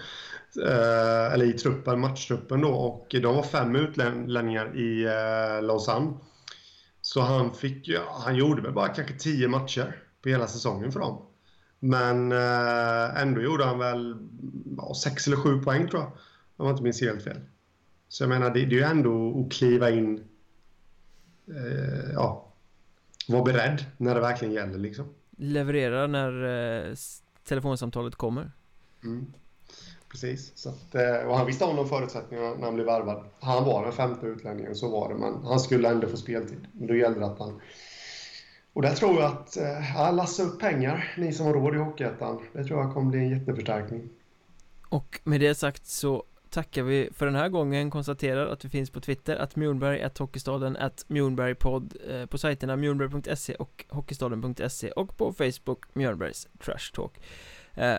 Eh, 0.67 1.33
eller 1.33 1.45
i 1.45 1.53
truppen, 1.53 1.99
matchtruppen 1.99 2.61
då. 2.61 2.69
Och 2.69 3.07
de 3.09 3.35
var 3.35 3.43
fem 3.43 3.75
utlänningar 3.75 4.77
i 4.77 5.03
eh, 5.03 5.63
Lausanne. 5.63 6.13
Så 7.01 7.21
han 7.21 7.53
fick 7.53 7.87
ju, 7.87 7.97
han 8.09 8.35
gjorde 8.35 8.61
väl 8.61 8.73
bara 8.73 8.87
kanske 8.87 9.13
tio 9.13 9.47
matcher 9.47 10.01
på 10.23 10.29
hela 10.29 10.47
säsongen 10.47 10.91
för 10.91 10.99
dem. 10.99 11.25
Men 11.79 12.31
eh, 12.31 13.21
ändå 13.21 13.41
gjorde 13.41 13.65
han 13.65 13.79
väl 13.79 14.15
ja, 14.77 14.93
sex 15.03 15.27
eller 15.27 15.37
sju 15.37 15.59
poäng 15.59 15.87
tror 15.87 16.01
jag. 16.01 16.11
Om 16.57 16.67
jag 16.67 16.73
inte 16.73 16.83
minns 16.83 17.01
helt 17.01 17.23
fel. 17.23 17.39
Så 18.15 18.23
jag 18.23 18.29
menar, 18.29 18.49
det, 18.49 18.65
det 18.65 18.75
är 18.75 18.79
ju 18.79 18.81
ändå 18.81 19.39
att 19.39 19.51
kliva 19.53 19.89
in, 19.89 20.23
eh, 21.47 22.11
ja, 22.13 22.47
vara 23.27 23.43
beredd 23.43 23.85
när 23.97 24.15
det 24.15 24.21
verkligen 24.21 24.53
gäller 24.53 24.77
liksom. 24.77 25.05
Leverera 25.37 26.07
när 26.07 26.43
eh, 26.89 26.95
telefonsamtalet 27.47 28.15
kommer 28.15 28.51
Mm. 29.03 29.33
Precis. 30.11 30.51
Så 30.55 30.69
att, 30.69 30.95
eh, 30.95 31.27
och 31.27 31.37
han 31.37 31.45
visste 31.47 31.65
om 31.65 31.75
de 31.75 31.89
förutsättningarna 31.89 32.55
när 32.55 32.65
han 32.65 32.75
blev 32.75 32.85
värvad. 32.85 33.23
Han 33.39 33.65
var 33.65 33.83
den 33.83 33.93
femte 33.93 34.25
utlänningen, 34.25 34.75
så 34.75 34.89
var 34.89 35.09
det. 35.09 35.15
Men 35.15 35.43
han 35.43 35.59
skulle 35.59 35.89
ändå 35.89 36.07
få 36.07 36.17
speltid. 36.17 36.67
Men 36.71 36.87
då 36.87 36.95
gällde 36.95 37.19
det 37.19 37.25
att 37.25 37.39
han... 37.39 37.61
Och 38.73 38.81
där 38.81 38.95
tror 38.95 39.21
jag 39.21 39.31
att, 39.31 39.57
eh, 39.57 39.95
ja, 39.95 40.11
lassa 40.11 40.43
upp 40.43 40.59
pengar, 40.59 41.13
ni 41.17 41.33
som 41.33 41.45
har 41.45 41.53
råd 41.53 41.75
i 41.75 41.77
Hockeyettan. 41.77 42.41
Det 42.53 42.63
tror 42.63 42.81
jag 42.81 42.93
kommer 42.93 43.11
bli 43.11 43.19
en 43.19 43.29
jätteförstärkning. 43.29 44.09
Och 44.89 45.19
med 45.23 45.41
det 45.41 45.55
sagt 45.55 45.85
så 45.85 46.23
tackar 46.55 46.83
vi 46.83 47.09
för 47.13 47.25
den 47.25 47.35
här 47.35 47.49
gången 47.49 47.91
Konstaterar 47.91 48.47
att 48.47 48.65
vi 48.65 48.69
finns 48.69 48.89
på 48.89 48.99
Twitter 48.99 49.35
Att 49.35 49.55
Mjornberg, 49.55 50.01
att 50.01 50.17
Hockeystaden, 50.17 50.77
att 50.77 51.05
Mjornbergpodd 51.07 51.93
eh, 52.09 52.25
På 52.25 52.37
sajterna 52.37 52.75
mjornberg.se 52.75 53.55
och 53.55 53.85
hockeystaden.se 53.89 54.91
Och 54.91 55.17
på 55.17 55.33
Facebook 55.33 55.85
Mjörnbergs 55.93 56.47
Trash 56.59 56.93
Talk. 56.93 57.19
Eh, 57.73 57.97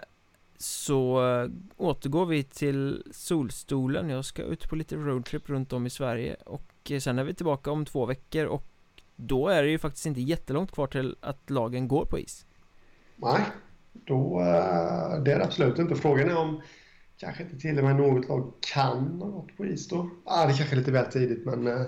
Så 0.59 1.29
eh, 1.29 1.49
återgår 1.77 2.27
vi 2.27 2.43
till 2.43 3.03
Solstolen. 3.13 4.11
Jag 4.11 4.25
ska 4.25 4.43
ut 4.43 4.69
på 4.69 4.77
lite 4.77 4.97
roadtrip 4.97 5.51
runt 5.51 5.73
om 5.73 5.87
i 5.87 5.91
Sverige 5.91 6.37
Och 6.45 6.91
eh, 6.91 6.99
sen 6.99 7.19
är 7.19 7.25
vi 7.25 7.35
tillbaka 7.35 7.71
om 7.71 7.85
två 7.85 8.07
veckor 8.07 8.47
Och 8.47 8.67
då 9.17 9.49
är 9.49 9.63
det 9.63 9.69
ju 9.69 9.79
faktiskt 9.79 10.07
inte 10.07 10.21
jättelångt 10.21 10.73
kvar 10.73 10.87
till 10.87 11.17
att 11.21 11.51
lagen 11.51 11.89
går 11.89 12.05
på 12.05 12.19
is. 12.19 12.47
Nej, 13.17 13.41
då, 13.93 14.41
eh, 14.41 15.23
det 15.23 15.33
är 15.33 15.39
det 15.39 15.45
absolut 15.45 15.79
inte. 15.79 15.95
Frågan 15.95 16.31
är 16.31 16.37
om 16.37 16.61
kanske 17.19 17.43
inte 17.43 17.59
till 17.59 17.79
och 17.79 17.85
med 17.85 17.97
något 17.97 18.29
lag 18.29 18.53
kan 18.61 19.21
ha 19.23 19.29
gått 19.29 19.57
på 19.57 19.67
is 19.67 19.89
då. 19.89 20.11
Ah, 20.25 20.47
det 20.47 20.53
kanske 20.53 20.75
är 20.75 20.79
lite 20.79 20.93
väl 20.93 21.13
tidigt, 21.13 21.45
men, 21.45 21.67
eh, 21.67 21.83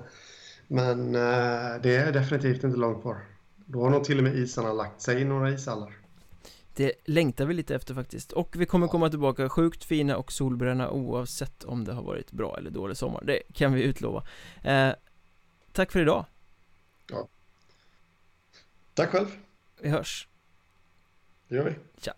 men 0.68 1.14
eh, 1.14 1.82
det 1.82 1.96
är 1.96 2.12
definitivt 2.12 2.64
inte 2.64 2.78
långt 2.78 3.02
kvar. 3.02 3.16
Då 3.56 3.82
har 3.82 3.90
nog 3.90 4.04
till 4.04 4.18
och 4.18 4.24
med 4.24 4.36
isarna 4.36 4.72
lagt 4.72 5.00
sig 5.00 5.20
i 5.20 5.24
några 5.24 5.50
ishallar. 5.50 5.92
Det 6.74 6.92
längtar 7.04 7.46
vi 7.46 7.54
lite 7.54 7.74
efter 7.74 7.94
faktiskt 7.94 8.32
Och 8.32 8.54
vi 8.58 8.66
kommer 8.66 8.88
komma 8.88 9.10
tillbaka 9.10 9.48
sjukt 9.48 9.84
fina 9.84 10.16
och 10.16 10.32
solbränna 10.32 10.90
oavsett 10.90 11.64
om 11.64 11.84
det 11.84 11.92
har 11.92 12.02
varit 12.02 12.32
bra 12.32 12.56
eller 12.58 12.70
dålig 12.70 12.96
sommar 12.96 13.24
Det 13.24 13.42
kan 13.52 13.72
vi 13.72 13.82
utlova 13.82 14.26
eh, 14.64 14.90
Tack 15.72 15.92
för 15.92 16.00
idag 16.00 16.26
Tack 18.94 19.10
själv. 19.10 19.26
Vi 19.80 19.88
hörs 19.88 20.28
Det 21.48 21.54
gör 21.54 21.64
vi. 21.64 21.74
Tja 22.00 22.12